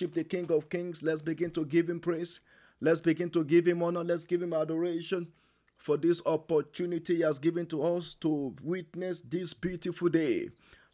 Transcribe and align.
worship 0.00 0.14
the 0.14 0.24
King 0.24 0.50
of 0.50 0.70
Kings. 0.70 1.02
Let's 1.02 1.20
begin 1.20 1.50
to 1.50 1.64
give 1.64 1.90
him 1.90 2.00
praise. 2.00 2.40
Let's 2.80 3.02
begin 3.02 3.28
to 3.30 3.44
give 3.44 3.66
him 3.66 3.82
honor. 3.82 4.02
Let's 4.02 4.24
give 4.24 4.42
him 4.42 4.54
adoration 4.54 5.28
for 5.76 5.98
this 5.98 6.22
opportunity 6.24 7.16
he 7.16 7.22
has 7.22 7.38
given 7.38 7.66
to 7.66 7.82
us 7.82 8.14
to 8.16 8.54
witness 8.62 9.20
this 9.20 9.52
beautiful 9.52 10.08
day. 10.08 10.48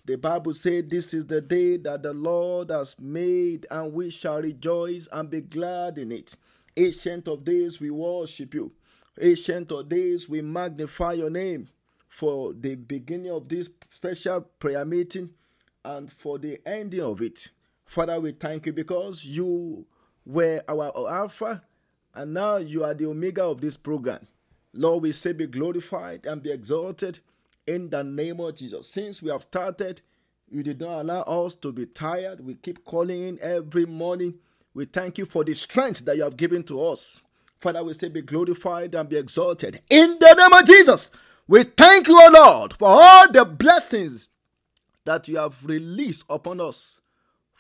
The 0.04 0.16
Bible 0.16 0.54
said, 0.54 0.90
This 0.90 1.14
is 1.14 1.26
the 1.26 1.40
day 1.40 1.76
that 1.78 2.02
the 2.02 2.12
Lord 2.12 2.70
has 2.70 2.96
made, 2.98 3.66
and 3.70 3.92
we 3.92 4.10
shall 4.10 4.42
rejoice 4.42 5.08
and 5.12 5.30
be 5.30 5.40
glad 5.40 5.98
in 5.98 6.10
it. 6.10 6.34
Ancient 6.76 7.28
of 7.28 7.44
days, 7.44 7.78
we 7.80 7.90
worship 7.90 8.54
you. 8.54 8.72
Ancient 9.20 9.70
of 9.70 9.88
days, 9.88 10.28
we 10.28 10.42
magnify 10.42 11.12
your 11.12 11.30
name 11.30 11.68
for 12.08 12.52
the 12.52 12.74
beginning 12.74 13.30
of 13.30 13.48
this 13.48 13.70
special 13.94 14.40
prayer 14.58 14.84
meeting 14.84 15.30
and 15.84 16.12
for 16.12 16.38
the 16.38 16.60
ending 16.66 17.02
of 17.02 17.20
it. 17.20 17.50
Father, 17.86 18.20
we 18.20 18.32
thank 18.32 18.66
you 18.66 18.72
because 18.72 19.24
you 19.24 19.86
were 20.26 20.62
our 20.68 20.92
Alpha 21.10 21.62
and 22.14 22.34
now 22.34 22.56
you 22.56 22.84
are 22.84 22.94
the 22.94 23.06
Omega 23.06 23.44
of 23.44 23.60
this 23.60 23.76
program. 23.76 24.26
Lord, 24.74 25.04
we 25.04 25.12
say 25.12 25.32
be 25.32 25.46
glorified 25.46 26.26
and 26.26 26.42
be 26.42 26.50
exalted 26.50 27.20
in 27.66 27.88
the 27.90 28.02
name 28.04 28.40
of 28.40 28.56
Jesus. 28.56 28.88
Since 28.88 29.22
we 29.22 29.30
have 29.30 29.42
started, 29.42 30.02
you 30.50 30.62
did 30.62 30.80
not 30.80 31.00
allow 31.00 31.22
us 31.22 31.54
to 31.56 31.72
be 31.72 31.86
tired. 31.86 32.44
We 32.44 32.54
keep 32.54 32.84
calling 32.84 33.22
in 33.22 33.38
every 33.40 33.86
morning. 33.86 34.34
We 34.74 34.84
thank 34.84 35.18
you 35.18 35.24
for 35.24 35.44
the 35.44 35.54
strength 35.54 36.04
that 36.04 36.16
you 36.16 36.22
have 36.24 36.36
given 36.36 36.62
to 36.64 36.82
us. 36.84 37.22
Father, 37.60 37.82
we 37.82 37.94
say 37.94 38.08
be 38.08 38.20
glorified 38.22 38.94
and 38.94 39.08
be 39.08 39.16
exalted 39.16 39.80
in 39.88 40.18
the 40.20 40.34
name 40.34 40.52
of 40.52 40.66
Jesus. 40.66 41.10
We 41.48 41.62
thank 41.62 42.08
you, 42.08 42.20
O 42.20 42.30
Lord, 42.30 42.74
for 42.74 42.88
all 42.88 43.32
the 43.32 43.44
blessings 43.44 44.28
that 45.04 45.28
you 45.28 45.38
have 45.38 45.64
released 45.64 46.24
upon 46.28 46.60
us 46.60 47.00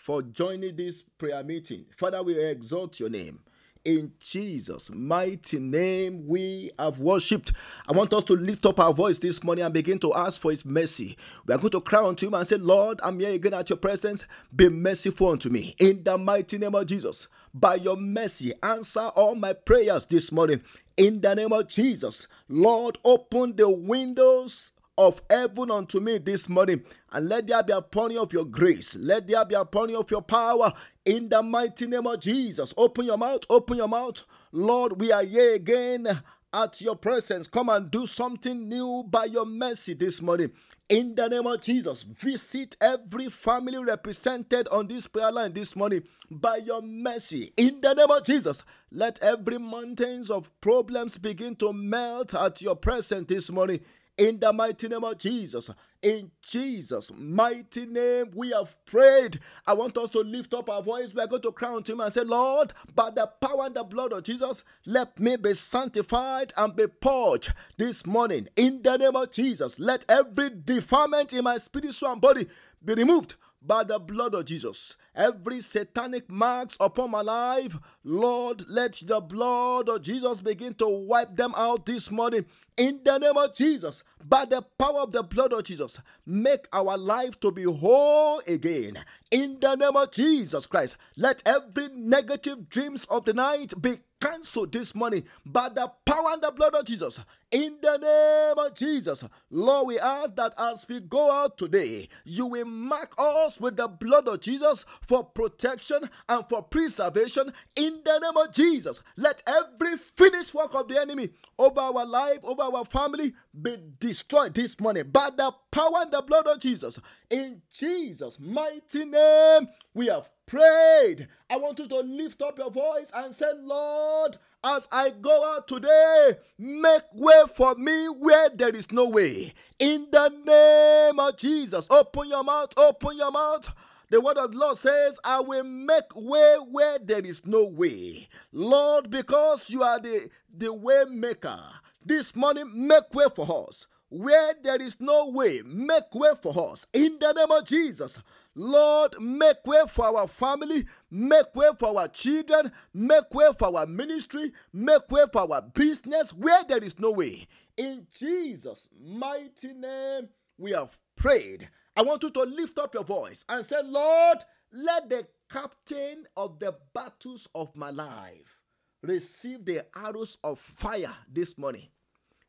for 0.06 0.22
joining 0.22 0.76
this 0.76 1.02
prayer 1.02 1.42
meeting. 1.42 1.84
Father, 1.96 2.22
we 2.22 2.38
exalt 2.38 3.00
your 3.00 3.10
name. 3.10 3.40
In 3.84 4.12
Jesus' 4.20 4.88
mighty 4.88 5.58
name, 5.58 6.28
we 6.28 6.70
have 6.78 7.00
worshipped. 7.00 7.52
I 7.88 7.92
want 7.92 8.12
us 8.12 8.22
to 8.26 8.34
lift 8.34 8.66
up 8.66 8.78
our 8.78 8.94
voice 8.94 9.18
this 9.18 9.42
morning 9.42 9.64
and 9.64 9.74
begin 9.74 9.98
to 9.98 10.14
ask 10.14 10.40
for 10.40 10.52
His 10.52 10.64
mercy. 10.64 11.16
We 11.44 11.54
are 11.54 11.58
going 11.58 11.70
to 11.70 11.80
cry 11.80 12.06
unto 12.06 12.28
Him 12.28 12.34
and 12.34 12.46
say, 12.46 12.56
Lord, 12.56 13.00
I'm 13.02 13.18
here 13.18 13.32
again 13.32 13.54
at 13.54 13.68
your 13.68 13.78
presence. 13.78 14.26
Be 14.54 14.68
merciful 14.68 15.30
unto 15.30 15.48
me. 15.48 15.74
In 15.80 16.04
the 16.04 16.16
mighty 16.16 16.58
name 16.58 16.76
of 16.76 16.86
Jesus, 16.86 17.26
by 17.52 17.74
your 17.74 17.96
mercy, 17.96 18.52
answer 18.62 19.08
all 19.16 19.34
my 19.34 19.54
prayers 19.54 20.06
this 20.06 20.30
morning. 20.30 20.62
In 20.96 21.20
the 21.20 21.34
name 21.34 21.52
of 21.52 21.66
Jesus, 21.66 22.28
Lord, 22.48 22.96
open 23.04 23.56
the 23.56 23.68
windows 23.68 24.70
of 24.98 25.20
heaven 25.28 25.70
unto 25.70 26.00
me 26.00 26.18
this 26.18 26.48
morning, 26.48 26.82
and 27.12 27.28
let 27.28 27.46
there 27.46 27.62
be 27.62 27.72
a 27.72 27.82
pouring 27.82 28.18
of 28.18 28.32
your 28.32 28.44
grace. 28.44 28.96
Let 28.96 29.26
there 29.26 29.44
be 29.44 29.54
a 29.54 29.64
pouring 29.64 29.96
of 29.96 30.10
your 30.10 30.22
power 30.22 30.72
in 31.04 31.28
the 31.28 31.42
mighty 31.42 31.86
name 31.86 32.06
of 32.06 32.20
Jesus. 32.20 32.72
Open 32.76 33.04
your 33.04 33.18
mouth, 33.18 33.42
open 33.50 33.76
your 33.76 33.88
mouth. 33.88 34.22
Lord, 34.52 35.00
we 35.00 35.12
are 35.12 35.24
here 35.24 35.54
again 35.54 36.22
at 36.52 36.80
your 36.80 36.96
presence. 36.96 37.48
Come 37.48 37.68
and 37.68 37.90
do 37.90 38.06
something 38.06 38.68
new 38.68 39.04
by 39.08 39.26
your 39.26 39.46
mercy 39.46 39.94
this 39.94 40.22
morning. 40.22 40.52
In 40.88 41.16
the 41.16 41.28
name 41.28 41.48
of 41.48 41.60
Jesus, 41.62 42.04
visit 42.04 42.76
every 42.80 43.28
family 43.28 43.76
represented 43.78 44.68
on 44.68 44.86
this 44.86 45.08
prayer 45.08 45.32
line 45.32 45.52
this 45.52 45.74
morning 45.74 46.04
by 46.30 46.58
your 46.58 46.80
mercy. 46.80 47.52
In 47.56 47.80
the 47.80 47.92
name 47.92 48.10
of 48.10 48.24
Jesus, 48.24 48.62
let 48.92 49.20
every 49.20 49.58
mountains 49.58 50.30
of 50.30 50.48
problems 50.60 51.18
begin 51.18 51.56
to 51.56 51.72
melt 51.72 52.34
at 52.34 52.62
your 52.62 52.76
presence 52.76 53.26
this 53.26 53.50
morning 53.50 53.80
in 54.16 54.38
the 54.40 54.52
mighty 54.52 54.88
name 54.88 55.04
of 55.04 55.18
Jesus. 55.18 55.70
In 56.02 56.30
Jesus' 56.40 57.10
mighty 57.16 57.86
name, 57.86 58.30
we 58.34 58.50
have 58.50 58.76
prayed. 58.86 59.40
I 59.66 59.74
want 59.74 59.98
us 59.98 60.10
to 60.10 60.20
lift 60.20 60.54
up 60.54 60.70
our 60.70 60.82
voice. 60.82 61.12
We 61.12 61.20
are 61.20 61.26
going 61.26 61.42
to 61.42 61.52
crown 61.52 61.82
to 61.84 61.92
Him 61.92 62.00
and 62.00 62.12
say, 62.12 62.22
Lord, 62.22 62.72
by 62.94 63.10
the 63.10 63.26
power 63.26 63.66
and 63.66 63.74
the 63.74 63.84
blood 63.84 64.12
of 64.12 64.22
Jesus, 64.22 64.62
let 64.84 65.18
me 65.18 65.36
be 65.36 65.54
sanctified 65.54 66.52
and 66.56 66.76
be 66.76 66.86
purged 66.86 67.52
this 67.76 68.06
morning. 68.06 68.48
In 68.56 68.82
the 68.82 68.96
name 68.96 69.16
of 69.16 69.32
Jesus, 69.32 69.78
let 69.78 70.04
every 70.08 70.50
defilement 70.50 71.32
in 71.32 71.44
my 71.44 71.56
spiritual 71.56 72.16
body 72.16 72.46
be 72.84 72.94
removed 72.94 73.34
by 73.66 73.84
the 73.84 73.98
blood 73.98 74.34
of 74.34 74.44
Jesus. 74.44 74.96
Every 75.14 75.60
satanic 75.60 76.30
marks 76.30 76.76
upon 76.78 77.10
my 77.10 77.22
life, 77.22 77.76
Lord, 78.04 78.64
let 78.68 79.02
the 79.04 79.20
blood 79.20 79.88
of 79.88 80.02
Jesus 80.02 80.40
begin 80.40 80.74
to 80.74 80.86
wipe 80.86 81.36
them 81.36 81.54
out 81.56 81.86
this 81.86 82.10
morning. 82.10 82.46
In 82.76 83.00
the 83.04 83.18
name 83.18 83.36
of 83.36 83.54
Jesus, 83.54 84.04
by 84.22 84.44
the 84.44 84.62
power 84.78 85.00
of 85.00 85.12
the 85.12 85.22
blood 85.22 85.52
of 85.52 85.64
Jesus, 85.64 85.98
make 86.26 86.68
our 86.72 86.98
life 86.98 87.40
to 87.40 87.50
be 87.50 87.64
whole 87.64 88.42
again. 88.46 88.98
In 89.30 89.58
the 89.60 89.74
name 89.74 89.96
of 89.96 90.10
Jesus 90.12 90.66
Christ, 90.66 90.96
let 91.16 91.42
every 91.46 91.88
negative 91.88 92.68
dreams 92.68 93.06
of 93.08 93.24
the 93.24 93.32
night 93.32 93.72
be 93.80 93.98
cancelled 94.20 94.72
this 94.72 94.94
money 94.94 95.24
by 95.44 95.68
the 95.68 95.90
power 96.04 96.30
and 96.30 96.42
the 96.42 96.50
blood 96.50 96.74
of 96.74 96.84
Jesus. 96.84 97.20
In 97.50 97.76
the 97.80 97.96
name 97.96 98.66
of 98.66 98.74
Jesus, 98.74 99.24
Lord, 99.50 99.86
we 99.86 99.98
ask 100.00 100.34
that 100.34 100.52
as 100.58 100.84
we 100.88 101.00
go 101.00 101.30
out 101.30 101.56
today, 101.56 102.08
you 102.24 102.46
will 102.46 102.64
mark 102.64 103.14
us 103.16 103.60
with 103.60 103.76
the 103.76 103.86
blood 103.86 104.26
of 104.26 104.40
Jesus 104.40 104.84
for 105.06 105.24
protection 105.24 106.10
and 106.28 106.44
for 106.48 106.62
preservation. 106.62 107.52
In 107.76 108.00
the 108.04 108.18
name 108.18 108.36
of 108.36 108.52
Jesus, 108.52 109.02
let 109.16 109.42
every 109.46 109.96
finished 109.96 110.54
work 110.54 110.74
of 110.74 110.88
the 110.88 111.00
enemy 111.00 111.30
over 111.58 111.80
our 111.80 112.04
life, 112.04 112.38
over 112.42 112.62
our 112.62 112.84
family, 112.84 113.32
be 113.60 113.78
destroyed 114.00 114.54
this 114.54 114.80
morning 114.80 115.04
by 115.10 115.30
the 115.36 115.52
power 115.76 116.00
and 116.00 116.10
the 116.10 116.22
blood 116.22 116.46
of 116.46 116.58
Jesus. 116.58 116.98
In 117.28 117.60
Jesus' 117.74 118.40
mighty 118.40 119.04
name, 119.04 119.68
we 119.92 120.06
have 120.06 120.30
prayed. 120.46 121.28
I 121.50 121.58
want 121.58 121.78
you 121.78 121.86
to 121.88 122.00
lift 122.00 122.40
up 122.40 122.56
your 122.56 122.70
voice 122.70 123.10
and 123.14 123.34
say, 123.34 123.50
Lord, 123.60 124.38
as 124.64 124.88
I 124.90 125.10
go 125.10 125.54
out 125.54 125.68
today, 125.68 126.36
make 126.58 127.02
way 127.12 127.42
for 127.54 127.74
me 127.74 128.06
where 128.06 128.48
there 128.48 128.74
is 128.74 128.90
no 128.90 129.04
way. 129.04 129.52
In 129.78 130.08
the 130.10 130.30
name 130.30 131.20
of 131.20 131.36
Jesus, 131.36 131.86
open 131.90 132.30
your 132.30 132.42
mouth, 132.42 132.72
open 132.78 133.18
your 133.18 133.30
mouth. 133.30 133.68
The 134.08 134.20
word 134.20 134.38
of 134.38 134.52
the 134.52 134.58
Lord 134.58 134.78
says, 134.78 135.18
I 135.24 135.40
will 135.40 135.64
make 135.64 136.14
way 136.14 136.56
where 136.70 136.98
there 136.98 137.26
is 137.26 137.44
no 137.44 137.64
way. 137.64 138.28
Lord, 138.50 139.10
because 139.10 139.68
you 139.68 139.82
are 139.82 140.00
the, 140.00 140.30
the 140.56 140.72
way 140.72 141.04
maker, 141.10 141.60
this 142.02 142.34
morning 142.34 142.70
make 142.88 143.12
way 143.12 143.26
for 143.34 143.66
us. 143.68 143.86
Where 144.16 144.54
there 144.62 144.80
is 144.80 144.98
no 144.98 145.28
way, 145.28 145.60
make 145.62 146.14
way 146.14 146.30
for 146.40 146.72
us. 146.72 146.86
In 146.94 147.18
the 147.20 147.34
name 147.34 147.50
of 147.50 147.66
Jesus. 147.66 148.18
Lord, 148.54 149.20
make 149.20 149.66
way 149.66 149.82
for 149.86 150.06
our 150.06 150.26
family, 150.26 150.86
make 151.10 151.54
way 151.54 151.68
for 151.78 151.98
our 151.98 152.08
children, 152.08 152.72
make 152.94 153.34
way 153.34 153.50
for 153.58 153.76
our 153.76 153.84
ministry, 153.84 154.54
make 154.72 155.10
way 155.10 155.24
for 155.30 155.52
our 155.52 155.60
business 155.60 156.32
where 156.32 156.64
there 156.64 156.82
is 156.82 156.98
no 156.98 157.10
way. 157.10 157.46
In 157.76 158.06
Jesus' 158.18 158.88
mighty 158.98 159.74
name, 159.74 160.30
we 160.56 160.70
have 160.70 160.96
prayed. 161.14 161.68
I 161.94 162.00
want 162.00 162.22
you 162.22 162.30
to 162.30 162.42
lift 162.44 162.78
up 162.78 162.94
your 162.94 163.04
voice 163.04 163.44
and 163.50 163.66
say, 163.66 163.82
Lord, 163.84 164.38
let 164.72 165.10
the 165.10 165.26
captain 165.50 166.24
of 166.38 166.58
the 166.58 166.74
battles 166.94 167.50
of 167.54 167.76
my 167.76 167.90
life 167.90 168.62
receive 169.02 169.66
the 169.66 169.84
arrows 169.94 170.38
of 170.42 170.58
fire 170.58 171.14
this 171.30 171.58
morning. 171.58 171.88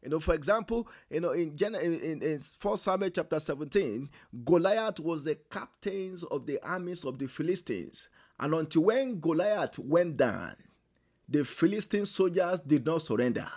You 0.03 0.09
know, 0.09 0.19
for 0.19 0.35
example, 0.35 0.87
you 1.09 1.19
know, 1.19 1.31
in 1.31 1.57
Gen- 1.57 1.75
in, 1.75 2.21
in 2.21 2.39
1 2.61 2.77
Samuel 2.77 3.09
chapter 3.09 3.39
17, 3.39 4.09
Goliath 4.45 4.99
was 4.99 5.23
the 5.23 5.35
captain 5.49 6.17
of 6.29 6.45
the 6.45 6.59
armies 6.61 7.03
of 7.03 7.17
the 7.17 7.27
Philistines. 7.27 8.07
And 8.39 8.53
until 8.53 8.83
when 8.83 9.19
Goliath 9.19 9.79
went 9.79 10.17
down, 10.17 10.55
the 11.27 11.43
Philistine 11.43 12.05
soldiers 12.05 12.61
did 12.61 12.85
not 12.85 13.01
surrender. 13.01 13.49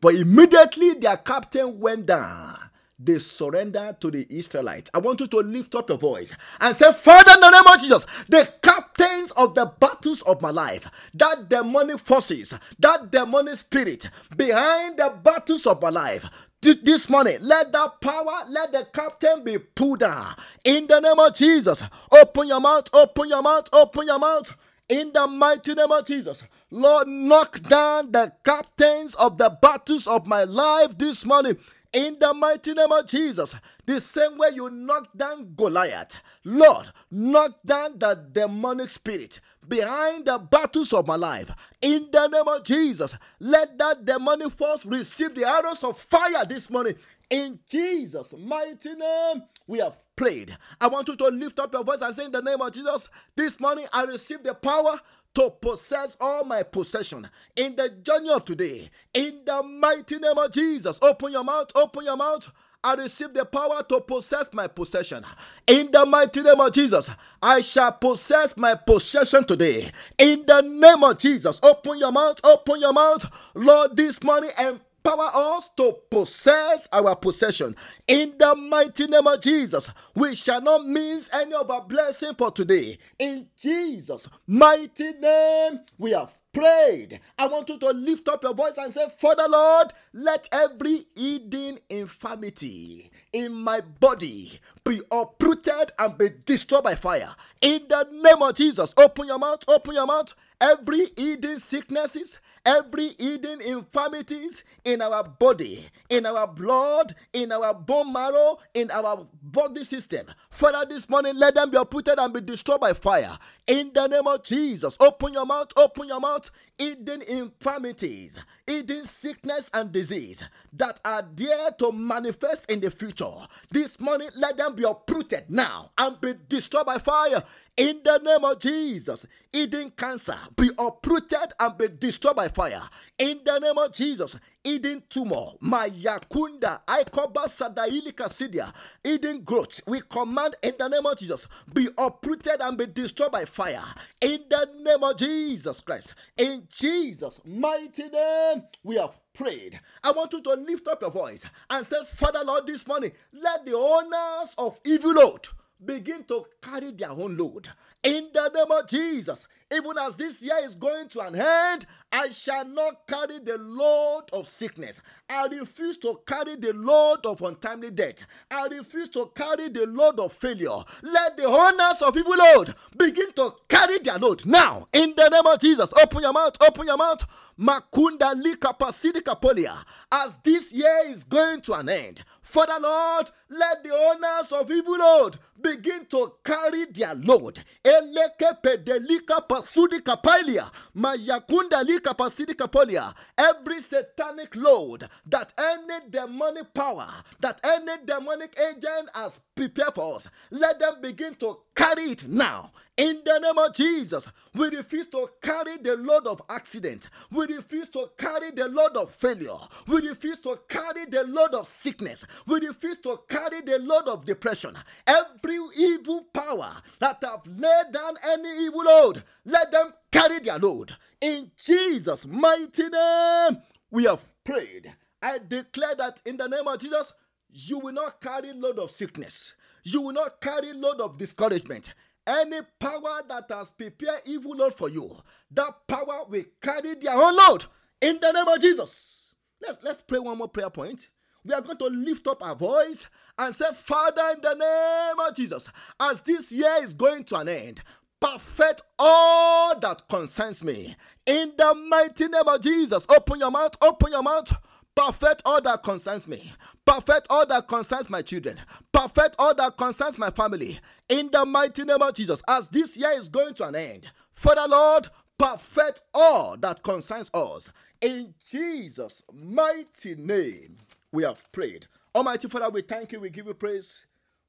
But 0.00 0.14
immediately 0.14 0.94
their 0.94 1.16
captain 1.16 1.80
went 1.80 2.06
down 2.06 2.68
they 2.98 3.18
surrendered 3.18 4.00
to 4.00 4.10
the 4.10 4.26
Israelites. 4.28 4.90
I 4.92 4.98
want 4.98 5.20
you 5.20 5.28
to 5.28 5.36
lift 5.38 5.74
up 5.76 5.88
your 5.88 5.98
voice 5.98 6.34
and 6.60 6.74
say, 6.74 6.92
Father, 6.92 7.32
in 7.34 7.40
the 7.40 7.50
name 7.50 7.66
of 7.72 7.80
Jesus, 7.80 8.06
the 8.28 8.52
captains 8.98 9.30
of 9.32 9.54
the 9.54 9.66
battles 9.66 10.22
of 10.22 10.42
my 10.42 10.50
life, 10.50 10.90
that 11.14 11.48
demonic 11.48 12.00
forces, 12.00 12.54
that 12.78 13.10
demonic 13.10 13.56
spirit 13.56 14.10
behind 14.36 14.98
the 14.98 15.12
battles 15.22 15.66
of 15.66 15.80
my 15.80 15.90
life, 15.90 16.28
this 16.60 17.08
morning, 17.08 17.36
let 17.40 17.70
that 17.70 18.00
power, 18.00 18.42
let 18.48 18.72
the 18.72 18.84
captain 18.92 19.44
be 19.44 19.58
pulled 19.58 20.00
down. 20.00 20.34
In 20.64 20.88
the 20.88 20.98
name 20.98 21.18
of 21.18 21.32
Jesus, 21.32 21.84
open 22.10 22.48
your 22.48 22.60
mouth, 22.60 22.90
open 22.92 23.28
your 23.28 23.42
mouth, 23.42 23.68
open 23.72 24.08
your 24.08 24.18
mouth. 24.18 24.52
In 24.88 25.12
the 25.12 25.28
mighty 25.28 25.74
name 25.74 25.92
of 25.92 26.04
Jesus, 26.04 26.42
Lord, 26.72 27.06
knock 27.06 27.60
down 27.62 28.10
the 28.10 28.32
captains 28.42 29.14
of 29.14 29.38
the 29.38 29.50
battles 29.50 30.08
of 30.08 30.26
my 30.26 30.42
life 30.42 30.98
this 30.98 31.24
morning 31.24 31.58
in 31.92 32.18
the 32.18 32.34
mighty 32.34 32.74
name 32.74 32.92
of 32.92 33.06
Jesus. 33.06 33.54
The 33.86 34.00
same 34.00 34.38
way 34.38 34.50
you 34.54 34.70
knocked 34.70 35.16
down 35.16 35.54
Goliath, 35.56 36.16
Lord, 36.44 36.90
knock 37.10 37.58
down 37.64 37.98
the 37.98 38.14
demonic 38.14 38.90
spirit 38.90 39.40
behind 39.66 40.26
the 40.26 40.38
battles 40.38 40.92
of 40.92 41.06
my 41.06 41.16
life. 41.16 41.50
In 41.80 42.08
the 42.10 42.28
name 42.28 42.48
of 42.48 42.64
Jesus, 42.64 43.14
let 43.40 43.78
that 43.78 44.04
demonic 44.04 44.52
force 44.52 44.84
receive 44.84 45.34
the 45.34 45.48
arrows 45.48 45.84
of 45.84 45.98
fire 45.98 46.44
this 46.44 46.70
morning. 46.70 46.96
In 47.30 47.58
Jesus' 47.68 48.34
mighty 48.38 48.94
name, 48.94 49.42
we 49.66 49.78
have 49.78 49.96
prayed. 50.16 50.56
I 50.80 50.88
want 50.88 51.08
you 51.08 51.16
to 51.16 51.28
lift 51.28 51.58
up 51.60 51.72
your 51.72 51.84
voice 51.84 52.00
and 52.00 52.14
say, 52.14 52.24
In 52.24 52.32
the 52.32 52.42
name 52.42 52.60
of 52.60 52.72
Jesus, 52.72 53.08
this 53.36 53.60
morning 53.60 53.86
I 53.92 54.04
receive 54.04 54.42
the 54.42 54.54
power 54.54 54.98
to 55.34 55.50
possess 55.50 56.16
all 56.20 56.44
my 56.44 56.62
possession 56.62 57.28
in 57.56 57.76
the 57.76 57.90
journey 57.90 58.30
of 58.30 58.44
today. 58.44 58.90
In 59.14 59.42
the 59.44 59.62
mighty 59.62 60.18
name 60.18 60.36
of 60.38 60.50
Jesus, 60.52 60.98
open 61.02 61.32
your 61.32 61.44
mouth, 61.44 61.70
open 61.74 62.04
your 62.04 62.16
mouth. 62.16 62.50
I 62.82 62.94
receive 62.94 63.34
the 63.34 63.44
power 63.44 63.82
to 63.88 64.00
possess 64.00 64.52
my 64.54 64.68
possession. 64.68 65.24
In 65.66 65.90
the 65.90 66.06
mighty 66.06 66.42
name 66.42 66.60
of 66.60 66.72
Jesus, 66.72 67.10
I 67.42 67.60
shall 67.60 67.92
possess 67.92 68.56
my 68.56 68.76
possession 68.76 69.44
today. 69.44 69.90
In 70.16 70.44
the 70.46 70.60
name 70.60 71.02
of 71.02 71.18
Jesus, 71.18 71.58
open 71.62 71.98
your 71.98 72.12
mouth, 72.12 72.40
open 72.44 72.80
your 72.80 72.92
mouth. 72.92 73.26
Lord, 73.54 73.96
this 73.96 74.22
morning, 74.22 74.50
and 74.56 74.80
empower 75.08 75.30
us 75.56 75.70
to 75.76 75.96
possess 76.10 76.88
our 76.92 77.16
possession. 77.16 77.74
In 78.06 78.34
the 78.38 78.54
mighty 78.54 79.06
name 79.06 79.26
of 79.26 79.40
Jesus, 79.40 79.90
we 80.14 80.34
shall 80.34 80.60
not 80.60 80.86
miss 80.86 81.30
any 81.32 81.54
of 81.54 81.70
our 81.70 81.82
blessing 81.82 82.34
for 82.36 82.50
today. 82.50 82.98
In 83.18 83.46
Jesus' 83.58 84.28
mighty 84.46 85.12
name, 85.12 85.80
we 85.96 86.10
have 86.12 86.36
prayed. 86.52 87.20
I 87.38 87.46
want 87.46 87.68
you 87.68 87.78
to 87.78 87.90
lift 87.90 88.28
up 88.28 88.42
your 88.42 88.54
voice 88.54 88.76
and 88.76 88.92
say, 88.92 89.06
Father 89.18 89.46
Lord, 89.48 89.92
let 90.12 90.48
every 90.52 91.06
hidden 91.14 91.78
infirmity 91.88 93.10
in 93.32 93.52
my 93.52 93.80
body 93.80 94.60
be 94.84 95.00
uprooted 95.10 95.92
and 95.98 96.18
be 96.18 96.30
destroyed 96.44 96.84
by 96.84 96.94
fire. 96.94 97.34
In 97.60 97.86
the 97.88 98.06
name 98.10 98.42
of 98.42 98.54
Jesus, 98.54 98.92
open 98.96 99.28
your 99.28 99.38
mouth, 99.38 99.64
open 99.68 99.94
your 99.94 100.06
mouth. 100.06 100.34
Every 100.60 101.06
hidden 101.16 101.58
sicknesses, 101.58 102.40
every 102.64 103.14
hidden 103.18 103.60
infirmities 103.60 104.64
in 104.84 105.02
our 105.02 105.24
body, 105.24 105.86
in 106.08 106.26
our 106.26 106.46
blood, 106.46 107.14
in 107.32 107.52
our 107.52 107.74
bone 107.74 108.12
marrow, 108.12 108.58
in 108.74 108.90
our 108.90 109.26
body 109.42 109.84
system. 109.84 110.26
Father, 110.50 110.86
this 110.88 111.08
morning, 111.08 111.36
let 111.36 111.54
them 111.54 111.70
be 111.70 111.76
uprooted 111.76 112.18
and 112.18 112.32
be 112.32 112.40
destroyed 112.40 112.80
by 112.80 112.92
fire. 112.92 113.38
In 113.66 113.90
the 113.94 114.06
name 114.06 114.26
of 114.26 114.42
Jesus, 114.42 114.96
open 115.00 115.32
your 115.32 115.46
mouth, 115.46 115.72
open 115.76 116.08
your 116.08 116.20
mouth. 116.20 116.50
Hidden 116.78 117.22
infirmities, 117.22 118.38
hidden 118.64 119.04
sickness 119.04 119.68
and 119.74 119.90
disease 119.90 120.44
that 120.72 121.00
are 121.04 121.26
there 121.34 121.72
to 121.72 121.90
manifest 121.90 122.64
in 122.68 122.78
the 122.78 122.90
future. 122.90 123.26
This 123.72 123.98
morning, 123.98 124.28
let 124.36 124.56
them 124.56 124.76
be 124.76 124.84
uprooted 124.84 125.46
now 125.48 125.90
and 125.98 126.20
be 126.20 126.34
destroyed 126.48 126.86
by 126.86 126.98
fire. 126.98 127.42
In 127.78 128.00
the 128.02 128.18
name 128.18 128.44
of 128.44 128.58
Jesus, 128.58 129.24
hidden 129.52 129.92
cancer 129.92 130.36
be 130.56 130.68
uprooted 130.76 131.52
and 131.60 131.78
be 131.78 131.86
destroyed 131.86 132.34
by 132.34 132.48
fire. 132.48 132.82
In 133.16 133.40
the 133.44 133.60
name 133.60 133.78
of 133.78 133.92
Jesus, 133.92 134.36
hidden 134.64 135.00
tumor, 135.08 135.52
mayakunda, 135.62 136.80
ikoba 136.88 137.46
sadailika 137.46 138.28
sidia, 138.28 138.72
hidden 139.04 139.42
growth, 139.42 139.80
we 139.86 140.00
command 140.00 140.56
in 140.60 140.74
the 140.76 140.88
name 140.88 141.06
of 141.06 141.16
Jesus, 141.16 141.46
be 141.72 141.88
uprooted 141.96 142.60
and 142.60 142.76
be 142.76 142.86
destroyed 142.86 143.30
by 143.30 143.44
fire. 143.44 143.84
In 144.20 144.40
the 144.50 144.68
name 144.80 145.04
of 145.04 145.16
Jesus 145.16 145.80
Christ, 145.80 146.14
in 146.36 146.66
Jesus' 146.68 147.40
mighty 147.44 148.08
name, 148.08 148.64
we 148.82 148.96
have 148.96 149.16
prayed. 149.32 149.78
I 150.02 150.10
want 150.10 150.32
you 150.32 150.42
to 150.42 150.54
lift 150.54 150.88
up 150.88 151.00
your 151.00 151.12
voice 151.12 151.46
and 151.70 151.86
say, 151.86 151.98
Father 152.12 152.42
Lord, 152.44 152.66
this 152.66 152.88
morning, 152.88 153.12
let 153.32 153.64
the 153.64 153.76
owners 153.76 154.52
of 154.58 154.80
evil 154.84 155.12
load 155.12 155.48
begin 155.84 156.24
to 156.24 156.44
carry 156.62 156.92
their 156.92 157.10
own 157.10 157.36
load. 157.36 157.68
In 158.02 158.28
the 158.32 158.48
name 158.54 158.70
of 158.70 158.88
Jesus, 158.88 159.46
even 159.74 159.98
as 159.98 160.16
this 160.16 160.40
year 160.40 160.58
is 160.62 160.76
going 160.76 161.08
to 161.08 161.20
an 161.20 161.34
end, 161.34 161.84
I 162.12 162.30
shall 162.30 162.64
not 162.64 163.06
carry 163.06 163.38
the 163.40 163.58
load 163.58 164.24
of 164.32 164.46
sickness. 164.46 165.00
I 165.28 165.46
refuse 165.46 165.98
to 165.98 166.20
carry 166.26 166.56
the 166.56 166.72
load 166.72 167.26
of 167.26 167.42
untimely 167.42 167.90
death. 167.90 168.24
I 168.50 168.68
refuse 168.68 169.08
to 169.10 169.30
carry 169.34 169.68
the 169.68 169.86
load 169.86 170.20
of 170.20 170.32
failure. 170.32 170.78
Let 171.02 171.36
the 171.36 171.44
owners 171.46 172.00
of 172.00 172.16
evil 172.16 172.36
load 172.36 172.74
begin 172.96 173.32
to 173.32 173.54
carry 173.68 173.98
their 173.98 174.18
load 174.18 174.46
now. 174.46 174.86
In 174.92 175.14
the 175.16 175.28
name 175.28 175.46
of 175.46 175.60
Jesus, 175.60 175.92
open 176.00 176.22
your 176.22 176.32
mouth, 176.32 176.56
open 176.62 176.86
your 176.86 176.96
mouth. 176.96 177.26
Makunda 177.58 178.40
lika 178.40 178.72
pasidi 178.78 179.20
kapolia. 179.20 179.84
As 180.12 180.36
this 180.44 180.72
year 180.72 181.02
is 181.08 181.24
going 181.24 181.60
to 181.62 181.74
an 181.74 181.88
end, 181.88 182.24
Father 182.48 182.80
Lord, 182.80 183.30
let 183.50 183.84
the 183.84 183.94
owners 183.94 184.52
of 184.52 184.70
evil 184.70 184.96
load 184.96 185.38
begin 185.60 186.06
to 186.06 186.32
carry 186.42 186.86
their 186.86 187.14
load. 187.14 187.62
Eleke 187.84 188.62
pedelika 188.62 189.46
pasudi 189.46 190.00
kapailia. 190.00 190.70
Mayakunda 190.96 191.82
lika 191.84 192.14
pasidi 192.14 192.54
kapolia. 192.54 193.12
Every 193.36 193.82
satanic 193.82 194.56
load 194.56 195.10
that 195.26 195.52
any 195.58 196.08
demonic 196.08 196.72
power, 196.72 197.22
that 197.40 197.60
any 197.62 198.02
demonic 198.06 198.58
agent 198.58 199.10
has 199.14 199.38
prepared 199.54 199.94
for 199.94 200.16
us, 200.16 200.30
let 200.50 200.78
them 200.78 201.02
begin 201.02 201.34
to 201.34 201.58
carry 201.76 202.12
it 202.12 202.26
now. 202.26 202.72
In 202.98 203.22
the 203.24 203.38
name 203.38 203.56
of 203.56 203.74
Jesus, 203.74 204.28
we 204.52 204.70
refuse 204.70 205.06
to 205.10 205.30
carry 205.40 205.76
the 205.76 205.94
load 205.94 206.26
of 206.26 206.42
accident. 206.48 207.08
We 207.30 207.46
refuse 207.46 207.88
to 207.90 208.10
carry 208.18 208.50
the 208.50 208.66
load 208.66 208.96
of 208.96 209.14
failure. 209.14 209.54
We 209.86 210.08
refuse 210.08 210.40
to 210.40 210.58
carry 210.68 211.04
the 211.04 211.22
load 211.22 211.54
of 211.54 211.68
sickness. 211.68 212.26
We 212.44 212.58
refuse 212.66 212.98
to 213.02 213.20
carry 213.28 213.60
the 213.60 213.78
load 213.78 214.08
of 214.08 214.26
depression. 214.26 214.76
Every 215.06 215.60
evil 215.76 216.24
power 216.34 216.82
that 216.98 217.22
have 217.22 217.42
laid 217.46 217.92
down 217.92 218.16
any 218.20 218.64
evil 218.64 218.82
load, 218.82 219.22
let 219.44 219.70
them 219.70 219.94
carry 220.10 220.40
their 220.40 220.58
load. 220.58 220.96
In 221.20 221.52
Jesus' 221.64 222.26
mighty 222.26 222.88
name, 222.88 223.58
we 223.92 224.06
have 224.06 224.24
prayed. 224.42 224.92
I 225.22 225.38
declare 225.38 225.94
that 225.94 226.20
in 226.26 226.36
the 226.36 226.48
name 226.48 226.66
of 226.66 226.80
Jesus, 226.80 227.12
you 227.48 227.78
will 227.78 227.92
not 227.92 228.20
carry 228.20 228.52
load 228.52 228.80
of 228.80 228.90
sickness. 228.90 229.54
You 229.84 230.02
will 230.02 230.14
not 230.14 230.40
carry 230.40 230.72
load 230.72 231.00
of 231.00 231.16
discouragement. 231.16 231.94
Any 232.28 232.60
power 232.78 233.22
that 233.26 233.46
has 233.48 233.70
prepared 233.70 234.20
evil 234.26 234.54
load 234.54 234.74
for 234.74 234.90
you, 234.90 235.16
that 235.50 235.86
power 235.86 236.26
will 236.28 236.44
carry 236.60 236.94
their 236.96 237.14
own 237.14 237.34
load 237.34 237.64
in 238.02 238.18
the 238.20 238.30
name 238.30 238.46
of 238.46 238.60
Jesus. 238.60 239.34
Let's 239.62 239.78
let's 239.82 240.02
pray 240.02 240.18
one 240.18 240.36
more 240.36 240.48
prayer 240.48 240.68
point. 240.68 241.08
We 241.42 241.54
are 241.54 241.62
going 241.62 241.78
to 241.78 241.86
lift 241.86 242.26
up 242.26 242.42
our 242.42 242.54
voice 242.54 243.06
and 243.38 243.54
say, 243.54 243.72
Father, 243.72 244.34
in 244.34 244.42
the 244.42 244.52
name 244.52 245.26
of 245.26 245.34
Jesus, 245.34 245.70
as 245.98 246.20
this 246.20 246.52
year 246.52 246.76
is 246.82 246.92
going 246.92 247.24
to 247.24 247.36
an 247.36 247.48
end, 247.48 247.80
perfect 248.20 248.82
all 248.98 249.78
that 249.78 250.06
concerns 250.06 250.62
me. 250.62 250.96
In 251.24 251.54
the 251.56 251.74
mighty 251.88 252.28
name 252.28 252.46
of 252.46 252.60
Jesus, 252.60 253.06
open 253.08 253.40
your 253.40 253.50
mouth, 253.50 253.74
open 253.80 254.12
your 254.12 254.22
mouth 254.22 254.52
Perfect 254.98 255.42
all 255.44 255.62
that 255.62 255.84
concerns 255.84 256.26
me. 256.26 256.52
Perfect 256.84 257.28
all 257.30 257.46
that 257.46 257.68
concerns 257.68 258.10
my 258.10 258.20
children. 258.20 258.58
Perfect 258.90 259.36
all 259.38 259.54
that 259.54 259.76
concerns 259.76 260.18
my 260.18 260.28
family. 260.28 260.80
In 261.08 261.30
the 261.30 261.46
mighty 261.46 261.84
name 261.84 262.02
of 262.02 262.14
Jesus, 262.14 262.42
as 262.48 262.66
this 262.66 262.96
year 262.96 263.12
is 263.12 263.28
going 263.28 263.54
to 263.54 263.68
an 263.68 263.76
end, 263.76 264.10
Father 264.34 264.66
Lord, 264.66 265.08
perfect 265.38 266.02
all 266.12 266.56
that 266.56 266.82
concerns 266.82 267.30
us. 267.32 267.70
In 268.00 268.34
Jesus' 268.44 269.22
mighty 269.32 270.16
name, 270.16 270.78
we 271.12 271.22
have 271.22 271.44
prayed. 271.52 271.86
Almighty 272.12 272.48
Father, 272.48 272.68
we 272.68 272.82
thank 272.82 273.12
you. 273.12 273.20
We 273.20 273.30
give 273.30 273.46
you 273.46 273.54
praise 273.54 274.04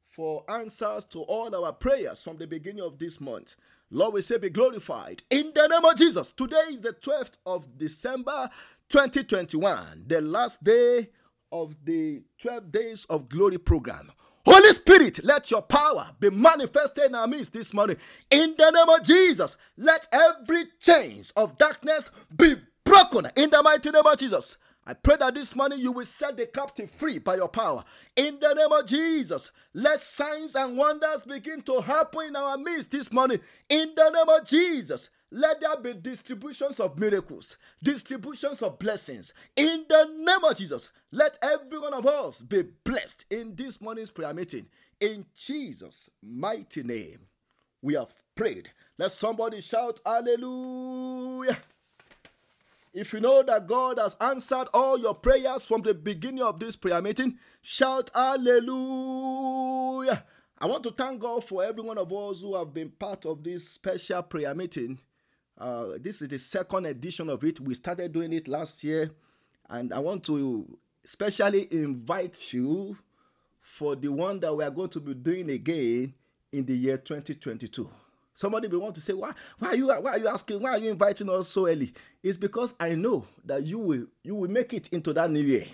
for 0.08 0.44
answers 0.50 1.06
to 1.06 1.20
all 1.20 1.64
our 1.64 1.74
prayers 1.74 2.24
from 2.24 2.38
the 2.38 2.48
beginning 2.48 2.84
of 2.84 2.98
this 2.98 3.22
month. 3.22 3.56
Lord, 3.92 4.16
we 4.16 4.22
say 4.22 4.40
be 4.40 4.50
glorified 4.50 5.22
in 5.30 5.52
the 5.54 5.68
name 5.68 5.86
of 5.86 5.96
Jesus. 5.96 6.32
Today 6.32 6.58
is 6.70 6.82
the 6.82 6.94
12th 6.94 7.38
of 7.46 7.78
December 7.78 8.50
2021, 8.90 10.06
the 10.08 10.20
last 10.20 10.64
day 10.64 11.10
of 11.52 11.76
the 11.86 12.24
12 12.42 12.72
days 12.72 13.06
of 13.06 13.30
glory 13.30 13.58
program. 13.60 14.12
Holy 14.46 14.74
Spirit, 14.74 15.24
let 15.24 15.52
your 15.52 15.62
power 15.62 16.10
be 16.20 16.32
manifested 16.32 17.06
in 17.06 17.16
our 17.16 17.28
midst 17.28 17.54
this 17.54 17.72
morning. 17.72 17.98
In 18.32 18.56
the 18.58 18.72
name 18.72 18.90
of 18.90 19.04
Jesus, 19.04 19.56
let 19.78 20.08
every 20.12 20.66
chains 20.80 21.32
of 21.32 21.58
darkness 21.58 22.10
be 22.36 22.56
broken 22.84 23.28
in 23.36 23.52
the 23.52 23.62
mighty 23.62 23.92
name 23.92 24.06
of 24.06 24.18
Jesus. 24.18 24.58
I 24.88 24.94
pray 24.94 25.18
that 25.18 25.36
this 25.36 25.56
morning 25.56 25.80
you 25.80 25.92
will 25.92 26.06
set 26.06 26.36
the 26.36 26.48
captive 26.48 26.90
free 26.90 27.20
by 27.20 27.36
your 27.36 27.48
power. 27.48 27.84
In 28.16 28.40
the 28.40 28.54
name 28.56 28.72
of 28.72 28.88
Jesus, 28.88 29.52
let 29.76 30.02
signs 30.02 30.56
and 30.56 30.76
wonders 30.76 31.22
begin 31.22 31.62
to 31.64 31.82
happen 31.82 32.30
in 32.30 32.36
our 32.36 32.58
midst 32.58 32.90
this 32.90 33.14
morning. 33.14 33.40
In 33.70 33.94
the 33.96 34.10
name 34.10 34.30
of 34.30 34.48
Jesus, 34.48 35.12
let 35.32 35.62
there 35.62 35.78
be 35.78 35.94
distributions 35.94 36.80
of 36.80 36.98
miracles, 36.98 37.58
distributions 37.84 38.62
of 38.62 38.80
blessings. 38.80 39.34
In 39.56 39.86
the 39.88 40.10
name 40.18 40.44
of 40.44 40.58
Jesus, 40.58 40.90
let 41.12 41.38
every 41.42 41.80
one 41.80 41.94
of 41.94 42.06
us 42.06 42.42
be 42.42 42.64
blessed 42.84 43.26
in 43.30 43.56
this 43.56 43.80
morning's 43.80 44.10
prayer 44.10 44.34
meeting. 44.34 44.66
In 45.00 45.26
Jesus' 45.36 46.10
mighty 46.22 46.84
name, 46.84 47.20
we 47.82 47.94
have 47.94 48.14
prayed. 48.36 48.72
Let 48.98 49.12
somebody 49.12 49.62
shout, 49.62 50.00
Hallelujah. 50.06 51.60
If 52.92 53.14
you 53.14 53.20
know 53.20 53.44
that 53.44 53.68
God 53.68 54.00
has 54.00 54.18
answered 54.20 54.68
all 54.74 55.00
your 55.00 55.14
prayers 55.14 55.64
from 55.64 55.84
the 55.84 55.94
beginning 55.94 56.42
of 56.42 56.60
this 56.60 56.76
prayer 56.76 57.02
meeting, 57.02 57.38
shout 57.62 58.10
hallelujah. 58.16 60.24
I 60.58 60.66
want 60.66 60.84
to 60.84 60.92
thank 60.92 61.22
God 61.22 61.44
for 61.44 61.64
every 61.64 61.84
one 61.84 62.00
of 62.00 62.12
us 62.12 62.42
who 62.42 62.56
have 62.56 62.74
been 62.74 62.90
part 62.90 63.28
of 63.28 63.44
this 63.44 63.70
special 63.70 64.24
prayer 64.24 64.56
meeting. 64.56 65.00
Uh, 65.60 65.98
this 66.00 66.22
is 66.22 66.30
the 66.30 66.40
second 66.40 66.86
edition 66.86 67.30
of 67.30 67.44
it. 67.44 67.60
We 67.60 67.74
started 67.74 68.14
doing 68.14 68.32
it 68.32 68.48
last 68.48 68.82
year, 68.84 69.12
and 69.70 69.94
I 69.94 70.00
want 70.00 70.24
to 70.26 70.78
especially 71.04 71.68
invite 71.72 72.54
you 72.54 72.98
for 73.62 73.96
the 73.96 74.08
one 74.08 74.40
that 74.40 74.56
we 74.56 74.64
are 74.64 74.72
going 74.72 74.90
to 74.90 75.00
be 75.02 75.14
doing 75.14 75.50
again 75.50 76.14
in 76.52 76.66
the 76.66 76.76
year 76.76 76.98
2022. 76.98 77.90
Somebody 78.34 78.70
may 78.70 78.78
want 78.78 78.96
to 78.96 79.02
say, 79.02 79.12
why, 79.12 79.34
why 79.58 79.70
are 79.70 79.76
you 79.76 79.88
why 79.88 80.12
are 80.12 80.18
you 80.18 80.30
asking? 80.30 80.62
Why 80.62 80.72
are 80.72 80.78
you 80.78 80.92
inviting 80.92 81.30
us 81.30 81.50
so 81.50 81.68
early? 81.68 81.92
It's 82.24 82.38
because 82.38 82.74
I 82.80 82.96
know 82.96 83.26
that 83.44 83.66
you 83.66 83.80
will 83.80 84.06
you 84.24 84.36
will 84.36 84.50
make 84.50 84.74
it 84.74 84.88
into 84.94 85.12
that 85.12 85.30
new 85.30 85.42
year. 85.42 85.66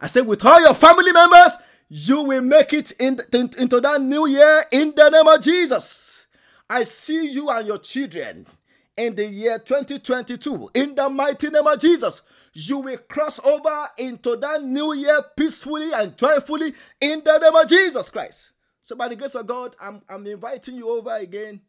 I 0.00 0.06
say, 0.06 0.20
with 0.20 0.44
all 0.44 0.60
your 0.60 0.74
family 0.74 1.10
members, 1.10 1.56
you 1.88 2.22
will 2.22 2.42
make 2.42 2.72
it 2.72 2.92
in, 2.92 3.20
in, 3.32 3.50
into 3.58 3.80
that 3.80 4.00
new 4.00 4.28
year 4.28 4.66
in 4.70 4.92
the 4.94 5.08
name 5.08 5.26
of 5.26 5.40
Jesus. 5.40 6.26
I 6.70 6.84
see 6.84 7.30
you 7.30 7.48
and 7.48 7.66
your 7.66 7.78
children 7.78 8.46
in 8.96 9.14
the 9.14 9.26
year 9.26 9.58
2022 9.58 10.70
in 10.74 10.94
the 10.94 11.08
mighty 11.08 11.50
name 11.50 11.66
of 11.66 11.78
Jesus. 11.80 12.22
You 12.52 12.78
will 12.78 12.98
cross 12.98 13.38
over 13.44 13.88
into 13.98 14.36
that 14.36 14.62
new 14.64 14.94
year 14.94 15.22
peacefully 15.36 15.92
and 15.92 16.16
joyfully 16.16 16.72
in 17.00 17.22
the 17.22 17.38
name 17.38 17.54
of 17.54 17.68
Jesus 17.68 18.08
Christ. 18.08 18.50
So, 18.82 18.96
by 18.96 19.08
the 19.08 19.16
grace 19.16 19.34
of 19.34 19.46
God, 19.46 19.76
I'm, 19.80 20.00
I'm 20.08 20.26
inviting 20.26 20.76
you 20.76 20.88
over 20.88 21.14
again 21.16 21.60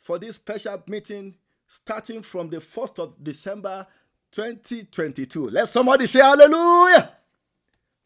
for 0.00 0.18
this 0.18 0.36
special 0.36 0.82
meeting 0.88 1.36
starting 1.68 2.22
from 2.22 2.50
the 2.50 2.58
1st 2.58 2.98
of 2.98 3.22
December 3.22 3.86
2022. 4.32 5.50
Let 5.50 5.68
somebody 5.68 6.06
say 6.06 6.20
hallelujah. 6.20 7.12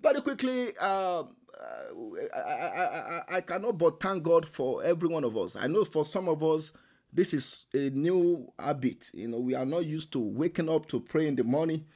Very 0.00 0.20
quickly, 0.20 0.76
um, 0.76 1.34
uh, 1.58 2.36
I, 2.36 2.38
I, 2.38 2.84
I, 2.84 3.22
I 3.36 3.40
cannot 3.40 3.78
but 3.78 4.00
thank 4.00 4.22
God 4.22 4.46
for 4.46 4.84
every 4.84 5.08
one 5.08 5.24
of 5.24 5.36
us. 5.36 5.56
I 5.56 5.66
know 5.66 5.84
for 5.84 6.04
some 6.04 6.28
of 6.28 6.42
us, 6.44 6.72
this 7.16 7.32
is 7.32 7.66
a 7.74 7.90
new 7.90 8.52
habit. 8.58 9.10
You 9.14 9.28
know, 9.28 9.38
we 9.38 9.54
are 9.54 9.64
not 9.64 9.86
used 9.86 10.12
to 10.12 10.18
waking 10.18 10.68
up 10.68 10.86
to 10.88 11.00
pray 11.00 11.26
in 11.26 11.34
the 11.34 11.44
morning. 11.44 11.86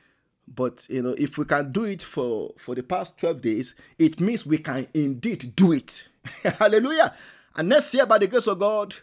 But 0.49 0.87
you 0.89 1.03
know, 1.03 1.15
if 1.17 1.39
we 1.39 1.45
can 1.45 1.71
do 1.71 1.85
it 1.85 2.03
for 2.03 2.55
for 2.59 2.75
the 2.75 2.83
past 2.83 3.19
12 3.19 3.41
days, 3.41 3.75
it 3.99 4.19
means 4.19 4.45
we 4.45 4.59
can 4.59 4.89
indeed 4.95 5.55
do 5.55 5.73
it. 5.73 6.09
Hallelujah. 6.43 7.15
And 7.55 7.69
next 7.69 7.95
year, 7.95 8.07
by 8.07 8.19
the 8.19 8.27
grace 8.27 8.47
of 8.49 8.59
God, 8.59 8.97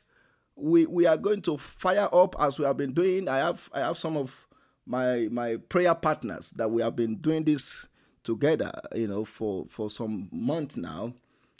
we 0.56 0.86
we 0.88 1.06
are 1.06 1.18
going 1.18 1.42
to 1.44 1.58
fire 1.58 2.10
up 2.12 2.36
as 2.40 2.60
we 2.60 2.66
have 2.66 2.78
been 2.78 2.94
doing. 2.94 3.30
I 3.30 3.38
have 3.38 3.70
I 3.72 3.80
have 3.82 3.98
some 3.98 4.18
of 4.18 4.48
my 4.86 5.28
my 5.32 5.58
prayer 5.70 5.96
partners 5.96 6.52
that 6.56 6.70
we 6.70 6.82
have 6.82 6.96
been 6.96 7.18
doing 7.18 7.44
this 7.44 7.88
together, 8.24 8.72
you 8.96 9.08
know, 9.08 9.24
for 9.24 9.68
for 9.70 9.90
some 9.90 10.30
months 10.32 10.76
now. 10.76 11.14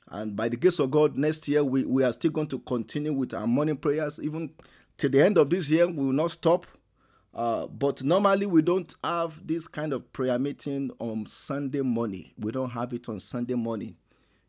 And 0.10 0.36
by 0.36 0.50
the 0.50 0.58
grace 0.58 0.80
of 0.80 0.92
God, 0.92 1.18
next 1.18 1.48
year 1.48 1.64
we, 1.64 1.84
we 1.86 2.04
are 2.04 2.14
still 2.14 2.32
going 2.32 2.48
to 2.48 2.60
continue 2.60 3.14
with 3.14 3.34
our 3.34 3.48
morning 3.48 3.78
prayers. 3.78 4.20
Even 4.22 4.52
to 4.98 5.10
the 5.10 5.24
end 5.24 5.38
of 5.38 5.50
this 5.50 5.70
year, 5.70 5.88
we 5.88 6.06
will 6.06 6.14
not 6.14 6.32
stop. 6.32 6.66
Uh, 7.34 7.68
but 7.68 8.02
normally 8.04 8.46
we 8.46 8.62
don't 8.62 8.96
have 9.04 9.46
this 9.46 9.68
kind 9.68 9.94
of 9.94 10.12
prayer 10.12 10.40
meeting 10.40 10.90
on 11.00 11.26
Sunday 11.26 11.82
morning. 11.82 12.32
We 12.40 12.52
don't 12.52 12.72
have 12.72 12.94
it 12.94 13.08
on 13.10 13.20
Sunday 13.20 13.54
morning 13.54 13.96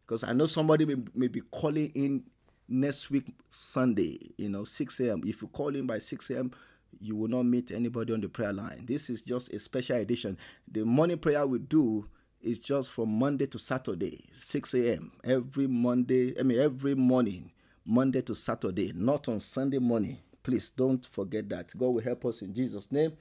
because 0.07 0.25
I 0.25 0.33
know 0.33 0.47
somebody 0.47 0.87
may, 0.87 0.97
may 1.15 1.29
be 1.29 1.43
calling 1.51 1.91
in 1.95 2.25
next 2.69 3.11
week 3.11 3.27
Sunday, 3.51 4.33
you 4.39 4.49
know, 4.49 4.65
6 4.65 5.01
a.m. 5.01 5.23
If 5.27 5.43
you 5.43 5.49
call 5.49 5.75
in 5.75 5.87
by 5.87 5.99
6 5.99 6.31
a.m., 6.31 6.53
you 7.01 7.17
will 7.17 7.29
not 7.29 7.45
meet 7.45 7.71
anybody 7.71 8.13
on 8.13 8.21
the 8.21 8.29
prayer 8.29 8.53
line. 8.53 8.85
This 8.87 9.11
is 9.11 9.23
just 9.23 9.53
a 9.53 9.59
special 9.59 9.97
edition. 9.97 10.39
The 10.71 10.85
morning 10.85 11.19
prayer 11.19 11.47
we 11.47 11.59
do 11.59 12.09
is 12.43 12.59
just 12.59 12.91
from 12.91 13.11
Monday 13.19 13.47
to 13.47 13.59
Saturday, 13.59 14.25
6 14.39 14.75
a.m. 14.75 15.13
Every 15.25 15.67
Monday, 15.67 16.39
I 16.39 16.43
mean, 16.43 16.59
every 16.59 16.95
morning, 16.95 17.51
Monday 17.85 18.23
to 18.23 18.35
Saturday, 18.35 18.93
not 18.95 19.29
on 19.29 19.41
Sunday 19.41 19.79
morning. 19.79 20.19
Please 20.43 20.71
don't 20.71 21.05
forget 21.07 21.49
that. 21.49 21.77
God 21.77 21.89
will 21.89 22.03
help 22.03 22.25
us 22.27 22.43
in 22.43 22.55
Jesus' 22.55 22.91
name. 22.93 23.13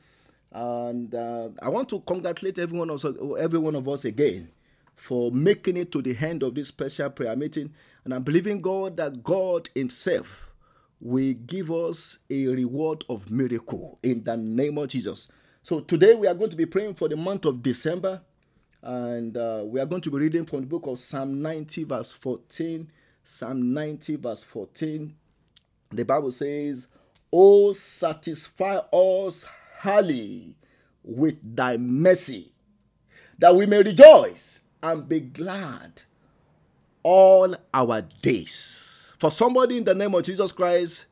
And 0.51 1.13
uh, 1.13 1.49
I 1.61 1.69
want 1.69 1.89
to 1.89 1.99
congratulate 2.01 2.59
everyone, 2.59 2.89
also, 2.89 3.33
every 3.33 3.59
one 3.59 3.75
of 3.75 3.87
us 3.87 4.05
again 4.05 4.49
for 4.95 5.31
making 5.31 5.77
it 5.77 5.91
to 5.91 6.01
the 6.01 6.15
end 6.17 6.43
of 6.43 6.55
this 6.55 6.69
special 6.69 7.09
prayer 7.09 7.35
meeting. 7.35 7.71
And 8.03 8.13
I'm 8.13 8.23
believing 8.23 8.61
God 8.61 8.97
that 8.97 9.23
God 9.23 9.69
Himself 9.75 10.49
will 10.99 11.33
give 11.33 11.71
us 11.71 12.17
a 12.29 12.47
reward 12.47 13.03
of 13.09 13.29
miracle 13.29 13.99
in 14.01 14.23
the 14.23 14.35
name 14.35 14.77
of 14.77 14.87
Jesus. 14.87 15.27
So 15.63 15.79
today 15.81 16.15
we 16.15 16.27
are 16.27 16.33
going 16.33 16.49
to 16.49 16.55
be 16.55 16.65
praying 16.65 16.95
for 16.95 17.07
the 17.07 17.15
month 17.15 17.45
of 17.45 17.61
December. 17.61 18.21
And 18.81 19.35
uh, 19.35 19.63
we 19.65 19.79
are 19.79 19.85
going 19.85 20.01
to 20.01 20.11
be 20.11 20.17
reading 20.17 20.45
from 20.45 20.61
the 20.61 20.67
book 20.67 20.85
of 20.87 20.99
Psalm 20.99 21.41
90, 21.41 21.83
verse 21.85 22.11
14. 22.13 22.89
Psalm 23.23 23.73
90, 23.73 24.15
verse 24.17 24.43
14. 24.43 25.13
The 25.91 26.05
Bible 26.05 26.31
says, 26.31 26.87
Oh, 27.31 27.71
satisfy 27.71 28.77
us 28.93 29.45
highly 29.79 30.55
with 31.03 31.37
thy 31.55 31.77
mercy, 31.77 32.51
that 33.39 33.55
we 33.55 33.65
may 33.65 33.83
rejoice 33.83 34.61
and 34.81 35.07
be 35.07 35.19
glad 35.19 36.03
all 37.03 37.55
our 37.73 38.01
days. 38.21 39.13
For 39.17 39.31
somebody 39.31 39.77
in 39.77 39.83
the 39.83 39.95
name 39.95 40.13
of 40.13 40.23
Jesus 40.23 40.51
Christ, 40.51 41.05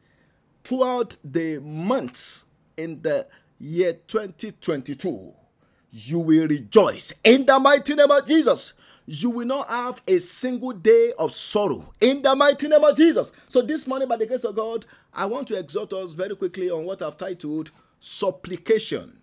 throughout 0.63 1.17
the 1.23 1.59
months 1.59 2.45
in 2.77 3.01
the 3.01 3.27
year 3.59 3.93
2022, 4.07 5.33
you 5.95 6.19
will 6.19 6.47
rejoice 6.47 7.13
in 7.23 7.45
the 7.45 7.57
mighty 7.57 7.95
name 7.95 8.11
of 8.11 8.25
Jesus. 8.25 8.73
You 9.05 9.29
will 9.29 9.45
not 9.45 9.69
have 9.69 10.01
a 10.05 10.19
single 10.19 10.73
day 10.73 11.13
of 11.17 11.31
sorrow 11.33 11.93
in 12.01 12.21
the 12.21 12.35
mighty 12.35 12.67
name 12.67 12.83
of 12.83 12.97
Jesus. 12.97 13.31
So, 13.47 13.61
this 13.61 13.87
morning, 13.87 14.09
by 14.09 14.17
the 14.17 14.25
grace 14.25 14.43
of 14.43 14.57
God, 14.57 14.85
I 15.13 15.25
want 15.25 15.47
to 15.49 15.57
exhort 15.57 15.93
us 15.93 16.11
very 16.11 16.35
quickly 16.35 16.69
on 16.69 16.83
what 16.83 17.01
I've 17.01 17.17
titled 17.17 17.71
Supplication 18.01 19.19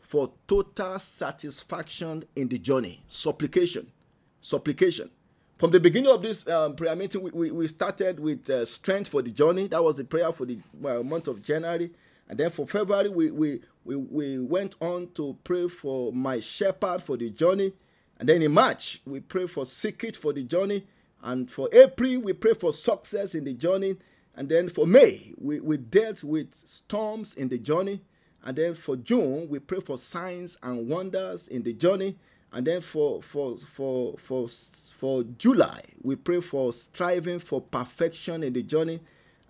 for 0.00 0.32
total 0.48 0.98
satisfaction 0.98 2.24
in 2.34 2.48
the 2.48 2.58
journey. 2.58 3.04
Supplication. 3.06 3.92
Supplication. 4.40 5.10
From 5.58 5.70
the 5.70 5.78
beginning 5.78 6.10
of 6.10 6.22
this 6.22 6.46
um, 6.48 6.74
prayer 6.74 6.96
meeting, 6.96 7.22
we, 7.22 7.30
we, 7.30 7.50
we 7.52 7.68
started 7.68 8.18
with 8.18 8.50
uh, 8.50 8.66
strength 8.66 9.08
for 9.10 9.22
the 9.22 9.30
journey. 9.30 9.68
That 9.68 9.84
was 9.84 9.96
the 9.96 10.04
prayer 10.04 10.32
for 10.32 10.44
the 10.44 10.58
uh, 10.84 11.04
month 11.04 11.28
of 11.28 11.40
January. 11.40 11.90
And 12.28 12.38
then 12.38 12.50
for 12.50 12.66
February, 12.66 13.10
we, 13.10 13.30
we, 13.30 13.60
we, 13.84 13.96
we 13.96 14.38
went 14.38 14.76
on 14.80 15.08
to 15.14 15.36
pray 15.44 15.68
for 15.68 16.12
my 16.12 16.40
shepherd 16.40 17.02
for 17.02 17.16
the 17.16 17.30
journey. 17.30 17.72
And 18.18 18.28
then 18.28 18.42
in 18.42 18.52
March, 18.52 19.02
we 19.04 19.20
pray 19.20 19.46
for 19.46 19.66
secret 19.66 20.16
for 20.16 20.32
the 20.32 20.42
journey. 20.42 20.86
And 21.22 21.50
for 21.50 21.68
April, 21.72 22.20
we 22.20 22.32
pray 22.32 22.54
for 22.54 22.72
success 22.72 23.34
in 23.34 23.44
the 23.44 23.54
journey. 23.54 23.96
And 24.36 24.48
then 24.48 24.68
for 24.68 24.86
May, 24.86 25.32
we, 25.38 25.60
we 25.60 25.76
dealt 25.76 26.24
with 26.24 26.54
storms 26.54 27.34
in 27.34 27.48
the 27.48 27.58
journey. 27.58 28.00
And 28.42 28.56
then 28.56 28.74
for 28.74 28.96
June, 28.96 29.48
we 29.48 29.58
pray 29.58 29.80
for 29.80 29.98
signs 29.98 30.58
and 30.62 30.88
wonders 30.88 31.48
in 31.48 31.62
the 31.62 31.72
journey. 31.72 32.16
And 32.52 32.66
then 32.66 32.82
for 32.82 33.20
for 33.20 33.56
for 33.56 34.16
for 34.16 34.48
for 34.96 35.24
July, 35.38 35.82
we 36.02 36.14
pray 36.14 36.40
for 36.40 36.72
striving 36.72 37.40
for 37.40 37.60
perfection 37.60 38.44
in 38.44 38.52
the 38.52 38.62
journey. 38.62 39.00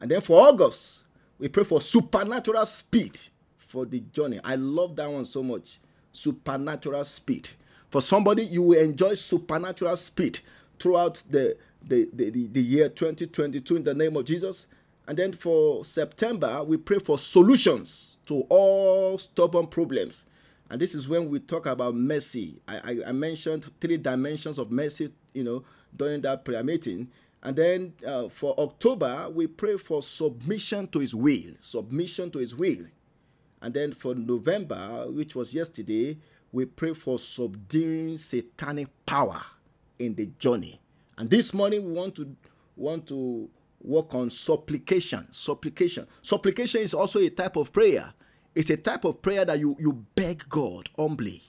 And 0.01 0.11
then 0.11 0.23
for 0.23 0.41
August, 0.41 1.01
we 1.39 1.49
pray 1.49 1.65
for 1.65 1.83
supernatural 1.83 2.65
speed 2.65 3.19
for 3.69 3.87
the 3.87 4.01
journey. 4.13 4.41
I 4.45 4.57
love 4.57 4.97
that 4.97 5.11
one 5.11 5.25
so 5.25 5.43
much. 5.43 5.79
Supernatural 6.13 7.05
speed. 7.05 7.51
For 7.91 8.03
somebody, 8.03 8.45
you 8.45 8.63
will 8.63 8.79
enjoy 8.79 9.15
supernatural 9.15 9.97
speed 9.97 10.41
throughout 10.79 11.23
the, 11.31 11.57
the, 11.87 12.09
the, 12.13 12.31
the, 12.31 12.47
the 12.49 12.63
year 12.63 12.89
2022 12.89 13.77
in 13.77 13.85
the 13.85 13.95
name 13.95 14.17
of 14.17 14.25
Jesus. 14.25 14.67
And 15.07 15.19
then 15.19 15.33
for 15.33 15.85
September, 15.85 16.65
we 16.65 16.77
pray 16.77 16.99
for 16.99 17.19
solutions 17.19 18.17
to 18.27 18.41
all 18.49 19.19
stubborn 19.19 19.67
problems. 19.67 20.27
And 20.71 20.81
this 20.81 20.95
is 20.95 21.09
when 21.09 21.29
we 21.29 21.41
talk 21.41 21.67
about 21.67 21.95
mercy. 21.95 22.61
I, 22.67 22.77
I, 22.77 23.09
I 23.09 23.13
mentioned 23.13 23.71
three 23.81 23.99
dimensions 23.99 24.59
of 24.59 24.71
mercy, 24.71 25.13
you 25.35 25.45
know, 25.45 25.65
during 25.95 26.23
that 26.23 26.45
prayer 26.45 26.65
meeting. 26.65 27.09
And 27.43 27.55
then 27.55 27.93
uh, 28.07 28.29
for 28.31 28.59
October, 28.59 29.29
we 29.31 29.47
pray 29.47 29.77
for 29.77 30.03
submission 30.03 30.89
to 30.89 31.01
His 31.01 31.15
will. 31.15 31.53
Submission 31.61 32.31
to 32.31 32.39
His 32.39 32.57
will. 32.57 32.87
And 33.65 33.73
then 33.73 33.95
for 33.95 34.15
November, 34.15 35.07
which 35.09 35.35
was 35.35 35.55
yesterday, 35.55 36.19
we 36.53 36.67
pray 36.67 36.93
for 36.93 37.19
subduing 37.19 38.19
satanic 38.19 38.89
power 39.07 39.41
in 39.99 40.15
the 40.17 40.27
journey. 40.39 40.83
And 41.17 41.31
this 41.31 41.55
morning, 41.55 41.87
we 41.87 41.93
want 41.93 42.15
to 42.17 42.37
want 42.77 43.07
to 43.07 43.49
work 43.81 44.15
on 44.15 44.29
supplication. 44.29 45.29
Supplication. 45.31 46.07
Supplication 46.21 46.83
is 46.83 46.93
also 46.93 47.21
a 47.21 47.31
type 47.31 47.57
of 47.57 47.73
prayer. 47.73 48.13
It's 48.55 48.69
a 48.69 48.77
type 48.77 49.07
of 49.07 49.23
prayer 49.23 49.47
that 49.47 49.59
you, 49.59 49.75
you 49.81 50.05
beg 50.15 50.47
God 50.51 50.91
humbly 50.95 51.43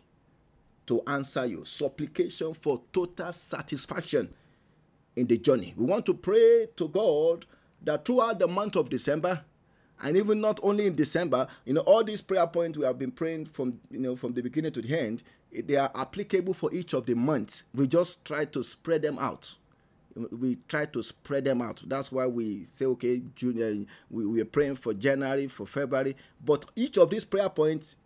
to 0.87 1.01
answer 1.07 1.45
you. 1.45 1.65
Supplication 1.65 2.53
for 2.53 2.81
total 2.93 3.33
satisfaction 3.33 4.33
in 5.17 5.27
the 5.27 5.37
journey. 5.37 5.73
We 5.75 5.83
want 5.83 6.05
to 6.05 6.13
pray 6.13 6.69
to 6.77 6.87
God 6.87 7.45
that 7.81 8.05
throughout 8.05 8.39
the 8.39 8.47
month 8.47 8.77
of 8.77 8.89
December, 8.89 9.43
and 10.01 10.17
even 10.17 10.41
not 10.41 10.59
only 10.63 10.87
in 10.87 10.95
December, 10.95 11.47
you 11.65 11.73
know, 11.73 11.81
all 11.81 12.03
these 12.03 12.21
prayer 12.21 12.47
points 12.47 12.77
we 12.77 12.85
have 12.85 12.99
been 12.99 13.11
praying 13.11 13.45
from 13.45 13.79
you 13.89 13.99
know 13.99 14.15
from 14.15 14.33
the 14.33 14.41
beginning 14.41 14.71
to 14.73 14.81
the 14.81 14.97
end, 14.99 15.23
they 15.51 15.75
are 15.75 15.91
applicable 15.95 16.53
for 16.53 16.73
each 16.73 16.93
of 16.93 17.05
the 17.05 17.13
months. 17.13 17.63
We 17.73 17.87
just 17.87 18.25
try 18.25 18.45
to 18.45 18.63
spread 18.63 19.01
them 19.01 19.19
out 19.19 19.55
we 20.15 20.57
try 20.67 20.85
to 20.85 21.03
spread 21.03 21.45
them 21.45 21.61
out. 21.61 21.83
That's 21.85 22.11
why 22.11 22.25
we 22.27 22.65
say, 22.65 22.85
okay, 22.85 23.21
Junior, 23.35 23.85
we, 24.09 24.25
we 24.25 24.41
are 24.41 24.45
praying 24.45 24.75
for 24.75 24.93
January, 24.93 25.47
for 25.47 25.65
February. 25.65 26.15
But 26.43 26.65
each 26.75 26.97
of 26.97 27.09
these 27.09 27.25
prayer 27.25 27.49
points, 27.49 27.97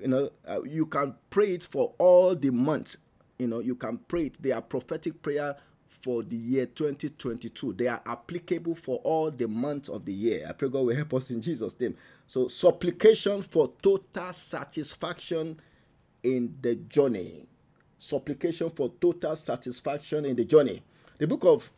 you 0.00 0.08
know, 0.08 0.30
uh, 0.46 0.62
you 0.62 0.86
can 0.86 1.14
pray 1.30 1.54
it 1.54 1.64
for 1.64 1.94
all 1.98 2.34
the 2.34 2.50
months. 2.50 2.96
You 3.38 3.46
know, 3.46 3.60
you 3.60 3.74
can 3.74 3.98
pray 4.08 4.26
it. 4.26 4.42
They 4.42 4.52
are 4.52 4.60
prophetic 4.60 5.22
prayer 5.22 5.56
for 6.04 6.22
the 6.22 6.36
year 6.36 6.66
2022. 6.66 7.72
They 7.72 7.88
are 7.88 8.02
applicable 8.04 8.74
for 8.74 8.98
all 8.98 9.30
the 9.30 9.48
months 9.48 9.88
of 9.88 10.04
the 10.04 10.12
year. 10.12 10.46
I 10.46 10.52
pray 10.52 10.68
God 10.68 10.84
will 10.84 10.94
help 10.94 11.14
us 11.14 11.30
in 11.30 11.40
Jesus' 11.40 11.80
name. 11.80 11.96
So, 12.26 12.46
supplication 12.46 13.40
for 13.40 13.72
total 13.80 14.34
satisfaction 14.34 15.58
in 16.22 16.56
the 16.60 16.74
journey. 16.74 17.46
Supplication 17.98 18.68
for 18.68 18.92
total 19.00 19.34
satisfaction 19.34 20.26
in 20.26 20.36
the 20.36 20.44
journey. 20.44 20.82
The 21.16 21.26
book 21.26 21.44
of 21.46 21.70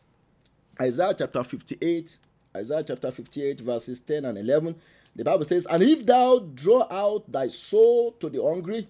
Isaiah 0.81 1.15
chapter 1.17 1.45
58, 1.45 2.17
Isaiah 2.53 2.83
chapter 2.83 3.11
58, 3.11 3.61
verses 3.61 4.01
10 4.01 4.25
and 4.25 4.37
11, 4.37 4.75
the 5.15 5.23
Bible 5.23 5.45
says, 5.45 5.65
And 5.67 5.81
if 5.81 6.05
thou 6.05 6.39
draw 6.39 6.85
out 6.91 7.31
thy 7.31 7.47
soul 7.47 8.11
to 8.19 8.29
the 8.29 8.43
hungry, 8.43 8.89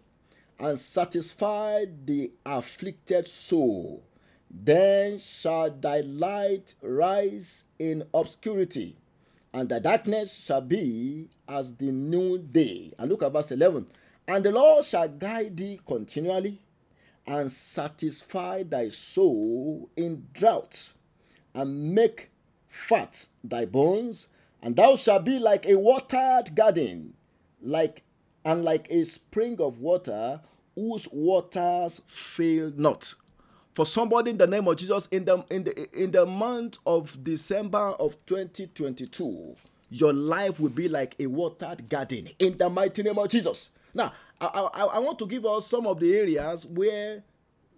and 0.60 0.80
satisfy 0.80 1.86
the 2.06 2.32
afflicted 2.44 3.28
soul, 3.28 4.04
then 4.50 5.18
shall 5.18 5.72
thy 5.72 6.02
light 6.02 6.76
rise 6.82 7.66
in 7.80 8.04
obscurity, 8.14 8.98
and 9.54 9.70
the 9.70 9.80
darkness 9.80 10.36
shall 10.36 10.62
be 10.62 11.30
as 11.48 11.76
the 11.76 11.92
noonday. 11.92 12.94
And 12.98 13.10
look 13.10 13.24
at 13.24 13.34
verse 13.34 13.52
11. 13.52 13.88
And 14.28 14.44
the 14.44 14.52
Lord 14.52 14.86
shall 14.86 15.08
guide 15.08 15.58
thee 15.58 15.80
continually 15.86 16.62
and 17.26 17.52
satisfy 17.52 18.64
thy 18.64 18.90
soul 18.90 19.90
in 19.96 20.28
drought, 20.34 20.94
and 21.54 21.94
make 21.94 22.32
fat 22.68 23.28
thy 23.44 23.66
bones, 23.66 24.28
and 24.62 24.76
thou 24.76 24.96
shalt 24.96 25.26
be 25.26 25.40
like 25.40 25.66
a 25.66 25.78
watered 25.78 26.56
garden, 26.56 27.14
like 27.62 28.04
and 28.46 28.64
like 28.64 28.88
a 28.90 29.04
spring 29.04 29.60
of 29.60 29.80
water 29.80 30.40
whose 30.76 31.08
waters 31.12 32.02
fail 32.08 32.72
not. 32.76 33.14
For 33.78 33.86
somebody 33.86 34.32
in 34.32 34.40
the 34.40 34.48
name 34.48 34.68
of 34.68 34.76
Jesus, 34.76 35.06
in 35.12 35.24
the 35.24 35.46
in 35.52 35.64
the 35.64 36.04
in 36.04 36.10
the 36.10 36.26
month 36.26 36.80
of 36.84 37.24
December 37.24 37.78
of 37.78 38.18
2022, 38.26 39.56
your 39.92 40.14
life 40.14 40.60
will 40.60 40.72
be 40.72 40.90
like 40.90 41.14
a 41.20 41.28
watered 41.28 41.88
garden 41.88 42.30
in 42.40 42.58
the 42.58 42.72
mighty 42.72 43.04
name 43.04 43.20
of 43.20 43.30
Jesus. 43.30 43.70
Now, 43.94 44.14
I, 44.42 44.48
I, 44.48 44.84
I 44.86 44.98
want 44.98 45.20
to 45.20 45.28
give 45.28 45.46
us 45.46 45.68
some 45.68 45.86
of 45.86 46.00
the 46.00 46.12
areas 46.18 46.66
where 46.66 47.22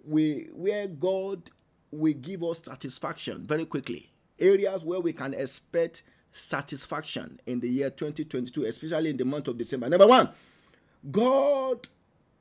we 0.08 0.48
where 0.54 0.88
God 0.88 1.52
will 1.92 2.14
give 2.14 2.46
us 2.46 2.62
satisfaction 2.64 3.46
very 3.46 3.66
quickly. 3.66 4.10
Areas 4.40 4.86
where 4.86 5.02
we 5.02 5.12
can 5.12 5.34
expect 5.34 6.04
satisfaction 6.32 7.42
in 7.46 7.60
the 7.60 7.68
year 7.68 7.90
2022, 7.90 8.64
especially 8.64 9.10
in 9.10 9.18
the 9.18 9.26
month 9.26 9.50
of 9.50 9.58
December. 9.58 9.90
Number 9.90 10.08
one, 10.08 10.30
God 11.12 11.90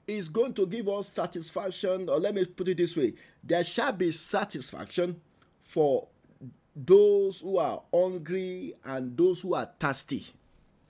is 0.08 0.28
going 0.28 0.54
to 0.54 0.66
give 0.66 0.88
us 0.88 1.12
satisfaction, 1.12 2.08
or 2.08 2.18
let 2.18 2.34
me 2.34 2.44
put 2.44 2.66
it 2.68 2.78
this 2.78 2.96
way 2.96 3.14
there 3.44 3.62
shall 3.62 3.92
be 3.92 4.10
satisfaction 4.10 5.20
for 5.62 6.08
those 6.74 7.40
who 7.40 7.58
are 7.58 7.82
hungry 7.94 8.74
and 8.84 9.16
those 9.16 9.40
who 9.42 9.54
are 9.54 9.70
thirsty. 9.78 10.26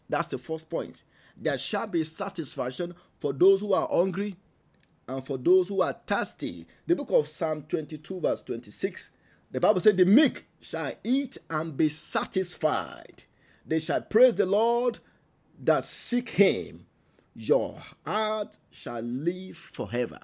That's 0.09 0.29
the 0.29 0.39
first 0.39 0.71
point 0.71 1.03
there 1.41 1.59
shall 1.59 1.87
be 1.87 2.05
satisfaction 2.05 2.95
for 3.21 3.33
those 3.33 3.61
who 3.61 3.73
are 3.73 3.89
hungry 3.89 4.37
and 5.07 5.25
for 5.25 5.39
those 5.39 5.69
who 5.69 5.81
are 5.83 5.97
thirsty. 6.07 6.67
The 6.87 6.97
book 6.97 7.11
of 7.11 7.29
Psalm 7.29 7.65
22, 7.69 8.21
verse 8.21 8.43
26, 8.43 9.11
the 9.51 9.61
Bible 9.61 9.81
said, 9.81 9.97
The 9.97 10.05
meek 10.05 10.47
shall 10.61 10.93
eat 11.05 11.39
and 11.49 11.77
be 11.77 11.89
satisfied. 11.89 13.25
They 13.65 13.79
shall 13.79 14.03
praise 14.03 14.35
the 14.35 14.47
Lord 14.47 14.99
that 15.63 15.85
seek 15.85 16.31
him. 16.31 16.87
Your 17.41 17.79
heart 18.05 18.59
shall 18.69 19.01
live 19.01 19.57
forever. 19.57 20.19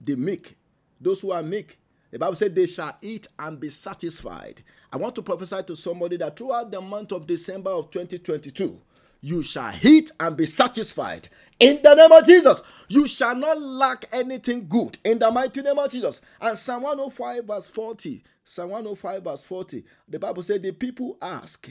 The 0.00 0.16
meek, 0.16 0.56
those 1.00 1.20
who 1.20 1.30
are 1.30 1.40
meek, 1.40 1.78
the 2.10 2.18
Bible 2.18 2.34
said 2.34 2.56
they 2.56 2.66
shall 2.66 2.96
eat 3.00 3.28
and 3.38 3.60
be 3.60 3.70
satisfied. 3.70 4.64
I 4.92 4.96
want 4.96 5.14
to 5.14 5.22
prophesy 5.22 5.62
to 5.62 5.76
somebody 5.76 6.16
that 6.16 6.36
throughout 6.36 6.72
the 6.72 6.80
month 6.80 7.12
of 7.12 7.24
December 7.24 7.70
of 7.70 7.92
2022, 7.92 8.80
you 9.20 9.44
shall 9.44 9.74
eat 9.80 10.10
and 10.18 10.36
be 10.36 10.44
satisfied. 10.46 11.28
In 11.60 11.78
the 11.84 11.94
name 11.94 12.10
of 12.10 12.26
Jesus, 12.26 12.60
you 12.88 13.06
shall 13.06 13.36
not 13.36 13.60
lack 13.62 14.06
anything 14.10 14.66
good. 14.66 14.98
In 15.04 15.20
the 15.20 15.30
mighty 15.30 15.62
name 15.62 15.78
of 15.78 15.88
Jesus. 15.92 16.20
And 16.40 16.58
Psalm 16.58 16.82
105, 16.82 17.44
verse 17.44 17.68
40. 17.68 18.24
Psalm 18.44 18.70
105, 18.70 19.22
verse 19.22 19.44
40. 19.44 19.84
The 20.08 20.18
Bible 20.18 20.42
said, 20.42 20.64
The 20.64 20.72
people 20.72 21.16
ask, 21.22 21.70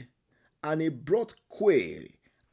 and 0.64 0.80
he 0.80 0.88
brought 0.88 1.34
quail 1.50 2.04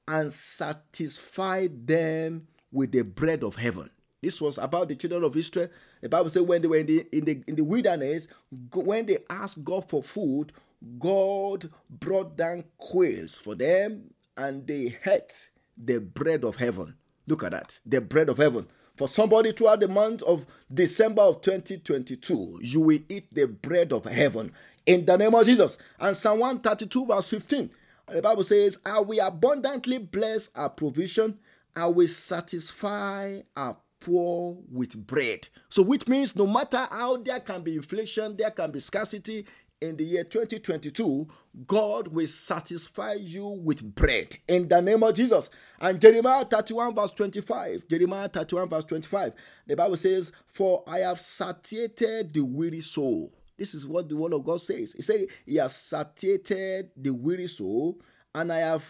and 0.08 0.32
satisfied 0.32 1.88
them 1.88 2.48
with 2.72 2.92
the 2.92 3.04
bread 3.04 3.44
of 3.44 3.56
heaven. 3.56 3.90
This 4.22 4.40
was 4.40 4.58
about 4.58 4.88
the 4.88 4.96
children 4.96 5.24
of 5.24 5.36
Israel. 5.36 5.70
The 6.02 6.10
Bible 6.10 6.30
said 6.30 6.44
when 6.44 6.62
they 6.62 6.68
were 6.68 6.78
in 6.78 6.86
the 6.86 7.08
in 7.12 7.26
the 7.26 7.44
in 7.46 7.56
the 7.56 7.64
wilderness, 7.64 8.28
when 8.74 9.06
they 9.06 9.20
asked 9.30 9.64
God 9.64 9.90
for 9.90 10.02
food, 10.02 10.54
God 11.00 11.70
brought 11.90 12.38
down 12.38 12.64
quails 12.78 13.36
for 13.36 13.56
them 13.56 14.14
and 14.38 14.66
they 14.66 14.98
ate 15.06 15.50
the 15.78 16.00
bread 16.00 16.44
of 16.44 16.56
heaven. 16.56 16.96
Look 17.28 17.44
at 17.44 17.52
that. 17.52 17.80
The 17.86 18.02
bread 18.02 18.30
of 18.30 18.38
heaven. 18.38 18.68
For 18.96 19.08
somebody 19.08 19.52
throughout 19.52 19.80
the 19.80 19.88
month 19.88 20.22
of 20.24 20.46
December 20.72 21.24
of 21.24 21.42
2022, 21.42 22.60
you 22.62 22.80
will 22.80 23.00
eat 23.10 23.34
the 23.34 23.48
bread 23.48 23.92
of 23.92 24.06
heaven 24.06 24.52
in 24.86 25.06
the 25.06 25.18
name 25.18 25.34
of 25.34 25.46
Jesus. 25.46 25.78
And 26.00 26.16
Psalm 26.16 26.40
132, 26.40 27.06
verse 27.08 27.30
15, 27.30 27.72
the 28.14 28.22
Bible 28.22 28.44
says, 28.44 28.78
I 28.86 29.00
will 29.00 29.26
abundantly 29.26 29.98
bless 29.98 30.50
our 30.56 30.70
provision, 30.70 31.40
I 31.76 31.88
will 31.88 32.08
satisfy 32.08 33.42
our 33.56 33.78
poor 34.00 34.58
with 34.72 34.96
bread. 35.08 35.48
So, 35.70 35.82
which 35.82 36.08
means 36.08 36.36
no 36.36 36.46
matter 36.46 36.88
how 36.92 37.18
there 37.18 37.40
can 37.40 37.64
be 37.64 37.76
inflation, 37.76 38.36
there 38.38 38.52
can 38.52 38.72
be 38.72 38.80
scarcity, 38.80 39.46
in 39.84 39.98
the 39.98 40.04
year 40.06 40.24
2022, 40.24 41.28
God 41.68 42.08
will 42.08 42.28
satisfy 42.28 43.14
you 43.14 43.46
with 43.48 43.84
bread 43.96 44.38
in 44.48 44.70
the 44.70 44.82
name 44.82 45.04
of 45.04 45.14
Jesus. 45.14 45.50
And 45.80 46.00
Jeremiah 46.00 46.46
31, 46.46 46.96
verse 46.96 47.12
25, 47.12 47.88
Jeremiah 47.90 48.30
31, 48.30 48.70
verse 48.70 48.86
25, 48.86 49.34
the 49.68 49.76
Bible 49.76 49.98
says, 49.98 50.32
For 50.48 50.84
I 50.88 51.00
have 51.00 51.20
satiated 51.20 52.34
the 52.34 52.42
weary 52.42 52.80
soul. 52.80 53.34
This 53.64 53.76
is 53.76 53.88
what 53.88 54.10
the 54.10 54.18
word 54.18 54.34
of 54.34 54.44
God 54.44 54.60
says. 54.60 54.92
He 54.92 55.02
said, 55.02 55.28
He 55.46 55.56
has 55.56 55.74
satiated 55.74 56.90
the 56.98 57.12
weary 57.12 57.48
soul, 57.48 57.98
and 58.36 58.52
I 58.52 58.58
have 58.58 58.84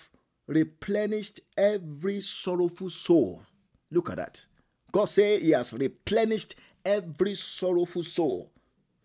replenished 0.48 1.42
every 1.56 2.22
sorrowful 2.22 2.90
soul. 2.90 3.44
Look 3.92 4.10
at 4.10 4.16
that. 4.16 4.44
God 4.92 5.06
said 5.06 5.44
He 5.44 5.52
has 5.52 5.72
replenished 5.74 6.56
every 6.84 7.36
sorrowful 7.36 8.02
soul. 8.02 8.52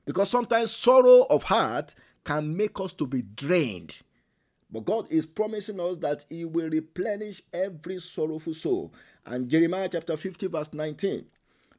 Because 0.07 0.31
sometimes 0.31 0.73
sorrow 0.73 1.27
of 1.29 1.43
heart 1.43 1.95
can 2.25 2.57
make 2.57 2.81
us 2.81 2.95
to 2.95 3.07
be 3.07 3.21
drained. 3.21 4.01
But 4.71 4.87
God 4.87 5.09
is 5.11 5.27
promising 5.27 5.81
us 5.81 5.99
that 5.99 6.25
He 6.31 6.47
will 6.47 6.71
replenish 6.71 7.43
every 7.53 8.01
sorrowful 8.01 8.55
soul. 8.55 8.95
And 9.27 9.51
Jeremiah 9.51 9.91
chapter 9.93 10.17
50, 10.17 10.47
verse 10.47 10.73
19, 10.73 11.27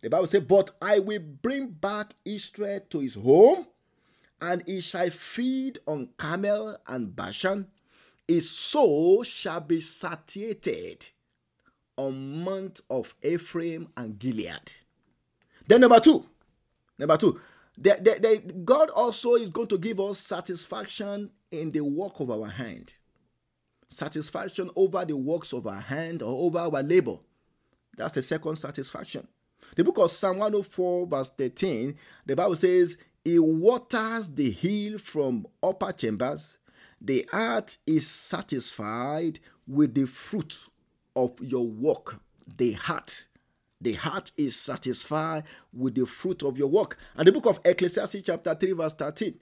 the 0.02 0.10
Bible 0.10 0.28
says, 0.28 0.42
But 0.42 0.72
I 0.80 1.00
will 1.00 1.20
bring 1.20 1.70
back 1.70 2.14
Israel 2.24 2.82
to 2.90 3.00
his 3.00 3.16
home, 3.16 3.68
and 4.42 4.64
he 4.66 4.82
shall 4.82 5.10
feed 5.10 5.80
on 5.86 6.10
Carmel 6.18 6.78
and 6.88 7.16
Bashan. 7.16 7.68
His 8.28 8.50
soul 8.50 9.24
shall 9.24 9.62
be 9.62 9.82
satiated 9.82 11.10
on 11.98 12.44
Mount 12.44 12.82
of 12.90 13.16
Ephraim 13.24 13.90
and 13.98 14.18
Gilead. 14.18 14.72
Then, 15.68 15.82
number 15.82 16.00
two, 16.00 16.26
number 16.98 17.18
two, 17.18 17.40
the, 17.78 17.98
the, 18.02 18.20
the, 18.46 18.54
God 18.54 18.90
also 18.90 19.36
is 19.36 19.50
going 19.50 19.68
to 19.70 19.78
give 19.78 20.00
us 20.00 20.20
satisfaction 20.20 21.32
in 21.52 21.72
the 21.72 21.82
work 21.82 22.20
of 22.20 22.30
our 22.30 22.48
hand. 22.48 22.94
Satisfaction 23.90 24.70
over 24.76 25.04
the 25.06 25.16
works 25.16 25.54
of 25.54 25.66
our 25.66 25.82
hand 25.82 26.22
or 26.22 26.46
over 26.46 26.60
our 26.60 26.84
labor. 26.84 27.18
That's 27.98 28.14
the 28.14 28.22
second 28.22 28.58
satisfaction. 28.58 29.28
The 29.76 29.84
book 29.84 29.98
of 29.98 30.12
Psalm 30.12 30.38
104, 30.38 31.08
verse 31.08 31.30
13, 31.32 31.96
the 32.26 32.36
Bible 32.36 32.56
says, 32.56 32.98
He 33.30 33.38
waters 33.38 34.30
the 34.30 34.50
hill 34.50 34.98
from 34.98 35.46
upper 35.62 35.92
chambers. 35.92 36.58
The 37.00 37.28
heart 37.32 37.78
is 37.86 38.08
satisfied 38.08 39.40
with 39.68 39.94
the 39.94 40.08
fruit 40.08 40.58
of 41.16 41.40
your 41.40 41.68
work. 41.68 42.22
The 42.58 42.72
heart. 42.72 43.28
The 43.80 43.94
heart 43.94 44.32
is 44.36 44.56
satisfied 44.56 45.44
with 45.72 45.94
the 45.94 46.08
fruit 46.08 46.42
of 46.42 46.58
your 46.58 46.70
work. 46.70 46.98
And 47.16 47.28
the 47.28 47.32
book 47.32 47.46
of 47.46 47.60
Ecclesiastes, 47.64 48.24
chapter 48.26 48.56
3, 48.56 48.72
verse 48.72 48.96
13, 48.96 49.36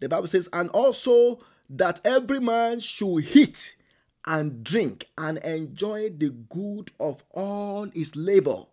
the 0.00 0.08
Bible 0.08 0.28
says, 0.28 0.48
And 0.52 0.70
also 0.70 1.40
that 1.68 2.00
every 2.04 2.38
man 2.38 2.78
should 2.78 3.24
eat 3.34 3.74
and 4.24 4.62
drink 4.62 5.08
and 5.18 5.38
enjoy 5.38 6.10
the 6.10 6.30
good 6.30 6.92
of 7.00 7.24
all 7.32 7.88
his 7.92 8.14
labor 8.14 8.66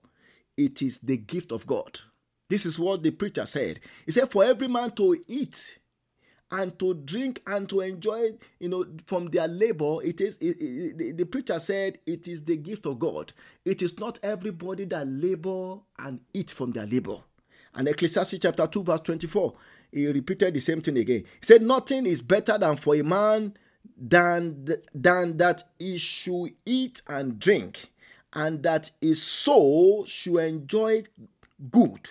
it 0.60 0.82
is 0.82 1.00
the 1.00 1.16
gift 1.18 1.52
of 1.54 1.66
God. 1.66 2.02
This 2.50 2.66
is 2.66 2.80
what 2.80 3.04
the 3.04 3.12
preacher 3.12 3.46
said. 3.46 3.80
He 4.06 4.12
said, 4.12 4.32
For 4.32 4.44
every 4.44 4.68
man 4.68 4.92
to 4.94 5.16
eat 5.28 5.78
and 6.52 6.78
to 6.80 6.96
drink 6.96 7.42
and 7.46 7.70
to 7.70 7.82
enjoy, 7.82 8.32
you 8.60 8.70
know, 8.70 8.86
from 9.06 9.28
their 9.28 9.48
labor, 9.48 10.04
it 10.04 10.20
is, 10.20 10.36
it, 10.38 10.58
it, 10.60 10.98
the, 10.98 11.12
the 11.12 11.26
preacher 11.26 11.60
said, 11.60 12.00
it 12.08 12.28
is 12.28 12.44
the 12.44 12.58
gift 12.58 12.88
of 12.88 12.98
God. 12.98 13.34
It 13.64 13.84
is 13.84 14.00
not 14.00 14.18
everybody 14.24 14.86
that 14.86 15.08
labor 15.08 15.78
and 16.00 16.22
eat 16.34 16.50
from 16.50 16.72
their 16.72 16.88
labor. 16.88 17.18
And 17.76 17.88
Ecclesiastes 17.88 18.40
chapter 18.42 18.66
2, 18.66 18.84
verse 18.84 19.02
24, 19.02 19.54
he 19.92 20.08
repeated 20.08 20.56
the 20.56 20.60
same 20.60 20.82
thing 20.82 20.98
again. 20.98 21.20
He 21.40 21.46
said, 21.46 21.62
Nothing 21.62 22.08
is 22.08 22.24
better 22.24 22.58
than 22.58 22.78
for 22.78 22.96
a 22.96 23.04
man 23.04 23.56
than, 23.96 24.68
than 24.94 25.38
that 25.38 25.64
he 25.78 25.98
should 26.00 26.54
eat 26.66 27.04
and 27.08 27.40
drink 27.40 27.92
and 28.34 28.64
that 28.64 28.90
his 29.00 29.22
soul 29.22 30.06
should 30.06 30.38
enjoy 30.38 31.04
good 31.70 32.10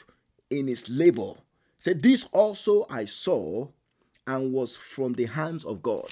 in 0.50 0.68
his 0.68 0.88
labor. 0.88 1.34
Said, 1.78 2.02
This 2.02 2.26
also 2.32 2.86
I 2.90 3.04
saw 3.04 3.68
and 4.26 4.52
was 4.52 4.76
from 4.76 5.14
the 5.14 5.26
hands 5.26 5.64
of 5.64 5.82
God. 5.82 6.08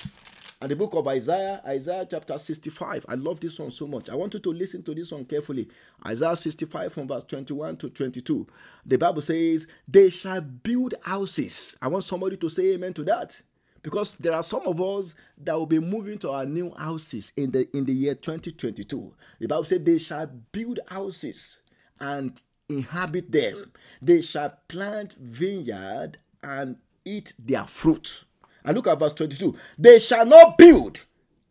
And 0.61 0.71
the 0.71 0.77
book 0.77 0.95
of 0.95 1.07
Isaiah, 1.07 1.61
Isaiah 1.67 2.07
chapter 2.09 2.39
65. 2.39 3.05
I 3.09 3.15
love 3.15 3.41
this 3.41 3.59
one 3.59 3.71
so 3.71 3.87
much. 3.87 4.09
I 4.09 4.15
want 4.15 4.33
you 4.33 4.41
to 4.41 4.53
listen 4.53 4.83
to 4.85 4.95
this 4.95 5.13
one 5.13 5.27
carefully. 5.27 5.69
Isaiah 6.07 6.35
65 6.37 6.93
from 6.93 7.09
verse 7.09 7.25
21 7.25 7.77
to 7.79 7.91
22. 7.91 8.47
The 8.87 8.97
Bible 8.97 9.21
says, 9.21 9.67
They 9.87 10.09
shall 10.09 10.41
build 10.41 10.95
houses. 11.03 11.77
I 11.83 11.89
want 11.89 12.05
somebody 12.05 12.39
to 12.39 12.49
say 12.49 12.73
amen 12.73 12.95
to 12.95 13.05
that 13.05 13.41
because 13.83 14.17
there 14.17 14.33
are 14.33 14.43
some 14.43 14.63
of 14.67 14.81
us 14.81 15.15
that 15.39 15.55
will 15.55 15.67
be 15.67 15.79
moving 15.79 16.19
to 16.19 16.31
our 16.31 16.45
new 16.47 16.75
houses 16.75 17.33
in 17.37 17.53
the 17.53 17.69
in 17.77 17.85
the 17.85 17.93
year 17.93 18.17
2022 18.17 19.15
the 19.39 19.47
bible 19.47 19.63
said 19.63 19.87
they 19.87 19.97
shall 19.97 20.27
build 20.27 20.81
houses 20.89 21.61
and 22.01 22.43
inhabit 22.69 23.33
them. 23.33 23.73
They 24.03 24.21
shall 24.21 24.59
plant 24.69 25.15
vineyard 25.15 26.19
and 26.43 26.77
eat 27.05 27.35
their 27.39 27.65
fruit. 27.67 28.25
And 28.65 28.77
look 28.77 28.89
at 28.89 28.99
verse 28.99 29.13
22 29.13 29.57
they 29.79 29.99
shall 29.99 30.27
not 30.27 30.59
build 30.59 31.05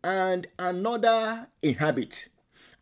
and 0.04 0.46
another 0.58 1.48
inhabit. 1.62 2.28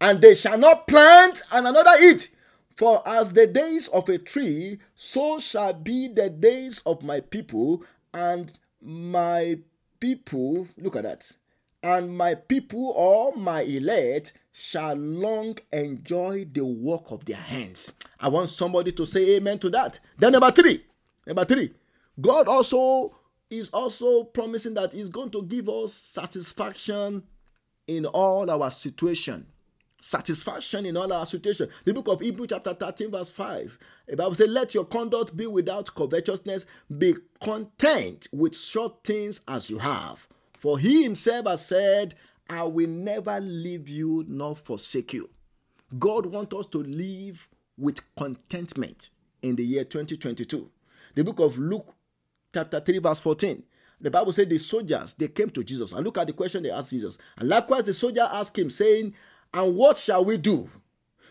And 0.01 0.21
they 0.21 0.35
shall 0.35 0.59
not 0.59 0.87
plant 0.87 1.43
and 1.53 1.67
another 1.67 1.99
eat. 2.01 2.31
For 2.77 3.07
as 3.07 3.33
the 3.33 3.47
days 3.47 3.87
of 3.89 4.09
a 4.09 4.19
tree, 4.19 4.79
so 4.97 5.39
shall 5.39 5.73
be 5.73 6.09
the 6.09 6.29
days 6.29 6.83
of 6.85 7.05
my 7.05 7.21
people, 7.21 7.85
and 8.13 8.53
my 8.83 9.61
people, 10.01 10.67
look 10.77 10.97
at 10.97 11.05
that, 11.05 11.31
and 11.85 12.17
my 12.19 12.35
people 12.35 12.93
or 12.97 13.37
my 13.37 13.63
elect 13.63 14.33
shall 14.53 14.97
long 14.97 15.57
enjoy 15.73 16.47
the 16.53 16.65
work 16.65 17.13
of 17.13 17.25
their 17.27 17.37
hands. 17.37 17.93
I 18.21 18.29
want 18.29 18.51
somebody 18.51 18.93
to 18.93 19.07
say 19.07 19.37
amen 19.37 19.59
to 19.61 19.71
that. 19.71 20.01
Then, 20.19 20.33
number 20.33 20.51
three, 20.51 20.85
number 21.27 21.45
three, 21.45 21.73
God 22.21 22.49
also 22.49 23.17
is 23.51 23.71
also 23.71 24.25
promising 24.25 24.75
that 24.75 24.93
He's 24.93 25.09
going 25.09 25.31
to 25.31 25.43
give 25.43 25.69
us 25.69 25.93
satisfaction 25.93 27.23
in 27.87 28.07
all 28.07 28.51
our 28.51 28.71
situation 28.71 29.47
satisfaction 30.05 30.85
in 30.85 30.97
all 30.99 31.11
our 31.13 31.25
situation. 31.25 31.69
The 31.85 31.95
book 31.95 32.09
of 32.09 32.21
Hebrew, 32.21 32.47
chapter 32.47 32.75
13, 32.75 33.11
verse 33.11 33.31
5. 33.31 33.79
The 34.09 34.17
Bible 34.17 34.35
says, 34.35 34.49
Let 34.49 34.75
your 34.75 34.85
conduct 34.85 35.35
be 35.35 35.47
without 35.47 35.95
covetousness, 35.95 36.67
be 36.99 37.15
content 37.41 38.29
with 38.31 38.55
short 38.55 39.03
things 39.03 39.41
as 39.49 39.71
you 39.71 39.79
have. 39.79 40.29
For 40.59 40.79
he 40.79 41.03
himself 41.03 41.47
has 41.47 41.65
said, 41.67 42.15
I 42.51 42.65
will 42.65 42.89
never 42.89 43.41
leave 43.41 43.89
you 43.89 44.25
nor 44.29 44.55
forsake 44.55 45.15
you. 45.15 45.31
God 45.99 46.27
wants 46.27 46.55
us 46.55 46.67
to 46.69 46.83
live 46.83 47.49
with 47.77 48.01
contentment 48.17 49.11
in 49.43 49.57
the 49.57 49.65
year 49.65 49.85
2022. 49.85 50.71
The 51.15 51.25
book 51.25 51.41
of 51.41 51.59
Luke, 51.59 51.95
chapter 52.53 52.81
3, 52.81 52.99
verse 52.99 53.21
14. 53.21 53.63
The 54.01 54.11
Bible 54.11 54.33
said 54.33 54.51
the 54.51 54.59
soldiers 54.59 55.15
they 55.15 55.29
came 55.29 55.51
to 55.51 55.65
Jesus 55.65 55.93
and 55.93 56.05
look 56.05 56.19
at 56.19 56.27
the 56.27 56.33
question 56.33 56.63
they 56.63 56.71
asked 56.71 56.91
Jesus. 56.91 57.17
And 57.37 57.49
likewise, 57.49 57.85
the 57.85 57.95
soldier 57.95 58.29
asked 58.31 58.59
him, 58.59 58.71
saying, 58.71 59.15
and 59.53 59.77
what 59.77 59.97
shall 59.97 60.25
we 60.25 60.37
do? 60.37 60.69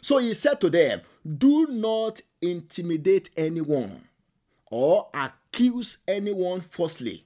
So 0.01 0.17
he 0.17 0.33
said 0.33 0.59
to 0.61 0.69
them, 0.69 1.01
Do 1.37 1.67
not 1.67 2.21
intimidate 2.41 3.29
anyone 3.37 4.03
or 4.71 5.09
accuse 5.13 5.99
anyone 6.07 6.61
falsely, 6.61 7.25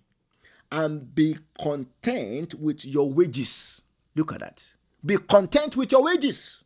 and 0.71 1.15
be 1.15 1.37
content 1.59 2.55
with 2.55 2.83
your 2.83 3.09
wages. 3.09 3.81
Look 4.15 4.33
at 4.33 4.39
that. 4.41 4.73
Be 5.05 5.17
content 5.17 5.77
with 5.77 5.91
your 5.91 6.03
wages. 6.03 6.63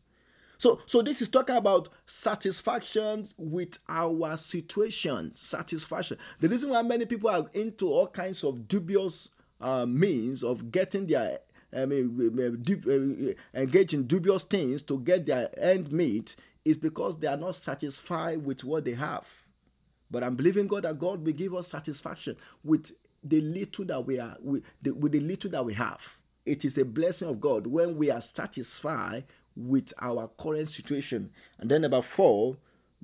So, 0.62 0.78
so 0.86 1.02
this 1.02 1.20
is 1.20 1.26
talking 1.28 1.56
about 1.56 1.88
satisfactions 2.06 3.34
with 3.36 3.80
our 3.88 4.36
situation. 4.36 5.32
Satisfaction. 5.34 6.18
The 6.38 6.48
reason 6.48 6.70
why 6.70 6.82
many 6.82 7.04
people 7.04 7.30
are 7.30 7.50
into 7.52 7.88
all 7.88 8.06
kinds 8.06 8.44
of 8.44 8.68
dubious 8.68 9.30
uh, 9.60 9.86
means 9.86 10.44
of 10.44 10.70
getting 10.70 11.08
their 11.08 11.40
I 11.76 11.84
mean, 11.86 13.34
uh, 13.52 13.60
engage 13.60 13.92
in 13.92 14.06
dubious 14.06 14.44
things 14.44 14.84
to 14.84 15.00
get 15.00 15.26
their 15.26 15.50
end 15.58 15.90
meet 15.90 16.36
is 16.64 16.76
because 16.76 17.18
they 17.18 17.26
are 17.26 17.36
not 17.36 17.56
satisfied 17.56 18.44
with 18.44 18.62
what 18.62 18.84
they 18.84 18.94
have. 18.94 19.26
But 20.12 20.22
I'm 20.22 20.36
believing 20.36 20.68
God 20.68 20.84
that 20.84 20.96
God 20.96 21.26
will 21.26 21.32
give 21.32 21.56
us 21.56 21.66
satisfaction 21.66 22.36
with 22.62 22.92
the 23.24 23.40
little 23.40 23.84
that 23.86 24.06
we 24.06 24.20
are 24.20 24.36
with 24.40 24.62
the, 24.80 24.92
with 24.92 25.10
the 25.10 25.20
little 25.20 25.50
that 25.50 25.64
we 25.64 25.74
have. 25.74 26.18
It 26.46 26.64
is 26.64 26.78
a 26.78 26.84
blessing 26.84 27.28
of 27.28 27.40
God 27.40 27.66
when 27.66 27.96
we 27.96 28.12
are 28.12 28.20
satisfied 28.20 29.24
with 29.56 29.92
our 30.00 30.30
current 30.38 30.68
situation. 30.68 31.30
And 31.58 31.70
then 31.70 31.82
number 31.82 32.02
four, 32.02 32.56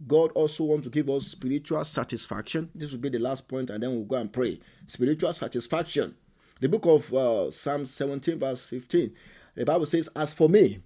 God 0.07 0.31
also 0.33 0.65
wants 0.65 0.85
to 0.85 0.91
give 0.91 1.11
us 1.11 1.27
spiritual 1.27 1.85
satisfaction. 1.85 2.71
This 2.75 2.93
will 2.93 2.99
be 2.99 3.09
the 3.09 3.19
last 3.19 3.49
point, 3.49 3.71
and 3.71 3.83
then 3.83 3.91
we'll 3.91 4.05
go 4.05 4.17
and 4.17 4.33
pray. 4.33 4.61
Spiritual 4.87 5.33
satisfaction. 5.33 6.15
The 6.61 6.69
book 6.69 6.87
of 6.87 7.13
uh, 7.15 7.51
Psalm 7.51 7.85
17, 7.85 8.39
verse 8.39 8.65
15, 8.65 9.13
the 9.55 9.65
Bible 9.65 9.87
says, 9.87 10.09
As 10.15 10.33
for 10.33 10.49
me, 10.49 10.81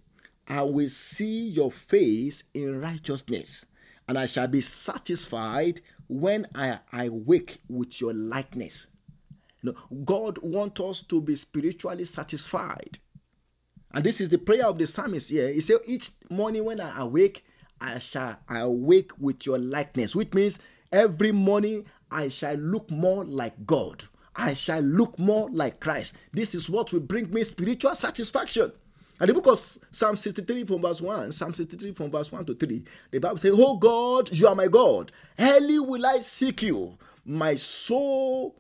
I 0.46 0.62
will 0.62 0.88
see 0.88 1.48
your 1.48 1.70
face 1.70 2.44
in 2.55 2.81
righteousness, 2.81 3.66
and 4.09 4.18
I 4.18 4.27
shall 4.27 4.48
be 4.48 4.61
satisfied 4.61 5.81
when 6.09 6.46
I, 6.55 6.81
I 6.90 7.09
wake 7.09 7.61
with 7.68 8.01
your 8.01 8.12
likeness. 8.12 8.88
You 9.62 9.72
know, 9.72 9.96
God 10.05 10.38
wants 10.38 10.81
us 10.81 11.03
to 11.03 11.20
be 11.20 11.37
spiritually 11.37 12.05
satisfied. 12.05 12.98
And 13.92 14.05
this 14.05 14.20
is 14.20 14.31
the 14.31 14.38
prayer 14.38 14.66
of 14.66 14.78
the 14.78 14.87
psalmist 14.87 15.31
here. 15.31 15.52
He 15.52 15.61
said, 15.61 15.78
Each 15.87 16.11
morning 16.31 16.64
when 16.64 16.81
I 16.81 17.00
awake, 17.00 17.44
I 17.81 17.98
shall 17.98 18.38
awake 18.48 19.12
with 19.18 19.44
your 19.44 19.59
likeness, 19.59 20.14
which 20.14 20.33
means 20.33 20.59
every 20.92 21.33
morning 21.33 21.85
I 22.11 22.28
shall 22.28 22.55
look 22.55 22.90
more 22.90 23.24
like 23.24 23.66
God. 23.66 24.05
I 24.35 24.55
shall 24.55 24.81
look 24.81 25.18
more 25.18 25.50
like 25.50 25.81
Christ. 25.81 26.16
This 26.33 26.55
is 26.55 26.70
what 26.70 26.92
will 26.92 27.00
bring 27.00 27.31
me 27.31 27.44
spiritual 27.44 27.94
satisfaction. 27.94 28.72
And 29.20 29.28
the 29.28 29.35
book 29.35 29.46
of 29.46 29.59
Psalm 29.59 30.16
63 30.16 30.64
from 30.64 30.83
verse 30.83 31.00
1, 31.00 31.33
Psalm 31.33 31.55
63 31.55 31.92
from 31.92 32.11
verse 32.11 32.33
1 32.33 32.46
to 32.46 32.55
3, 32.55 32.85
the 33.11 33.18
Bible 33.18 33.38
says, 33.38 33.55
Oh 33.55 33.76
God, 33.76 34.37
you 34.37 34.48
are 34.48 34.55
my 34.55 34.68
God. 34.68 35.12
Early 35.38 35.78
will 35.78 36.05
I 36.05 36.18
seek 36.20 36.62
you. 36.62 36.98
My 37.24 37.55
soul 37.55 38.57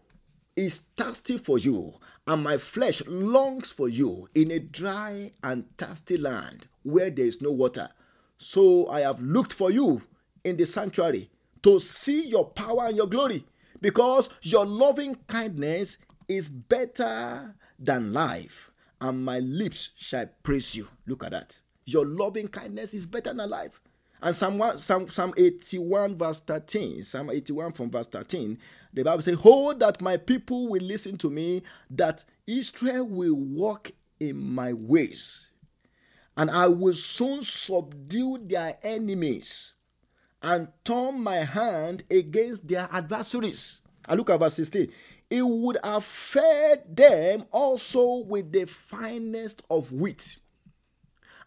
is 0.54 0.80
thirsty 0.96 1.38
for 1.38 1.58
you, 1.58 1.94
and 2.26 2.42
my 2.42 2.56
flesh 2.56 3.02
longs 3.06 3.70
for 3.70 3.88
you 3.88 4.28
in 4.34 4.50
a 4.50 4.58
dry 4.58 5.32
and 5.42 5.64
thirsty 5.76 6.16
land 6.16 6.66
where 6.82 7.10
there 7.10 7.26
is 7.26 7.42
no 7.42 7.50
water. 7.50 7.88
So 8.38 8.88
I 8.88 9.00
have 9.00 9.20
looked 9.20 9.52
for 9.52 9.70
you 9.70 10.02
in 10.44 10.56
the 10.56 10.66
sanctuary 10.66 11.30
to 11.62 11.78
see 11.78 12.26
your 12.26 12.46
power 12.50 12.86
and 12.86 12.96
your 12.96 13.06
glory, 13.06 13.46
because 13.80 14.28
your 14.42 14.66
loving 14.66 15.16
kindness 15.28 15.96
is 16.28 16.48
better 16.48 17.54
than 17.78 18.12
life, 18.12 18.70
and 19.00 19.24
my 19.24 19.38
lips 19.38 19.90
shall 19.96 20.26
praise 20.42 20.76
you. 20.76 20.88
Look 21.06 21.24
at 21.24 21.30
that. 21.32 21.60
Your 21.84 22.06
loving 22.06 22.48
kindness 22.48 22.94
is 22.94 23.06
better 23.06 23.34
than 23.34 23.50
life. 23.50 23.80
And 24.20 24.36
Psalm, 24.36 24.58
1, 24.58 24.78
Psalm, 24.78 25.08
Psalm 25.08 25.34
81, 25.36 26.16
verse 26.16 26.40
13, 26.40 27.02
Psalm 27.02 27.30
81 27.30 27.72
from 27.72 27.90
verse 27.90 28.06
13, 28.06 28.56
the 28.92 29.04
Bible 29.04 29.22
says, 29.22 29.36
Hold 29.36 29.80
that 29.80 30.00
my 30.00 30.16
people 30.16 30.68
will 30.68 30.82
listen 30.82 31.16
to 31.18 31.30
me, 31.30 31.62
that 31.90 32.24
Israel 32.46 33.06
will 33.06 33.34
walk 33.34 33.90
in 34.20 34.36
my 34.36 34.72
ways, 34.72 35.50
and 36.36 36.50
I 36.50 36.68
will 36.68 36.94
soon 36.94 37.42
subdue 37.42 38.38
their 38.46 38.78
enemies 38.82 39.74
and 40.42 40.68
turn 40.84 41.22
my 41.22 41.36
hand 41.36 42.04
against 42.10 42.68
their 42.68 42.88
adversaries. 42.92 43.80
I 44.08 44.14
look 44.14 44.30
at 44.30 44.40
verse 44.40 44.54
16 44.54 44.90
it 45.32 45.40
would 45.40 45.78
have 45.82 46.04
fed 46.04 46.94
them 46.94 47.46
also 47.50 48.16
with 48.16 48.52
the 48.52 48.66
finest 48.66 49.62
of 49.70 49.90
wheat. 49.90 50.36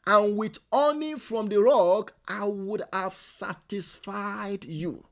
And 0.07 0.35
with 0.35 0.57
honey 0.73 1.19
from 1.19 1.49
the 1.49 1.61
rock, 1.61 2.13
I 2.27 2.45
would 2.45 2.81
have 2.91 3.13
satisfied 3.13 4.65
you. 4.65 5.05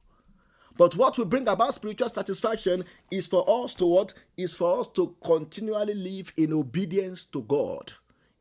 But 0.77 0.95
what 0.95 1.17
will 1.17 1.25
bring 1.25 1.47
about 1.47 1.75
spiritual 1.75 2.09
satisfaction 2.09 2.85
is 3.11 3.27
for 3.27 3.63
us 3.63 3.75
to 3.75 3.85
what? 3.85 4.13
Is 4.37 4.55
for 4.55 4.79
us 4.79 4.87
to 4.89 5.15
continually 5.23 5.93
live 5.93 6.33
in 6.35 6.53
obedience 6.53 7.25
to 7.25 7.41
God, 7.43 7.93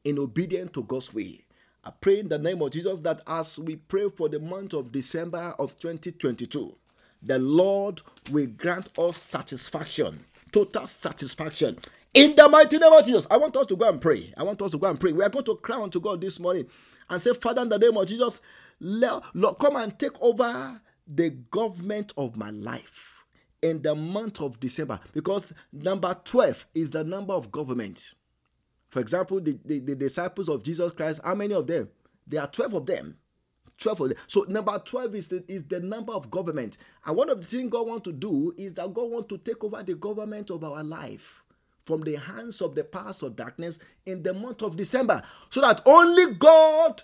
in 0.04 0.18
obedience 0.18 0.70
to 0.74 0.82
God's 0.82 1.12
way. 1.12 1.44
I 1.84 1.90
pray 2.00 2.20
in 2.20 2.28
the 2.28 2.38
name 2.38 2.62
of 2.62 2.70
Jesus 2.70 3.00
that 3.00 3.20
as 3.26 3.58
we 3.58 3.76
pray 3.76 4.08
for 4.08 4.28
the 4.28 4.38
month 4.38 4.72
of 4.72 4.92
December 4.92 5.54
of 5.58 5.78
2022, 5.78 6.74
the 7.22 7.38
Lord 7.38 8.00
will 8.30 8.46
grant 8.46 8.96
us 8.98 9.18
satisfaction, 9.18 10.24
total 10.52 10.86
satisfaction. 10.86 11.78
In 12.14 12.36
the 12.36 12.48
mighty 12.48 12.78
name 12.78 12.92
of 12.92 13.04
Jesus, 13.04 13.26
I 13.30 13.36
want 13.36 13.56
us 13.56 13.66
to 13.66 13.76
go 13.76 13.88
and 13.88 14.00
pray. 14.00 14.32
I 14.36 14.42
want 14.44 14.62
us 14.62 14.70
to 14.72 14.78
go 14.78 14.88
and 14.88 14.98
pray. 14.98 15.12
We 15.12 15.24
are 15.24 15.28
going 15.28 15.44
to 15.46 15.56
cry 15.56 15.80
unto 15.80 16.00
God 16.00 16.20
this 16.20 16.38
morning 16.38 16.66
and 17.10 17.20
say, 17.20 17.32
Father, 17.34 17.62
in 17.62 17.68
the 17.68 17.78
name 17.78 17.96
of 17.96 18.06
Jesus, 18.06 18.40
Lord, 18.80 19.24
come 19.58 19.76
and 19.76 19.98
take 19.98 20.20
over 20.20 20.80
the 21.06 21.30
government 21.30 22.12
of 22.16 22.36
my 22.36 22.50
life 22.50 23.24
in 23.60 23.82
the 23.82 23.94
month 23.94 24.40
of 24.40 24.58
December 24.60 25.00
because 25.12 25.46
number 25.72 26.16
12 26.24 26.66
is 26.74 26.90
the 26.90 27.04
number 27.04 27.32
of 27.32 27.50
government. 27.52 28.14
For 28.88 29.00
example, 29.00 29.40
the, 29.40 29.58
the, 29.64 29.78
the 29.78 29.94
disciples 29.94 30.48
of 30.48 30.62
Jesus 30.62 30.92
Christ, 30.92 31.20
how 31.24 31.34
many 31.34 31.54
of 31.54 31.66
them? 31.66 31.88
There 32.26 32.40
are 32.40 32.46
12 32.46 32.74
of 32.74 32.86
them. 32.86 33.16
12 33.78 34.00
of 34.00 34.08
them. 34.10 34.18
So 34.26 34.44
number 34.48 34.78
12 34.78 35.14
is 35.14 35.28
the, 35.28 35.44
is 35.48 35.64
the 35.64 35.80
number 35.80 36.12
of 36.12 36.30
government. 36.30 36.76
And 37.06 37.16
one 37.16 37.30
of 37.30 37.40
the 37.40 37.46
things 37.46 37.70
God 37.70 37.86
wants 37.86 38.04
to 38.04 38.12
do 38.12 38.52
is 38.56 38.74
that 38.74 38.92
God 38.92 39.10
wants 39.10 39.28
to 39.28 39.38
take 39.38 39.62
over 39.64 39.82
the 39.82 39.94
government 39.94 40.50
of 40.50 40.62
our 40.62 40.84
life 40.84 41.42
from 41.84 42.02
the 42.02 42.16
hands 42.16 42.60
of 42.60 42.74
the 42.74 42.84
powers 42.84 43.22
of 43.22 43.36
darkness 43.36 43.78
in 44.06 44.22
the 44.22 44.34
month 44.34 44.62
of 44.62 44.76
December. 44.76 45.22
So 45.50 45.60
that 45.60 45.80
only 45.86 46.34
God 46.34 47.02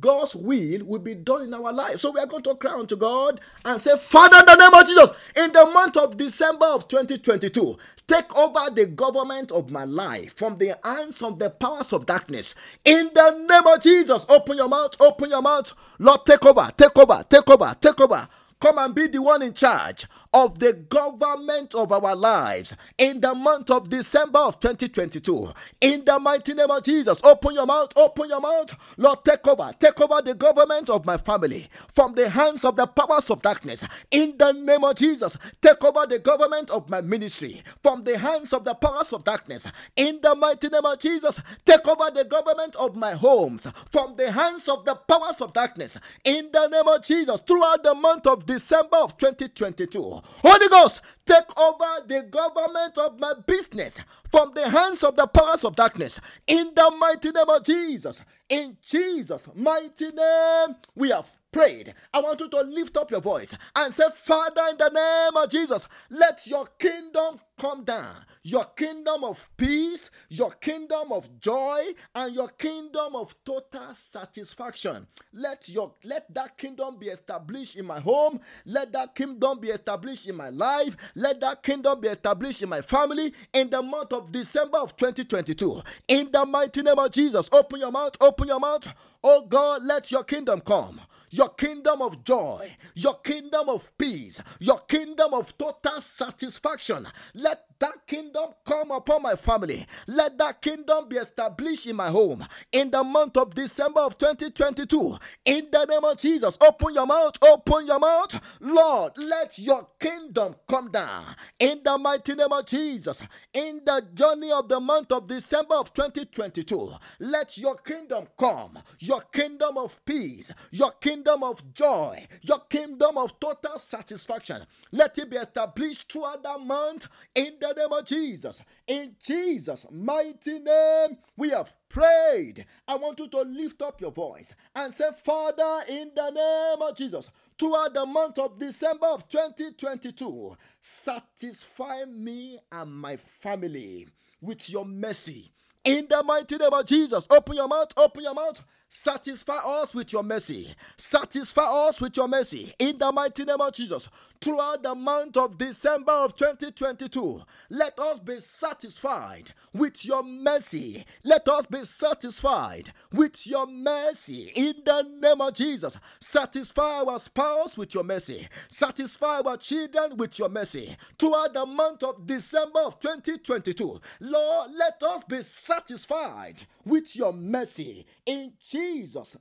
God's 0.00 0.34
will 0.34 0.82
will 0.84 0.98
be 1.00 1.14
done 1.14 1.42
in 1.42 1.52
our 1.52 1.72
life. 1.72 2.00
So 2.00 2.10
we 2.10 2.20
are 2.20 2.26
going 2.26 2.42
to 2.44 2.54
cry 2.54 2.72
unto 2.72 2.96
God 2.96 3.40
and 3.66 3.78
say, 3.78 3.96
Father, 3.98 4.38
in 4.38 4.46
the 4.46 4.54
name 4.54 4.72
of 4.72 4.86
Jesus, 4.86 5.12
in 5.36 5.52
the 5.52 5.66
month 5.66 5.98
of 5.98 6.16
December 6.16 6.64
of 6.66 6.88
2022, 6.88 7.76
take 8.08 8.34
over 8.34 8.70
the 8.70 8.86
government 8.86 9.52
of 9.52 9.70
my 9.70 9.84
life 9.84 10.34
from 10.36 10.56
the 10.56 10.78
hands 10.82 11.20
of 11.22 11.38
the 11.38 11.50
powers 11.50 11.92
of 11.92 12.06
darkness. 12.06 12.54
In 12.84 13.10
the 13.14 13.30
name 13.46 13.66
of 13.66 13.82
Jesus, 13.82 14.24
open 14.28 14.56
your 14.56 14.68
mouth, 14.68 14.96
open 15.00 15.28
your 15.28 15.42
mouth. 15.42 15.72
Lord, 15.98 16.20
take 16.24 16.44
over, 16.46 16.70
take 16.76 16.96
over, 16.98 17.24
take 17.28 17.50
over, 17.50 17.76
take 17.78 18.00
over. 18.00 18.28
Come 18.60 18.78
and 18.78 18.94
be 18.94 19.08
the 19.08 19.20
one 19.20 19.42
in 19.42 19.52
charge 19.52 20.06
of 20.34 20.58
the 20.58 20.72
government 20.74 21.74
of 21.76 21.92
our 21.92 22.16
lives 22.16 22.76
in 22.98 23.20
the 23.20 23.34
month 23.34 23.70
of 23.70 23.88
December 23.88 24.40
of 24.40 24.58
2022. 24.58 25.50
In 25.80 26.04
the 26.04 26.18
mighty 26.18 26.54
name 26.54 26.70
of 26.70 26.82
Jesus, 26.82 27.20
open 27.22 27.54
your 27.54 27.66
mouth, 27.66 27.92
open 27.96 28.28
your 28.28 28.40
mouth. 28.40 28.74
Lord, 28.96 29.24
take 29.24 29.46
over, 29.46 29.70
take 29.78 30.00
over 30.00 30.20
the 30.20 30.34
government 30.34 30.90
of 30.90 31.06
my 31.06 31.16
family 31.18 31.68
from 31.94 32.14
the 32.16 32.28
hands 32.28 32.64
of 32.64 32.74
the 32.74 32.86
powers 32.86 33.30
of 33.30 33.42
darkness. 33.42 33.86
In 34.10 34.36
the 34.36 34.52
name 34.52 34.82
of 34.82 34.96
Jesus, 34.96 35.38
take 35.62 35.82
over 35.84 36.04
the 36.06 36.18
government 36.18 36.70
of 36.70 36.90
my 36.90 37.00
ministry 37.00 37.62
from 37.82 38.02
the 38.02 38.18
hands 38.18 38.52
of 38.52 38.64
the 38.64 38.74
powers 38.74 39.12
of 39.12 39.22
darkness. 39.22 39.70
In 39.96 40.18
the 40.20 40.34
mighty 40.34 40.68
name 40.68 40.84
of 40.84 40.98
Jesus, 40.98 41.40
take 41.64 41.86
over 41.86 42.10
the 42.12 42.24
government 42.24 42.74
of 42.76 42.96
my 42.96 43.12
homes 43.12 43.68
from 43.92 44.16
the 44.16 44.32
hands 44.32 44.68
of 44.68 44.84
the 44.84 44.96
powers 44.96 45.40
of 45.40 45.52
darkness. 45.52 45.96
In 46.24 46.50
the 46.52 46.66
name 46.68 46.88
of 46.88 47.04
Jesus, 47.04 47.40
throughout 47.40 47.84
the 47.84 47.94
month 47.94 48.26
of 48.26 48.46
December 48.46 48.96
of 48.96 49.16
2022. 49.16 50.22
Holy 50.42 50.68
Ghost, 50.68 51.00
take 51.24 51.58
over 51.58 52.06
the 52.06 52.22
government 52.22 52.98
of 52.98 53.18
my 53.18 53.34
business 53.46 53.98
from 54.30 54.52
the 54.54 54.68
hands 54.68 55.02
of 55.02 55.16
the 55.16 55.26
powers 55.26 55.64
of 55.64 55.76
darkness. 55.76 56.20
In 56.46 56.72
the 56.74 56.94
mighty 56.98 57.30
name 57.30 57.48
of 57.48 57.64
Jesus. 57.64 58.22
In 58.48 58.76
Jesus' 58.82 59.48
mighty 59.54 60.10
name, 60.10 60.76
we 60.94 61.10
have 61.10 61.30
prayed, 61.54 61.94
I 62.12 62.20
want 62.20 62.40
you 62.40 62.48
to 62.48 62.60
lift 62.62 62.96
up 62.96 63.12
your 63.12 63.20
voice 63.20 63.56
and 63.76 63.94
say, 63.94 64.04
Father, 64.12 64.62
in 64.70 64.76
the 64.76 64.88
name 64.88 65.36
of 65.40 65.48
Jesus, 65.48 65.86
let 66.10 66.44
your 66.48 66.66
kingdom 66.80 67.38
come 67.56 67.84
down. 67.84 68.24
Your 68.42 68.64
kingdom 68.64 69.22
of 69.22 69.48
peace, 69.56 70.10
your 70.28 70.50
kingdom 70.50 71.12
of 71.12 71.38
joy, 71.38 71.80
and 72.12 72.34
your 72.34 72.48
kingdom 72.48 73.14
of 73.14 73.36
total 73.44 73.94
satisfaction. 73.94 75.06
Let 75.32 75.68
your 75.68 75.92
let 76.02 76.34
that 76.34 76.58
kingdom 76.58 76.98
be 76.98 77.06
established 77.06 77.76
in 77.76 77.86
my 77.86 78.00
home. 78.00 78.40
Let 78.66 78.92
that 78.92 79.14
kingdom 79.14 79.60
be 79.60 79.68
established 79.68 80.26
in 80.26 80.34
my 80.34 80.50
life. 80.50 80.96
Let 81.14 81.40
that 81.40 81.62
kingdom 81.62 82.00
be 82.00 82.08
established 82.08 82.62
in 82.62 82.68
my 82.68 82.82
family 82.82 83.32
in 83.52 83.70
the 83.70 83.80
month 83.80 84.12
of 84.12 84.32
December 84.32 84.78
of 84.78 84.96
2022. 84.96 85.82
In 86.08 86.32
the 86.32 86.44
mighty 86.44 86.82
name 86.82 86.98
of 86.98 87.12
Jesus, 87.12 87.48
open 87.52 87.78
your 87.78 87.92
mouth, 87.92 88.16
open 88.20 88.48
your 88.48 88.60
mouth. 88.60 88.88
Oh 89.22 89.46
God, 89.46 89.84
let 89.84 90.10
your 90.10 90.24
kingdom 90.24 90.60
come 90.60 91.00
your 91.34 91.48
kingdom 91.48 92.00
of 92.00 92.22
joy, 92.22 92.76
your 92.94 93.18
kingdom 93.18 93.68
of 93.68 93.90
peace, 93.98 94.40
your 94.60 94.78
kingdom 94.78 95.34
of 95.34 95.58
total 95.58 96.00
satisfaction. 96.00 97.08
Let 97.34 97.73
that 97.84 98.06
kingdom 98.06 98.48
come 98.64 98.90
upon 98.92 99.20
my 99.20 99.36
family. 99.36 99.86
Let 100.06 100.38
that 100.38 100.62
kingdom 100.62 101.06
be 101.06 101.16
established 101.16 101.86
in 101.86 101.96
my 101.96 102.08
home 102.08 102.42
in 102.72 102.90
the 102.90 103.04
month 103.04 103.36
of 103.36 103.54
December 103.54 104.00
of 104.00 104.16
2022. 104.16 105.18
In 105.44 105.68
the 105.70 105.84
name 105.84 106.02
of 106.02 106.16
Jesus, 106.16 106.56
open 106.62 106.94
your 106.94 107.06
mouth, 107.06 107.36
open 107.42 107.86
your 107.86 107.98
mouth. 107.98 108.40
Lord, 108.60 109.12
let 109.18 109.58
your 109.58 109.86
kingdom 110.00 110.56
come 110.66 110.90
down 110.92 111.26
in 111.58 111.82
the 111.84 111.98
mighty 111.98 112.34
name 112.34 112.52
of 112.52 112.64
Jesus. 112.64 113.22
In 113.52 113.82
the 113.84 114.02
journey 114.14 114.50
of 114.50 114.66
the 114.66 114.80
month 114.80 115.12
of 115.12 115.28
December 115.28 115.74
of 115.74 115.92
2022, 115.92 116.90
let 117.20 117.58
your 117.58 117.76
kingdom 117.76 118.26
come, 118.38 118.78
your 119.00 119.20
kingdom 119.30 119.76
of 119.76 120.02
peace, 120.06 120.50
your 120.70 120.92
kingdom 120.92 121.42
of 121.42 121.74
joy, 121.74 122.26
your 122.40 122.60
kingdom 122.60 123.18
of 123.18 123.38
total 123.38 123.78
satisfaction. 123.78 124.64
Let 124.90 125.18
it 125.18 125.28
be 125.28 125.36
established 125.36 126.10
throughout 126.10 126.42
that 126.44 126.60
month 126.60 127.08
in 127.34 127.56
the 127.60 127.73
name 127.74 127.92
of 127.92 128.04
Jesus. 128.04 128.62
In 128.86 129.16
Jesus' 129.22 129.86
mighty 129.90 130.58
name, 130.58 131.18
we 131.36 131.50
have 131.50 131.72
prayed. 131.88 132.66
I 132.86 132.96
want 132.96 133.18
you 133.18 133.28
to 133.28 133.40
lift 133.42 133.82
up 133.82 134.00
your 134.00 134.12
voice 134.12 134.54
and 134.74 134.92
say, 134.92 135.08
Father, 135.24 135.84
in 135.88 136.12
the 136.14 136.30
name 136.30 136.88
of 136.88 136.96
Jesus, 136.96 137.30
throughout 137.58 137.94
the 137.94 138.06
month 138.06 138.38
of 138.38 138.58
December 138.58 139.06
of 139.06 139.28
2022, 139.28 140.56
satisfy 140.80 142.04
me 142.04 142.58
and 142.72 142.92
my 142.92 143.16
family 143.16 144.08
with 144.40 144.68
your 144.70 144.84
mercy. 144.84 145.52
In 145.84 146.06
the 146.08 146.22
mighty 146.22 146.56
name 146.56 146.72
of 146.72 146.86
Jesus, 146.86 147.26
open 147.28 147.56
your 147.56 147.68
mouth, 147.68 147.92
open 147.96 148.22
your 148.22 148.34
mouth. 148.34 148.62
Satisfy 148.96 149.56
us 149.56 149.92
with 149.92 150.12
your 150.12 150.22
mercy. 150.22 150.72
Satisfy 150.96 151.64
us 151.64 152.00
with 152.00 152.16
your 152.16 152.28
mercy. 152.28 152.72
In 152.78 152.96
the 152.96 153.10
mighty 153.10 153.44
name 153.44 153.60
of 153.60 153.72
Jesus 153.72 154.08
throughout 154.44 154.82
the 154.82 154.94
month 154.94 155.36
of 155.38 155.56
December 155.56 156.12
of 156.12 156.36
2022. 156.36 157.42
Let 157.70 157.98
us 157.98 158.20
be 158.20 158.38
satisfied 158.38 159.52
with 159.72 160.04
your 160.04 160.22
mercy. 160.22 161.04
Let 161.24 161.48
us 161.48 161.64
be 161.64 161.82
satisfied 161.84 162.92
with 163.10 163.46
your 163.46 163.66
mercy 163.66 164.52
in 164.54 164.74
the 164.84 165.02
name 165.18 165.40
of 165.40 165.54
Jesus. 165.54 165.96
Satisfy 166.20 167.02
our 167.06 167.18
spouse 167.18 167.78
with 167.78 167.94
your 167.94 168.04
mercy. 168.04 168.46
Satisfy 168.68 169.40
our 169.40 169.56
children 169.56 170.18
with 170.18 170.38
your 170.38 170.50
mercy. 170.50 170.94
Throughout 171.18 171.54
the 171.54 171.64
month 171.64 172.02
of 172.02 172.26
December 172.26 172.80
of 172.80 173.00
2022, 173.00 174.00
Lord, 174.20 174.70
let 174.76 175.02
us 175.02 175.24
be 175.24 175.40
satisfied 175.40 176.62
with 176.84 177.16
your 177.16 177.32
mercy. 177.32 178.04
In 178.26 178.52
Jesus' 178.68 178.83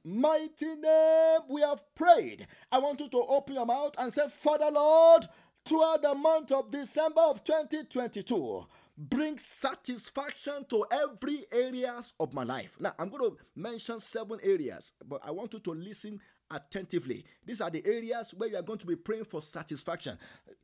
mighty 0.04 0.76
name, 0.76 1.40
we 1.50 1.62
have 1.62 1.82
prayed. 1.96 2.48
I 2.72 2.80
want 2.80 3.00
you 3.00 3.10
to 3.10 3.18
open 3.18 3.56
your 3.56 3.66
mouth 3.66 3.96
and 3.98 4.12
say, 4.12 4.24
Father, 4.30 4.70
Lord, 4.72 5.26
throughout 5.66 6.02
the 6.02 6.16
month 6.16 6.52
of 6.52 6.72
December 6.72 7.22
of 7.22 7.44
2022, 7.44 8.66
bring 8.98 9.38
satisfaction 9.40 10.66
to 10.70 10.86
every 10.92 11.46
areas 11.52 12.14
of 12.20 12.34
my 12.34 12.44
life. 12.44 12.76
Now, 12.80 12.94
I'm 13.00 13.10
going 13.10 13.32
to 13.32 13.38
mention 13.56 14.00
seven 14.00 14.40
areas, 14.44 14.92
but 15.06 15.22
I 15.24 15.32
want 15.32 15.54
you 15.54 15.60
to 15.60 15.72
listen 15.72 16.20
attentively. 16.54 17.26
These 17.46 17.62
are 17.62 17.70
the 17.70 17.84
areas 17.86 18.34
where 18.38 18.50
you 18.50 18.58
are 18.58 18.62
going 18.62 18.80
to 18.80 18.86
be 18.86 18.96
praying 18.96 19.26
for 19.26 19.42
satisfaction. 19.42 20.18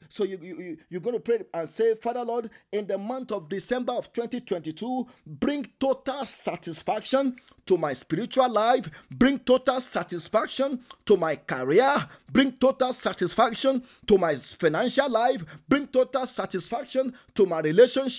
So 0.08 0.24
you, 0.24 0.38
you, 0.42 0.78
you're 0.90 1.02
going 1.02 1.16
to 1.16 1.20
pray 1.20 1.42
and 1.54 1.70
say, 1.70 1.96
Father 1.96 2.24
Lord, 2.24 2.50
in 2.72 2.88
the 2.88 2.98
month 2.98 3.32
of 3.32 3.50
December 3.50 3.94
of 3.94 4.12
2022, 4.14 5.08
bring 5.26 5.68
total 5.80 6.26
satisfaction 6.26 7.36
to 7.66 7.78
my 7.78 7.94
spiritual 7.94 8.50
life, 8.50 8.90
bring 9.12 9.40
total 9.40 9.80
satisfaction 9.82 10.80
to 11.06 11.18
my 11.18 11.36
career, 11.36 12.08
bring 12.32 12.52
total 12.54 12.94
satisfaction 12.94 13.84
to 14.08 14.18
my 14.18 14.34
financial 14.36 15.10
life, 15.10 15.44
bring 15.68 15.86
total 15.88 16.26
satisfaction 16.26 17.14
to 17.36 17.46
my 17.46 17.62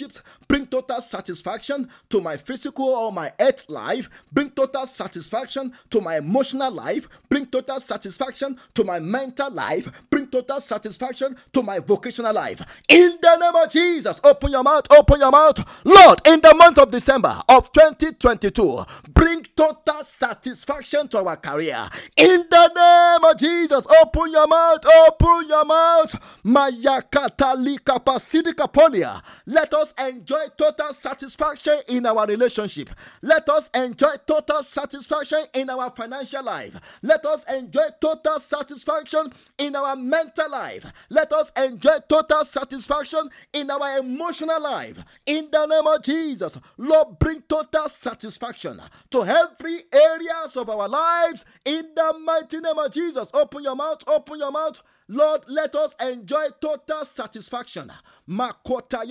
relationships, 0.00 0.20
bring 0.48 0.66
total 0.66 1.00
satisfaction 1.00 1.88
to 2.08 2.20
my 2.20 2.36
physical 2.36 2.86
or 2.86 3.12
my 3.12 3.32
earth 3.40 3.66
life, 3.68 4.10
bring 4.32 4.50
total 4.50 4.86
satisfaction 4.86 5.72
to 5.90 6.00
my 6.00 6.16
emotional 6.18 6.70
life, 6.72 7.08
bring 7.28 7.46
total 7.46 7.80
satisfaction 7.80 8.58
to 8.74 8.84
my 8.84 8.98
mental 8.98 9.50
life, 9.50 9.90
bring 10.10 10.26
total 10.28 10.60
satisfaction 10.60 11.36
to 11.52 11.62
my 11.62 11.78
vocational 11.78 12.32
life. 12.34 12.64
In 12.88 13.16
the 13.20 13.36
name 13.36 13.54
of 13.56 13.70
Jesus, 13.70 14.20
open 14.24 14.50
your 14.52 14.62
mouth, 14.62 14.86
open 14.90 15.20
your 15.20 15.30
mouth. 15.30 15.64
Lord, 15.84 16.20
in 16.26 16.40
the 16.40 16.54
month 16.54 16.78
of 16.78 16.90
December 16.90 17.40
of 17.48 17.70
2022, 17.72 18.84
bring 19.12 19.44
total 19.56 20.04
satisfaction 20.04 21.08
to 21.08 21.18
our 21.24 21.36
career. 21.36 21.88
In 22.16 22.44
the 22.50 22.68
name 22.74 23.30
of 23.30 23.38
Jesus, 23.38 23.86
open 24.02 24.32
your 24.32 24.46
mouth, 24.46 24.84
open 25.06 25.48
your 25.48 25.64
mouth. 25.64 26.16
Maya 26.42 27.02
Katali 27.02 27.78
Kapasidika 27.78 28.70
Polia. 28.72 29.22
Let 29.46 29.74
us 29.74 29.89
enjoy 29.98 30.46
total 30.56 30.92
satisfaction 30.92 31.80
in 31.88 32.06
our 32.06 32.26
relationship. 32.26 32.90
Let 33.22 33.48
us 33.48 33.70
enjoy 33.74 34.14
total 34.26 34.62
satisfaction 34.62 35.44
in 35.54 35.70
our 35.70 35.90
financial 35.90 36.42
life. 36.42 36.78
Let 37.02 37.24
us 37.26 37.44
enjoy 37.44 37.88
total 38.00 38.40
satisfaction 38.40 39.32
in 39.58 39.76
our 39.76 39.96
mental 39.96 40.50
life. 40.50 40.92
Let 41.08 41.32
us 41.32 41.52
enjoy 41.56 41.98
total 42.08 42.44
satisfaction 42.44 43.30
in 43.52 43.70
our 43.70 43.98
emotional 43.98 44.62
life. 44.62 44.98
In 45.26 45.48
the 45.50 45.66
name 45.66 45.86
of 45.86 46.02
Jesus, 46.02 46.58
Lord, 46.76 47.18
bring 47.18 47.42
total 47.42 47.88
satisfaction 47.88 48.80
to 49.10 49.24
every 49.24 49.84
areas 49.92 50.56
of 50.56 50.68
our 50.70 50.88
lives 50.88 51.44
in 51.64 51.90
the 51.94 52.18
mighty 52.24 52.60
name 52.60 52.78
of 52.78 52.92
Jesus. 52.92 53.30
Open 53.32 53.62
your 53.62 53.76
mouth, 53.76 54.02
open 54.06 54.38
your 54.38 54.52
mouth. 54.52 54.82
Lord, 55.12 55.42
let 55.48 55.74
us 55.74 55.96
enjoy 56.00 56.46
total 56.60 57.04
satisfaction. 57.04 57.92
Makota. 58.28 59.02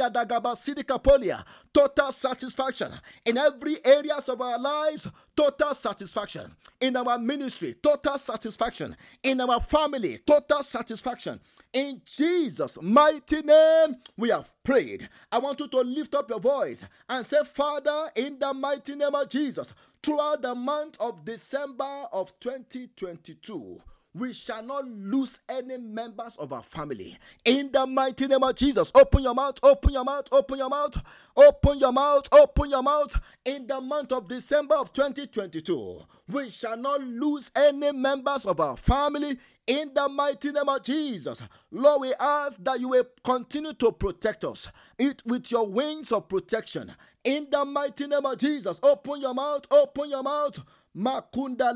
Total 1.74 2.12
satisfaction 2.14 2.94
in 3.26 3.38
every 3.38 3.86
areas 3.86 4.30
of 4.30 4.42
our 4.42 4.58
lives. 4.58 5.10
Total 5.36 5.76
satisfaction 5.76 6.56
in 6.80 6.96
our 6.96 7.20
ministry. 7.20 7.76
Total 7.84 8.18
satisfaction 8.18 8.96
in 9.22 9.42
our 9.42 9.60
family. 9.60 10.20
Total 10.26 10.64
satisfaction 10.64 11.42
in 11.74 12.02
Jesus' 12.06 12.78
mighty 12.82 13.42
name, 13.42 13.98
we 14.18 14.30
have 14.30 14.52
prayed. 14.64 15.10
I 15.32 15.38
want 15.40 15.60
you 15.60 15.68
to 15.68 15.82
lift 15.82 16.16
up 16.16 16.30
your 16.30 16.40
voice 16.40 16.84
and 17.08 17.26
say, 17.26 17.40
Father, 17.54 18.10
in 18.16 18.40
the 18.40 18.54
mighty 18.54 18.96
name 18.96 19.14
of 19.14 19.30
Jesus, 19.30 19.74
throughout 20.02 20.42
the 20.42 20.56
month 20.56 20.98
of 21.00 21.26
December 21.26 22.08
of 22.12 22.40
2022, 22.40 23.82
we 24.14 24.34
shall 24.34 24.64
not 24.64 24.88
lose 24.88 25.40
any 25.48 25.78
members 25.78 26.36
of 26.38 26.52
our 26.52 26.64
family. 26.64 27.18
In 27.46 27.72
the 27.72 27.86
mighty 27.86 28.28
name 28.28 28.44
of 28.44 28.56
Jesus, 28.56 28.92
open 28.96 29.24
your 29.24 29.36
mouth, 29.36 29.60
open 29.62 29.94
your 29.94 30.04
mouth, 30.04 30.28
open 30.32 30.58
your 30.58 30.70
mouth, 30.70 30.98
open 31.36 31.80
your 31.80 31.92
mouth, 31.92 32.28
open 32.32 32.70
your 32.70 32.84
mouth. 32.84 33.20
In 33.46 33.68
the 33.68 33.80
month 33.80 34.12
of 34.12 34.28
December 34.28 34.76
of 34.76 34.92
2022, 34.94 36.02
we 36.28 36.50
shall 36.50 36.78
not 36.78 37.02
lose 37.02 37.52
any 37.56 37.92
members 37.92 38.46
of 38.46 38.60
our 38.60 38.78
family. 38.78 39.38
In 39.68 39.92
the 39.94 40.10
mighty 40.10 40.52
name 40.52 40.68
of 40.68 40.84
Jesus, 40.84 41.44
Lord, 41.70 42.02
we 42.02 42.14
ask 42.20 42.58
that 42.64 42.80
you 42.80 42.90
will 42.90 43.06
continue 43.24 43.74
to 43.74 43.92
protect 43.92 44.44
us 44.44 44.68
it 44.98 45.22
with 45.26 45.52
your 45.52 45.68
wings 45.68 46.12
of 46.12 46.28
protection. 46.28 46.94
In 47.24 47.48
the 47.50 47.66
mighty 47.66 48.08
name 48.08 48.26
of 48.26 48.38
Jesus, 48.38 48.80
open 48.84 49.22
your 49.22 49.34
mouth, 49.34 49.66
open 49.72 50.10
your 50.10 50.24
mouth. 50.24 50.60
Makunda 51.00 51.74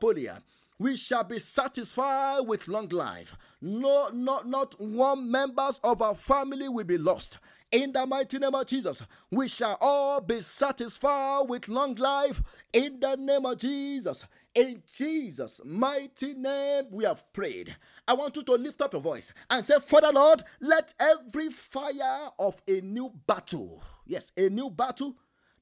polia. 0.00 0.42
We 0.78 0.96
shall 0.96 1.24
be 1.24 1.38
satisfied 1.38 2.40
with 2.40 2.68
long 2.68 2.88
life. 2.88 3.36
No, 3.62 4.08
not, 4.12 4.46
not 4.48 4.78
one 4.80 5.30
members 5.30 5.80
of 5.84 6.02
our 6.02 6.14
family 6.14 6.68
will 6.68 6.84
be 6.84 6.98
lost. 6.98 7.38
In 7.72 7.92
the 7.92 8.04
mighty 8.04 8.38
name 8.38 8.54
of 8.54 8.66
Jesus, 8.66 9.02
we 9.30 9.48
shall 9.48 9.78
all 9.80 10.20
be 10.20 10.40
satisfied 10.40 11.48
with 11.48 11.68
long 11.68 11.94
life. 11.94 12.42
In 12.72 13.00
the 13.00 13.16
name 13.16 13.46
of 13.46 13.58
Jesus, 13.58 14.24
in 14.54 14.82
Jesus' 14.92 15.60
mighty 15.64 16.34
name, 16.34 16.86
we 16.90 17.04
have 17.04 17.24
prayed. 17.32 17.74
I 18.06 18.14
want 18.14 18.36
you 18.36 18.42
to 18.42 18.52
lift 18.54 18.82
up 18.82 18.92
your 18.92 19.02
voice 19.02 19.32
and 19.48 19.64
say, 19.64 19.76
Father 19.84 20.12
Lord, 20.12 20.42
let 20.60 20.94
every 21.00 21.50
fire 21.50 22.30
of 22.38 22.60
a 22.68 22.80
new 22.82 23.12
battle, 23.26 23.82
yes, 24.04 24.32
a 24.36 24.48
new 24.48 24.68
battle 24.68 25.16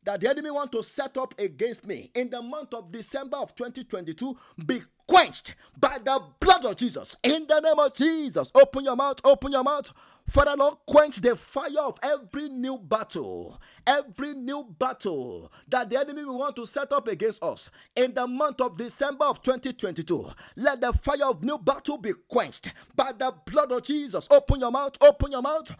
that 0.05 0.21
the 0.21 0.29
enemy 0.29 0.51
want 0.51 0.73
to 0.73 0.83
set 0.83 1.17
up 1.17 1.35
against 1.39 1.87
me 1.87 2.11
in 2.15 2.31
the 2.31 2.41
month 2.43 2.75
of 2.75 2.93
December 2.93 3.37
of 3.39 3.55
2022 3.55 4.37
be 4.67 4.83
quenched 5.07 5.55
by 5.79 5.99
the 6.05 6.21
blood 6.41 6.65
of 6.65 6.77
Jesus. 6.77 7.17
In 7.23 7.47
the 7.47 7.61
name 7.61 7.79
of 7.79 7.95
Jesus, 7.95 8.51
open 8.55 8.85
your 8.85 8.97
mouth, 8.97 9.21
open 9.25 9.53
your 9.53 9.65
mouth. 9.65 9.93
Father 10.29 10.57
Lord, 10.57 10.77
quench 10.87 11.17
the 11.17 11.37
fire 11.37 11.81
of 11.81 11.99
every 12.03 12.49
new 12.49 12.79
battle, 12.79 13.61
every 13.87 14.35
new 14.35 14.65
battle 14.79 15.51
that 15.69 15.91
the 15.91 15.99
enemy 15.99 16.25
will 16.25 16.39
want 16.39 16.57
to 16.57 16.67
set 16.67 16.93
up 16.93 17.09
against 17.09 17.43
us 17.43 17.71
in 17.97 18.15
the 18.15 18.27
month 18.27 18.61
of 18.61 18.77
December 18.77 19.25
of 19.25 19.43
2022. 19.43 20.31
Let 20.57 20.81
the 20.81 20.93
fire 20.93 21.27
of 21.27 21.43
new 21.43 21.59
battle 21.59 21.99
be 21.99 22.13
quenched 22.29 22.73
by 22.97 23.13
the 23.13 23.33
blood 23.47 23.73
of 23.73 23.83
Jesus. 23.83 24.27
Open 24.31 24.61
your 24.61 24.71
mouth, 24.71 24.97
open 25.01 25.33
your 25.33 25.43
mouth. 25.43 25.71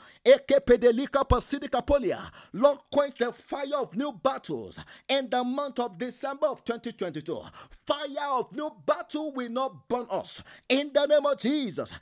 Lord, 2.53 2.79
quench 2.91 3.19
the 3.19 3.33
fire 3.33 3.77
of 3.79 3.97
new 3.97 4.13
battles 4.13 4.81
in 5.09 5.29
the 5.31 5.45
month 5.45 5.79
of 5.79 5.99
December 5.99 6.47
of 6.47 6.65
2022. 6.65 7.41
Fire 7.87 8.29
of 8.31 8.55
new 8.55 8.71
battle 8.87 9.33
will 9.33 9.51
not 9.51 9.89
burn 9.89 10.07
us 10.11 10.43
in 10.69 10.91
the 10.93 11.07
name 11.07 11.27
of 11.27 11.39
Jesus. 11.39 11.93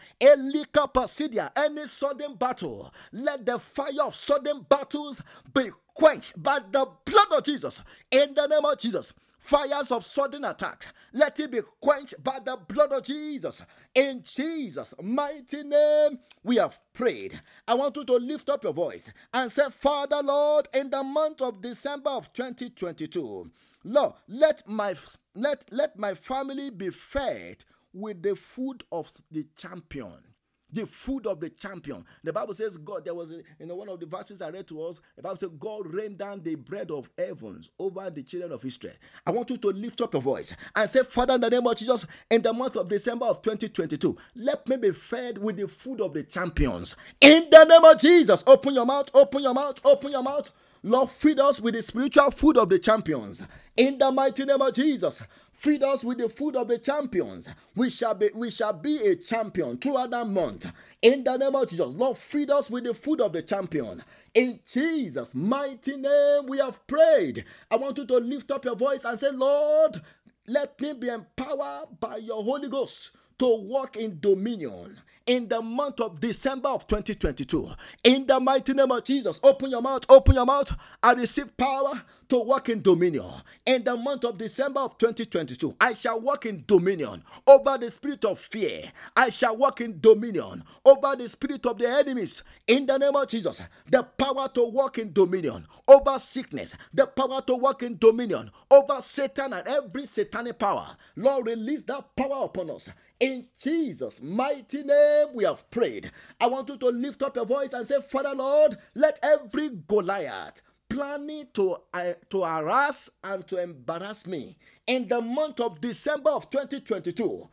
Any 1.56 1.86
sudden 1.86 2.34
battle. 2.36 2.92
Let 3.12 3.46
the 3.46 3.58
fire 3.58 4.02
of 4.02 4.14
sudden 4.14 4.66
battles 4.68 5.22
be 5.52 5.70
quenched 5.94 6.40
by 6.42 6.61
the 6.61 6.87
blood 7.05 7.33
of 7.33 7.44
Jesus. 7.44 7.83
In 8.11 8.35
the 8.35 8.46
name 8.46 8.64
of 8.64 8.78
Jesus. 8.78 9.12
Fires 9.42 9.90
of 9.90 10.07
sudden 10.07 10.44
attack, 10.44 10.87
let 11.12 11.40
it 11.40 11.50
be 11.50 11.62
quenched 11.81 12.14
by 12.22 12.38
the 12.44 12.57
blood 12.57 12.92
of 12.92 13.02
Jesus. 13.02 13.61
In 13.92 14.22
Jesus' 14.22 14.94
mighty 15.02 15.64
name, 15.64 16.20
we 16.44 16.57
have 16.57 16.78
prayed. 16.92 17.40
I 17.66 17.75
want 17.75 17.96
you 17.96 18.04
to 18.04 18.14
lift 18.19 18.48
up 18.48 18.62
your 18.62 18.73
voice 18.73 19.10
and 19.35 19.50
say, 19.50 19.64
Father, 19.81 20.23
Lord, 20.23 20.69
in 20.73 20.90
the 20.90 21.02
month 21.02 21.42
of 21.42 21.60
December 21.60 22.10
of 22.10 22.33
2022, 22.33 23.50
Lord, 23.83 24.12
let 24.29 24.62
my 24.69 24.94
let 25.35 25.64
let 25.73 25.98
my 25.98 26.14
family 26.14 26.71
be 26.71 26.90
fed 26.90 27.64
with 27.92 28.23
the 28.23 28.37
food 28.37 28.85
of 28.92 29.10
the 29.33 29.44
champion 29.56 30.31
the 30.73 30.87
food 30.87 31.27
of 31.27 31.40
the 31.40 31.50
champion. 31.50 32.04
The 32.25 32.33
Bible 32.33 32.54
says 32.54 32.77
God, 32.77 33.04
there 33.04 33.14
was 33.14 33.31
a, 33.31 33.42
you 33.58 33.66
know 33.66 33.75
one 33.77 33.88
of 33.88 34.00
the 34.00 34.06
verses 34.06 34.40
I 34.42 34.50
read 34.50 34.66
to 34.68 34.83
us, 34.83 35.00
the 35.16 35.23
Bible 35.23 35.37
says 35.37 35.50
God 35.58 35.92
rained 35.92 36.18
down 36.18 36.42
the 36.42 36.54
bread 36.54 36.90
of 36.90 37.10
heavens 37.16 37.70
over 37.79 38.08
the 38.10 38.23
children 38.23 38.52
of 38.52 38.64
Israel. 38.64 38.94
I 39.27 39.31
want 39.31 39.50
you 39.50 39.56
to 39.58 39.68
lift 39.68 40.00
up 40.00 40.12
your 40.14 40.23
voice 40.23 40.54
and 40.75 40.88
say, 40.88 41.02
Father, 41.02 41.35
in 41.35 41.40
the 41.40 41.50
name 41.50 41.66
of 41.66 41.77
Jesus, 41.77 42.06
in 42.31 42.42
the 42.42 42.52
month 42.52 42.77
of 42.77 42.88
December 42.88 43.27
of 43.27 43.42
2022, 43.42 44.16
let 44.37 44.66
me 44.68 44.77
be 44.77 44.92
fed 44.92 45.38
with 45.38 45.56
the 45.56 45.68
food 45.68 46.00
of 46.00 46.14
the 46.14 46.23
champions. 46.23 46.96
In 47.20 47.48
the 47.50 47.64
name 47.64 47.85
of 47.85 48.00
Jesus, 48.00 48.42
open 48.46 48.75
your 48.75 48.87
mouth, 48.87 49.10
open 49.14 49.42
your 49.42 49.54
mouth, 49.54 49.81
open 49.85 50.10
your 50.12 50.23
mouth. 50.23 50.50
Lord, 50.85 51.10
feed 51.10 51.38
us 51.38 51.60
with 51.60 51.75
the 51.75 51.83
spiritual 51.83 52.31
food 52.33 52.56
of 52.56 52.68
the 52.68 52.79
champions. 52.79 53.42
In 53.77 53.98
the 53.98 54.10
mighty 54.10 54.44
name 54.44 54.60
of 54.60 54.75
Jesus, 54.75 55.23
feed 55.63 55.85
us 55.85 56.02
with 56.02 56.19
the 56.19 56.29
food 56.29 56.56
of 56.56 56.67
the 56.67 56.77
champions. 56.77 57.48
We 57.77 57.88
shall 57.88 58.15
be 58.15 58.31
we 58.35 58.50
shall 58.50 58.73
be 58.73 58.98
a 58.98 59.15
champion 59.15 59.79
throughout 59.79 60.10
that 60.10 60.27
month. 60.27 60.67
In 61.00 61.23
the 61.23 61.37
name 61.37 61.54
of 61.54 61.69
Jesus, 61.69 61.94
Lord, 61.94 62.19
feed 62.19 62.50
us 62.50 62.69
with 62.69 62.83
the 62.83 62.92
food 62.92 63.21
of 63.21 63.33
the 63.33 63.42
champion. 63.42 64.02
In 64.35 64.58
Jesus' 64.67 65.33
mighty 65.35 65.96
name, 65.96 66.46
we 66.48 66.58
have 66.58 66.85
prayed. 66.88 67.44
I 67.71 67.77
want 67.77 67.96
you 67.96 68.06
to 68.06 68.17
lift 68.17 68.50
up 68.50 68.65
your 68.65 68.75
voice 68.75 69.04
and 69.04 69.17
say, 69.17 69.31
Lord, 69.31 70.02
let 70.48 70.81
me 70.81 70.94
be 70.94 71.08
empowered 71.08 72.00
by 72.00 72.17
your 72.17 72.42
Holy 72.42 72.69
Ghost 72.69 73.13
to 73.38 73.46
walk 73.46 73.96
in 73.96 74.19
dominion 74.19 74.98
in 75.27 75.48
the 75.48 75.60
month 75.60 76.00
of 76.00 76.20
December 76.20 76.68
of 76.68 76.87
2022. 76.87 77.70
In 78.04 78.27
the 78.27 78.40
mighty 78.40 78.73
name 78.75 78.90
of 78.90 79.04
Jesus, 79.04 79.40
open 79.42 79.70
your 79.70 79.83
mouth, 79.83 80.04
open 80.08 80.35
your 80.35 80.46
mouth. 80.46 80.73
I 81.02 81.12
receive 81.12 81.56
power 81.56 82.02
to 82.29 82.38
walk 82.38 82.70
in 82.70 82.81
dominion. 82.81 83.31
In 83.66 83.85
the 83.85 83.94
month 83.94 84.25
of 84.25 84.38
December 84.38 84.81
of 84.81 84.96
2022, 84.96 85.77
I 85.79 85.92
shall 85.92 86.18
walk 86.18 86.46
in 86.46 86.64
dominion 86.66 87.23
over 87.46 87.77
the 87.77 87.90
spirit 87.90 88.25
of 88.25 88.38
fear. 88.38 88.90
I 89.14 89.29
shall 89.29 89.54
walk 89.54 89.83
in 89.83 90.00
dominion 90.00 90.64
over 90.83 91.14
the 91.14 91.29
spirit 91.29 91.66
of 91.66 91.77
the 91.77 91.88
enemies. 91.90 92.42
In 92.66 92.87
the 92.87 92.96
name 92.96 93.14
of 93.16 93.29
Jesus, 93.29 93.60
the 93.90 94.02
power 94.02 94.48
to 94.54 94.64
walk 94.64 94.96
in 94.96 95.12
dominion 95.12 95.66
over 95.87 96.18
sickness, 96.18 96.75
the 96.94 97.06
power 97.06 97.42
to 97.42 97.54
walk 97.54 97.83
in 97.83 97.98
dominion 97.98 98.50
over 98.70 99.02
Satan 99.02 99.52
and 99.52 99.68
every 99.68 100.06
satanic 100.06 100.58
power. 100.58 100.96
Lord, 101.16 101.46
release 101.46 101.83
that 101.83 102.16
power 102.16 102.46
upon 102.46 102.70
us 102.70 102.88
in 103.23 103.46
Jesus' 103.56 104.20
mighty 104.20 104.83
name, 104.83 105.29
we 105.33 105.44
have 105.44 105.70
prayed. 105.70 106.10
I 106.40 106.48
want 106.48 106.68
you 106.68 106.77
to 106.77 106.88
lift 106.88 107.23
up 107.23 107.37
your 107.37 107.46
voice 107.46 107.73
and 107.73 107.87
say, 107.87 108.00
Father 108.00 108.35
Lord, 108.35 108.77
let 108.96 109.20
every 109.23 109.70
Goliath 109.87 110.60
planning 110.88 111.46
to, 111.54 111.77
uh, 111.94 112.14
to 112.31 112.42
harass 112.42 113.08
and 113.23 113.46
to 113.46 113.58
embarrass 113.62 114.27
me 114.27 114.58
in 114.88 115.06
the 115.06 115.20
month 115.20 115.60
of 115.60 115.81
December 115.81 116.31
of 116.31 116.50
2022 116.50 117.48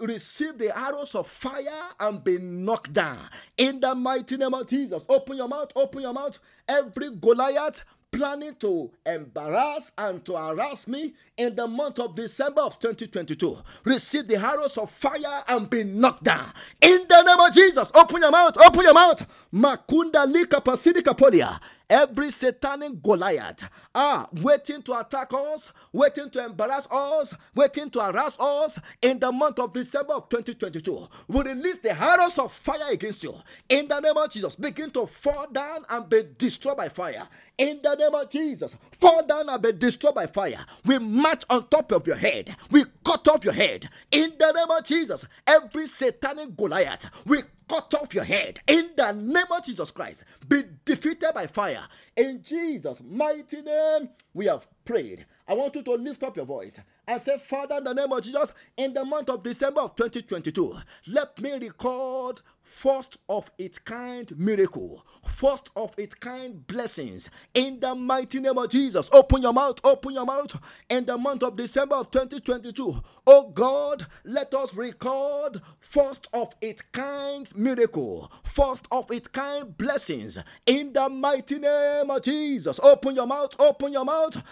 receive 0.00 0.56
the 0.58 0.76
arrows 0.76 1.14
of 1.14 1.26
fire 1.26 1.90
and 2.00 2.22
be 2.22 2.38
knocked 2.38 2.92
down 2.92 3.18
in 3.56 3.80
the 3.80 3.94
mighty 3.96 4.36
name 4.36 4.54
of 4.54 4.68
Jesus. 4.68 5.04
Open 5.08 5.36
your 5.36 5.48
mouth, 5.48 5.70
open 5.74 6.02
your 6.02 6.12
mouth. 6.12 6.38
Every 6.68 7.10
Goliath 7.16 7.84
planning 8.10 8.54
to 8.56 8.90
embarrass 9.04 9.92
and 9.98 10.24
to 10.24 10.34
harass 10.36 10.88
me 10.88 11.14
in 11.36 11.54
the 11.54 11.66
month 11.66 11.98
of 11.98 12.14
December 12.16 12.62
of 12.62 12.78
2022. 12.78 13.58
Receive 13.84 14.26
the 14.26 14.36
arrows 14.36 14.78
of 14.78 14.90
fire 14.90 15.42
and 15.48 15.68
be 15.68 15.84
knocked 15.84 16.24
down. 16.24 16.50
In 16.80 17.04
the 17.08 17.22
name 17.22 17.38
of 17.38 17.52
Jesus, 17.52 17.90
open 17.94 18.22
your 18.22 18.30
mouth, 18.30 18.56
open 18.64 18.82
your 18.82 18.94
mouth. 18.94 19.26
Makunda 19.52 20.26
lika 20.26 20.60
pasidika 20.60 21.14
polia 21.16 21.58
every 21.90 22.30
satanic 22.30 23.02
Goliath 23.02 23.68
ah 23.94 24.28
waiting 24.32 24.82
to 24.82 24.98
attack 24.98 25.32
us, 25.32 25.72
waiting 25.92 26.30
to 26.30 26.44
embarrass 26.44 26.86
us, 26.90 27.34
waiting 27.54 27.90
to 27.90 28.00
harass 28.00 28.38
us 28.40 28.78
in 29.02 29.18
the 29.18 29.30
month 29.32 29.58
of 29.58 29.72
December 29.72 30.14
of 30.14 30.28
2022. 30.28 31.08
We 31.28 31.42
release 31.42 31.78
the 31.78 31.98
arrows 32.00 32.38
of 32.38 32.52
fire 32.52 32.92
against 32.92 33.22
you 33.24 33.34
in 33.68 33.88
the 33.88 34.00
name 34.00 34.16
of 34.16 34.30
Jesus. 34.30 34.56
Begin 34.56 34.90
to 34.92 35.06
fall 35.06 35.46
down 35.50 35.84
and 35.88 36.08
be 36.08 36.24
destroyed 36.36 36.76
by 36.76 36.88
fire. 36.88 37.26
In 37.56 37.80
the 37.82 37.94
name 37.96 38.14
of 38.14 38.30
Jesus, 38.30 38.76
fall 39.00 39.26
down 39.26 39.48
and 39.48 39.60
be 39.60 39.72
destroyed 39.72 40.14
by 40.14 40.26
fire. 40.26 40.64
We 40.84 40.98
march 40.98 41.42
on 41.50 41.66
top 41.68 41.90
of 41.92 42.06
your 42.06 42.16
head. 42.16 42.54
We 42.70 42.84
cut 43.08 43.26
off 43.28 43.42
your 43.42 43.54
head. 43.54 43.88
In 44.12 44.34
the 44.38 44.52
name 44.52 44.70
of 44.70 44.84
Jesus, 44.84 45.24
every 45.46 45.86
satanic 45.86 46.54
Goliath, 46.54 47.08
we 47.24 47.38
cut 47.66 47.94
off 47.94 48.12
your 48.12 48.24
head 48.24 48.60
in 48.66 48.90
the 48.98 49.12
name 49.12 49.50
of 49.50 49.64
Jesus 49.64 49.90
Christ. 49.90 50.24
Be 50.46 50.64
defeated 50.84 51.30
by 51.34 51.46
fire. 51.46 51.88
In 52.14 52.42
Jesus' 52.42 53.02
mighty 53.02 53.62
name, 53.62 54.10
we 54.34 54.44
have 54.44 54.68
prayed. 54.84 55.24
I 55.46 55.54
want 55.54 55.74
you 55.76 55.82
to 55.84 55.94
lift 55.94 56.22
up 56.22 56.36
your 56.36 56.44
voice 56.44 56.78
and 57.06 57.22
say, 57.22 57.38
Father, 57.38 57.76
in 57.78 57.84
the 57.84 57.94
name 57.94 58.12
of 58.12 58.22
Jesus, 58.22 58.52
in 58.76 58.92
the 58.92 59.06
month 59.06 59.30
of 59.30 59.42
December 59.42 59.80
of 59.80 59.96
2022, 59.96 60.76
let 61.06 61.40
me 61.40 61.52
record 61.52 62.42
first 62.78 63.18
of 63.28 63.50
its 63.58 63.76
kind 63.80 64.38
miracle, 64.38 65.04
first 65.24 65.68
of 65.74 65.92
its 65.98 66.14
kind 66.14 66.64
blessings 66.68 67.28
in 67.52 67.80
the 67.80 67.92
mighty 67.92 68.38
name 68.38 68.56
of 68.56 68.70
Jesus. 68.70 69.10
Open 69.12 69.42
your 69.42 69.52
mouth, 69.52 69.80
open 69.82 70.14
your 70.14 70.24
mouth 70.24 70.56
in 70.88 71.04
the 71.04 71.18
month 71.18 71.42
of 71.42 71.56
December 71.56 71.96
of 71.96 72.10
2022. 72.12 73.02
Oh 73.26 73.50
God, 73.50 74.06
let 74.24 74.54
us 74.54 74.74
record 74.74 75.60
first 75.88 76.28
of 76.34 76.54
its 76.60 76.82
kind 76.82 77.50
miracle, 77.56 78.30
first 78.44 78.86
of 78.92 79.10
its 79.10 79.28
kind 79.28 79.76
blessings 79.76 80.38
in 80.66 80.92
the 80.92 81.08
mighty 81.08 81.58
name 81.58 82.10
of 82.10 82.22
Jesus. 82.22 82.78
Open 82.82 83.14
your 83.16 83.26
mouth, 83.26 83.54
open 83.58 83.92
your 83.92 84.04
mouth. 84.04 84.42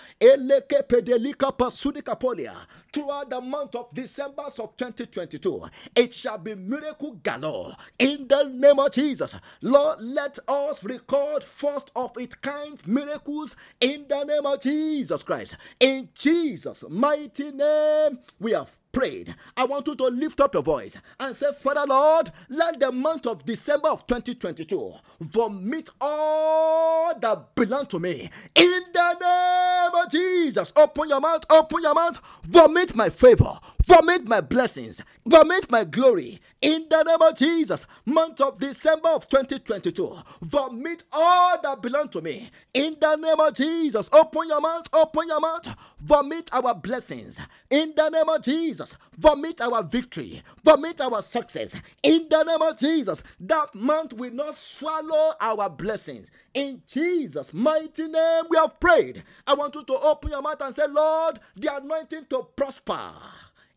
Throughout 2.92 3.28
the 3.28 3.40
month 3.42 3.74
of 3.74 3.92
December 3.92 4.44
of 4.44 4.76
2022, 4.76 5.64
it 5.94 6.14
shall 6.14 6.38
be 6.38 6.54
miracle 6.54 7.12
galore 7.22 7.74
in 7.98 8.26
the 8.26 8.44
name 8.44 8.78
of 8.78 8.92
Jesus. 8.92 9.34
Lord, 9.60 10.00
let 10.00 10.38
us 10.48 10.82
record 10.82 11.44
first 11.44 11.90
of 11.94 12.16
its 12.16 12.34
kind 12.36 12.80
miracles 12.86 13.56
in 13.80 14.06
the 14.08 14.24
name 14.24 14.46
of 14.46 14.62
Jesus 14.62 15.22
Christ. 15.22 15.58
In 15.78 16.08
Jesus' 16.14 16.84
mighty 16.88 17.52
name, 17.52 18.20
we 18.40 18.52
have 18.52 18.70
prayed, 18.96 19.34
I 19.58 19.64
want 19.64 19.86
you 19.86 19.94
to 19.94 20.04
lift 20.04 20.40
up 20.40 20.54
your 20.54 20.62
voice 20.62 20.96
and 21.20 21.36
say, 21.36 21.48
Father 21.60 21.84
Lord, 21.86 22.30
let 22.48 22.80
the 22.80 22.90
month 22.90 23.26
of 23.26 23.44
December 23.44 23.88
of 23.88 24.06
2022 24.06 24.94
vomit 25.20 25.90
all 26.00 27.12
that 27.18 27.54
belong 27.54 27.84
to 27.88 28.00
me. 28.00 28.30
In 28.54 28.82
the 28.94 29.12
name 29.20 30.02
of 30.02 30.10
Jesus, 30.10 30.72
open 30.74 31.10
your 31.10 31.20
mouth, 31.20 31.44
open 31.50 31.82
your 31.82 31.92
mouth, 31.92 32.18
vomit 32.44 32.96
my 32.96 33.10
favor, 33.10 33.60
vomit 33.86 34.26
my 34.26 34.40
blessings, 34.40 35.02
vomit 35.24 35.70
my 35.70 35.84
glory. 35.84 36.40
In 36.60 36.86
the 36.90 37.02
name 37.02 37.22
of 37.22 37.36
Jesus, 37.36 37.86
month 38.04 38.40
of 38.40 38.58
December 38.58 39.08
of 39.10 39.28
2022, 39.28 40.16
vomit 40.42 41.04
all 41.12 41.60
that 41.62 41.82
belong 41.82 42.08
to 42.10 42.20
me. 42.20 42.50
In 42.74 42.96
the 43.00 43.16
name 43.16 43.40
of 43.40 43.54
Jesus, 43.54 44.08
open 44.12 44.48
your 44.48 44.60
mouth, 44.60 44.88
open 44.92 45.28
your 45.28 45.40
mouth, 45.40 45.74
vomit 46.00 46.48
our 46.52 46.74
blessings. 46.74 47.38
In 47.70 47.94
the 47.96 48.08
name 48.10 48.28
of 48.28 48.42
Jesus. 48.42 48.96
Vomit 49.18 49.60
our 49.60 49.82
victory. 49.82 50.42
Vomit 50.64 51.00
our 51.00 51.22
success. 51.22 51.80
In 52.02 52.26
the 52.28 52.42
name 52.44 52.62
of 52.62 52.78
Jesus. 52.78 53.22
That 53.40 53.74
month 53.74 54.12
will 54.12 54.32
not 54.32 54.54
swallow 54.54 55.34
our 55.40 55.70
blessings. 55.70 56.30
In 56.54 56.82
Jesus' 56.86 57.52
mighty 57.54 58.08
name, 58.08 58.44
we 58.50 58.56
have 58.58 58.78
prayed. 58.78 59.24
I 59.46 59.54
want 59.54 59.74
you 59.74 59.84
to 59.84 59.98
open 59.98 60.30
your 60.30 60.42
mouth 60.42 60.60
and 60.60 60.74
say, 60.74 60.86
Lord, 60.86 61.40
the 61.56 61.76
anointing 61.76 62.26
to 62.30 62.46
prosper 62.56 63.10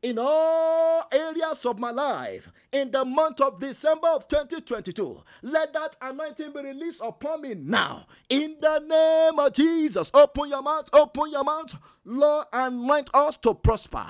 in 0.02 0.18
all 0.20 1.08
areas 1.12 1.66
of 1.66 1.80
my 1.80 1.92
life 1.92 2.52
in 2.72 2.92
the 2.92 3.04
month 3.04 3.42
of 3.42 3.60
December 3.60 4.08
of 4.08 4.28
2022. 4.28 5.24
Let 5.44 5.74
that 5.74 5.96
anointing 6.02 6.54
be 6.54 6.62
released 6.62 7.02
upon 7.04 7.42
me 7.42 7.56
now. 7.56 8.06
In 8.30 8.58
the 8.62 8.80
name 8.80 9.40
of 9.40 9.54
Jesus, 9.54 10.12
open 10.14 10.50
your 10.50 10.62
mouth, 10.62 10.90
open 10.94 11.32
your 11.32 11.44
mouth. 11.44 11.76
Lord, 12.06 12.48
anoint 12.54 13.10
us 13.14 13.38
to 13.38 13.54
prosper 13.54 14.06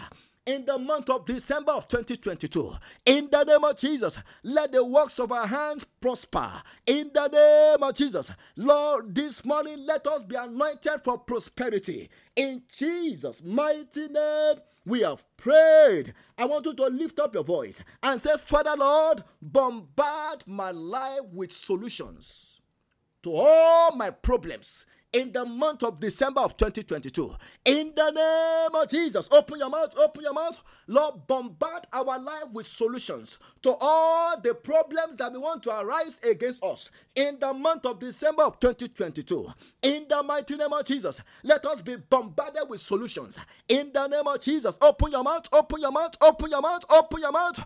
in 0.45 0.65
the 0.65 0.77
month 0.77 1.09
of 1.09 1.25
December 1.25 1.71
of 1.73 1.87
2022. 1.87 2.73
In 3.05 3.29
the 3.31 3.43
name 3.43 3.63
of 3.63 3.77
Jesus, 3.77 4.17
let 4.43 4.71
the 4.71 4.83
works 4.83 5.19
of 5.19 5.31
our 5.31 5.45
hands 5.45 5.85
prosper. 6.01 6.49
In 6.87 7.11
the 7.13 7.27
name 7.27 7.83
of 7.83 7.93
Jesus, 7.95 8.31
Lord, 8.55 9.13
this 9.13 9.45
morning 9.45 9.85
let 9.85 10.05
us 10.07 10.23
be 10.23 10.35
anointed 10.35 11.01
for 11.03 11.19
prosperity. 11.19 12.09
In 12.35 12.63
Jesus' 12.75 13.43
mighty 13.43 14.07
name, 14.07 14.55
we 14.85 15.01
have 15.01 15.23
prayed. 15.37 16.13
I 16.37 16.45
want 16.45 16.65
you 16.65 16.73
to 16.73 16.85
lift 16.85 17.19
up 17.19 17.33
your 17.33 17.43
voice 17.43 17.83
and 18.01 18.19
say, 18.19 18.37
Father 18.37 18.75
Lord, 18.77 19.23
bombard 19.41 20.43
my 20.45 20.71
life 20.71 21.25
with 21.31 21.51
solutions 21.51 22.61
to 23.23 23.33
all 23.33 23.95
my 23.95 24.09
problems 24.09 24.85
in 25.13 25.31
the 25.31 25.43
month 25.45 25.83
of 25.83 25.99
December 25.99 26.41
of 26.41 26.55
2022. 26.57 27.35
In 27.65 27.93
the 27.95 28.11
name 28.11 28.81
of 28.81 28.89
Jesus, 28.89 29.27
open 29.31 29.59
your 29.59 29.69
mouth, 29.69 29.95
open 29.97 30.23
your 30.23 30.33
mouth. 30.33 30.61
Lord, 30.87 31.27
bombard 31.27 31.85
our 31.93 32.19
life 32.19 32.51
with 32.51 32.67
solutions 32.67 33.37
to 33.61 33.75
all 33.79 34.39
the 34.39 34.53
problems 34.53 35.17
that 35.17 35.31
we 35.31 35.39
want 35.39 35.63
to 35.63 35.79
arise 35.79 36.19
against 36.23 36.63
us 36.63 36.89
in 37.15 37.39
the 37.39 37.53
month 37.53 37.85
of 37.85 37.99
December 37.99 38.43
of 38.43 38.59
2022. 38.59 39.47
In 39.81 40.05
the 40.09 40.23
mighty 40.23 40.55
name 40.55 40.73
of 40.73 40.85
Jesus, 40.85 41.21
let 41.43 41.65
us 41.65 41.81
be 41.81 41.95
bombarded 41.95 42.69
with 42.69 42.81
solutions. 42.81 43.37
In 43.67 43.91
the 43.93 44.07
name 44.07 44.27
of 44.27 44.39
Jesus, 44.39 44.77
open 44.81 45.11
your 45.11 45.23
mouth, 45.23 45.47
open 45.51 45.81
your 45.81 45.91
mouth, 45.91 46.15
open 46.21 46.51
your 46.51 46.61
mouth, 46.61 46.85
open 46.89 47.21
your 47.21 47.31
mouth. 47.31 47.65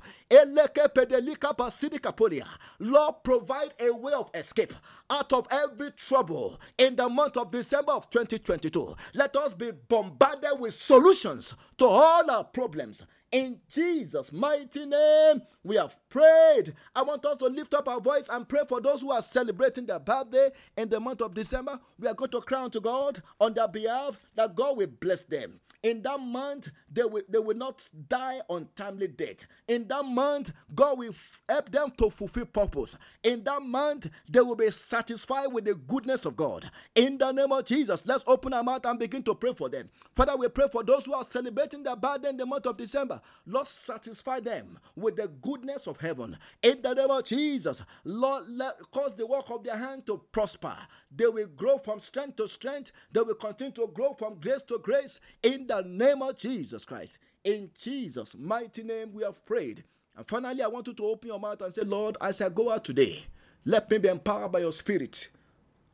Lord, 2.80 3.16
provide 3.24 3.74
a 3.80 3.92
way 3.92 4.14
of 4.14 4.30
escape 4.34 4.74
out 5.14 5.32
of 5.32 5.48
every 5.52 5.92
trouble 5.92 6.60
in 6.78 6.96
the 6.96 7.08
month 7.08 7.38
of 7.38 7.52
December 7.52 7.92
of 7.92 8.10
2022. 8.10 8.96
Let 9.14 9.36
us 9.36 9.54
be 9.54 9.72
bombarded 9.72 10.60
with 10.60 10.74
solutions 10.74 11.56
to 11.78 11.86
all 11.86 12.30
our 12.30 12.44
problems 12.44 13.04
In 13.34 13.60
Jesus' 13.68 14.32
mighty 14.32 14.86
name, 14.86 15.42
we 15.64 15.76
have 15.76 15.98
prayed. 16.08 16.76
I 16.96 17.02
want 17.02 17.26
us 17.26 17.38
to 17.38 17.48
lift 17.48 17.74
up 17.74 17.88
our 17.88 18.00
voice 18.00 18.30
and 18.30 18.48
pray 18.48 18.62
for 18.70 18.80
those 18.80 19.02
who 19.02 19.12
are 19.12 19.24
celebrating 19.24 19.88
their 19.88 19.98
birthday 19.98 20.52
in 20.78 20.88
the 20.88 21.00
month 21.00 21.20
of 21.20 21.34
December. 21.34 21.80
We 21.98 22.08
are 22.08 22.14
going 22.14 22.30
to 22.30 22.42
crown 22.42 22.70
to 22.70 22.80
God 22.80 23.24
on 23.42 23.56
their 23.56 23.68
behalf 23.68 24.20
that 24.36 24.54
God 24.56 24.78
will 24.78 24.86
bless 24.86 25.24
them. 25.24 25.60
In 25.84 26.02
that 26.04 26.20
month, 26.22 26.70
they 26.90 27.04
will, 27.04 27.24
they 27.28 27.40
will 27.40 27.58
not 27.58 27.88
die 28.08 28.40
untimely 28.50 29.08
death. 29.10 29.46
In 29.68 29.86
that 29.90 30.06
month, 30.06 30.52
God 30.74 30.98
will 30.98 31.14
help 31.50 31.72
them 31.72 31.92
to 31.98 32.10
fulfill 32.10 32.46
purpose. 32.46 32.96
In 33.22 33.44
that 33.44 33.62
month, 33.62 34.10
they 34.30 34.40
will 34.40 34.56
be 34.56 34.72
satisfied 34.72 35.48
with 35.48 35.66
the 35.66 35.76
goodness 35.76 36.24
of 36.24 36.38
God. 36.38 36.72
In 36.96 37.18
the 37.18 37.34
name 37.34 37.52
of 37.52 37.66
Jesus, 37.66 38.06
let's 38.06 38.24
open 38.28 38.54
our 38.54 38.64
mouth 38.64 38.86
and 38.86 38.98
begin 38.98 39.24
to 39.24 39.36
pray 39.36 39.54
for 39.54 39.68
them. 39.68 39.90
Father, 40.16 40.38
we 40.38 40.48
pray 40.48 40.68
for 40.72 40.84
those 40.84 41.04
who 41.06 41.14
are 41.14 41.24
celebrating 41.26 41.84
their 41.84 41.98
birthday 41.98 42.30
in 42.30 42.38
the 42.38 42.46
month 42.46 42.66
of 42.66 42.78
December. 42.78 43.20
Lord, 43.46 43.68
satisfy 43.68 44.40
them 44.40 44.80
with 44.96 45.18
the 45.18 45.28
goodness 45.28 45.86
of 45.88 46.00
heaven. 46.00 46.38
In 46.62 46.82
the 46.82 46.94
name 46.94 47.12
of 47.12 47.26
Jesus, 47.26 47.82
Lord, 48.06 48.46
let, 48.48 48.76
cause 48.92 49.16
the 49.16 49.28
work 49.28 49.50
of 49.50 49.66
their 49.66 49.78
hand 49.78 50.06
to 50.06 50.22
prosper. 50.32 50.78
They 51.16 51.28
will 51.28 51.48
grow 51.48 51.78
from 51.78 52.00
strength 52.00 52.38
to 52.38 52.48
strength. 52.48 52.92
They 53.12 53.22
will 53.22 53.36
continue 53.36 53.74
to 53.74 53.88
grow 53.94 54.14
from 54.14 54.40
grace 54.40 54.64
to 54.64 54.80
grace. 54.80 55.20
In 55.44 55.68
the 55.68 55.73
name 55.82 56.22
of 56.22 56.38
Jesus 56.38 56.86
Christ. 56.86 57.18
In 57.44 57.72
Jesus' 57.78 58.36
mighty 58.38 58.84
name, 58.84 59.12
we 59.14 59.24
have 59.24 59.46
prayed. 59.46 59.84
And 60.16 60.28
finally, 60.28 60.62
I 60.62 60.68
want 60.68 60.88
you 60.88 60.94
to 60.94 61.06
open 61.06 61.30
your 61.30 61.40
mouth 61.40 61.62
and 61.62 61.74
say, 61.74 61.82
Lord, 61.82 62.18
as 62.22 62.42
I 62.42 62.50
go 62.50 62.70
out 62.70 62.86
today, 62.86 63.26
let 63.66 63.90
me 63.90 63.98
be 63.98 64.10
empowered 64.10 64.52
by 64.52 64.60
your 64.60 64.72
spirit 64.72 65.30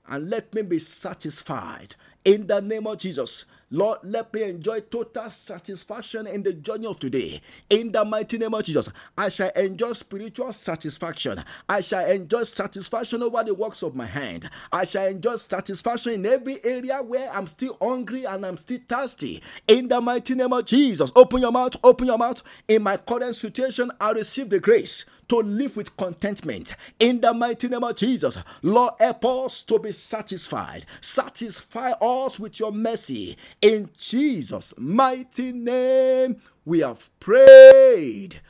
and 0.08 0.30
let 0.30 0.54
me 0.54 0.64
be 0.64 0.80
satisfied 0.80 1.96
in 2.26 2.48
the 2.48 2.60
name 2.62 2.88
of 2.88 2.98
Jesus. 2.98 3.46
Lord, 3.72 4.00
let 4.02 4.34
me 4.34 4.42
enjoy 4.44 4.80
total 4.82 5.30
satisfaction 5.30 6.26
in 6.26 6.42
the 6.42 6.54
journey 6.54 6.88
of 6.88 7.00
today. 7.00 7.40
In 7.70 7.92
the 7.92 8.04
mighty 8.04 8.40
name 8.40 8.56
of 8.56 8.64
Jesus, 8.64 8.90
I 9.16 9.30
shall 9.30 9.52
enjoy 9.52 9.94
spiritual 9.94 10.52
satisfaction. 10.54 11.44
I 11.68 11.82
shall 11.82 12.10
enjoy 12.10 12.44
satisfaction 12.44 13.22
over 13.22 13.44
the 13.44 13.54
works 13.54 13.84
of 13.84 13.96
my 13.96 14.08
hand. 14.08 14.50
I 14.72 14.86
shall 14.86 15.08
enjoy 15.08 15.36
satisfaction 15.36 16.14
in 16.14 16.26
every 16.26 16.66
area 16.66 17.04
where 17.04 17.32
I'm 17.32 17.46
still 17.46 17.78
hungry 17.80 18.26
and 18.26 18.44
I'm 18.44 18.58
still 18.58 18.80
thirsty. 18.90 19.44
In 19.68 19.88
the 19.88 20.02
mighty 20.02 20.34
name 20.34 20.52
of 20.52 20.66
Jesus, 20.66 21.12
open 21.16 21.42
your 21.42 21.52
mouth, 21.52 21.76
open 21.84 22.08
your 22.08 22.18
mouth. 22.18 22.42
In 22.68 22.82
my 22.82 22.98
current 22.98 23.36
situation, 23.36 23.92
I 24.02 24.14
receive 24.14 24.50
the 24.50 24.60
grace 24.60 25.06
to 25.30 25.38
live 25.38 25.78
with 25.78 25.96
contentment 25.96 26.76
in 27.00 27.22
the 27.22 27.34
mighty 27.34 27.68
name 27.68 27.84
of 27.84 27.96
Jesus. 27.96 28.38
Lord, 28.62 28.94
help 29.00 29.26
us 29.26 29.62
to 29.64 29.80
be 29.80 29.92
satisfied. 29.92 30.86
Satisfy 31.02 31.92
us 32.02 32.40
with 32.40 32.60
your 32.60 32.72
mercy 32.72 33.38
in 33.62 33.90
Jesus' 33.98 34.74
mighty 34.78 35.52
name. 35.52 36.42
We 36.66 36.80
have 36.80 37.10
prayed. 37.20 38.42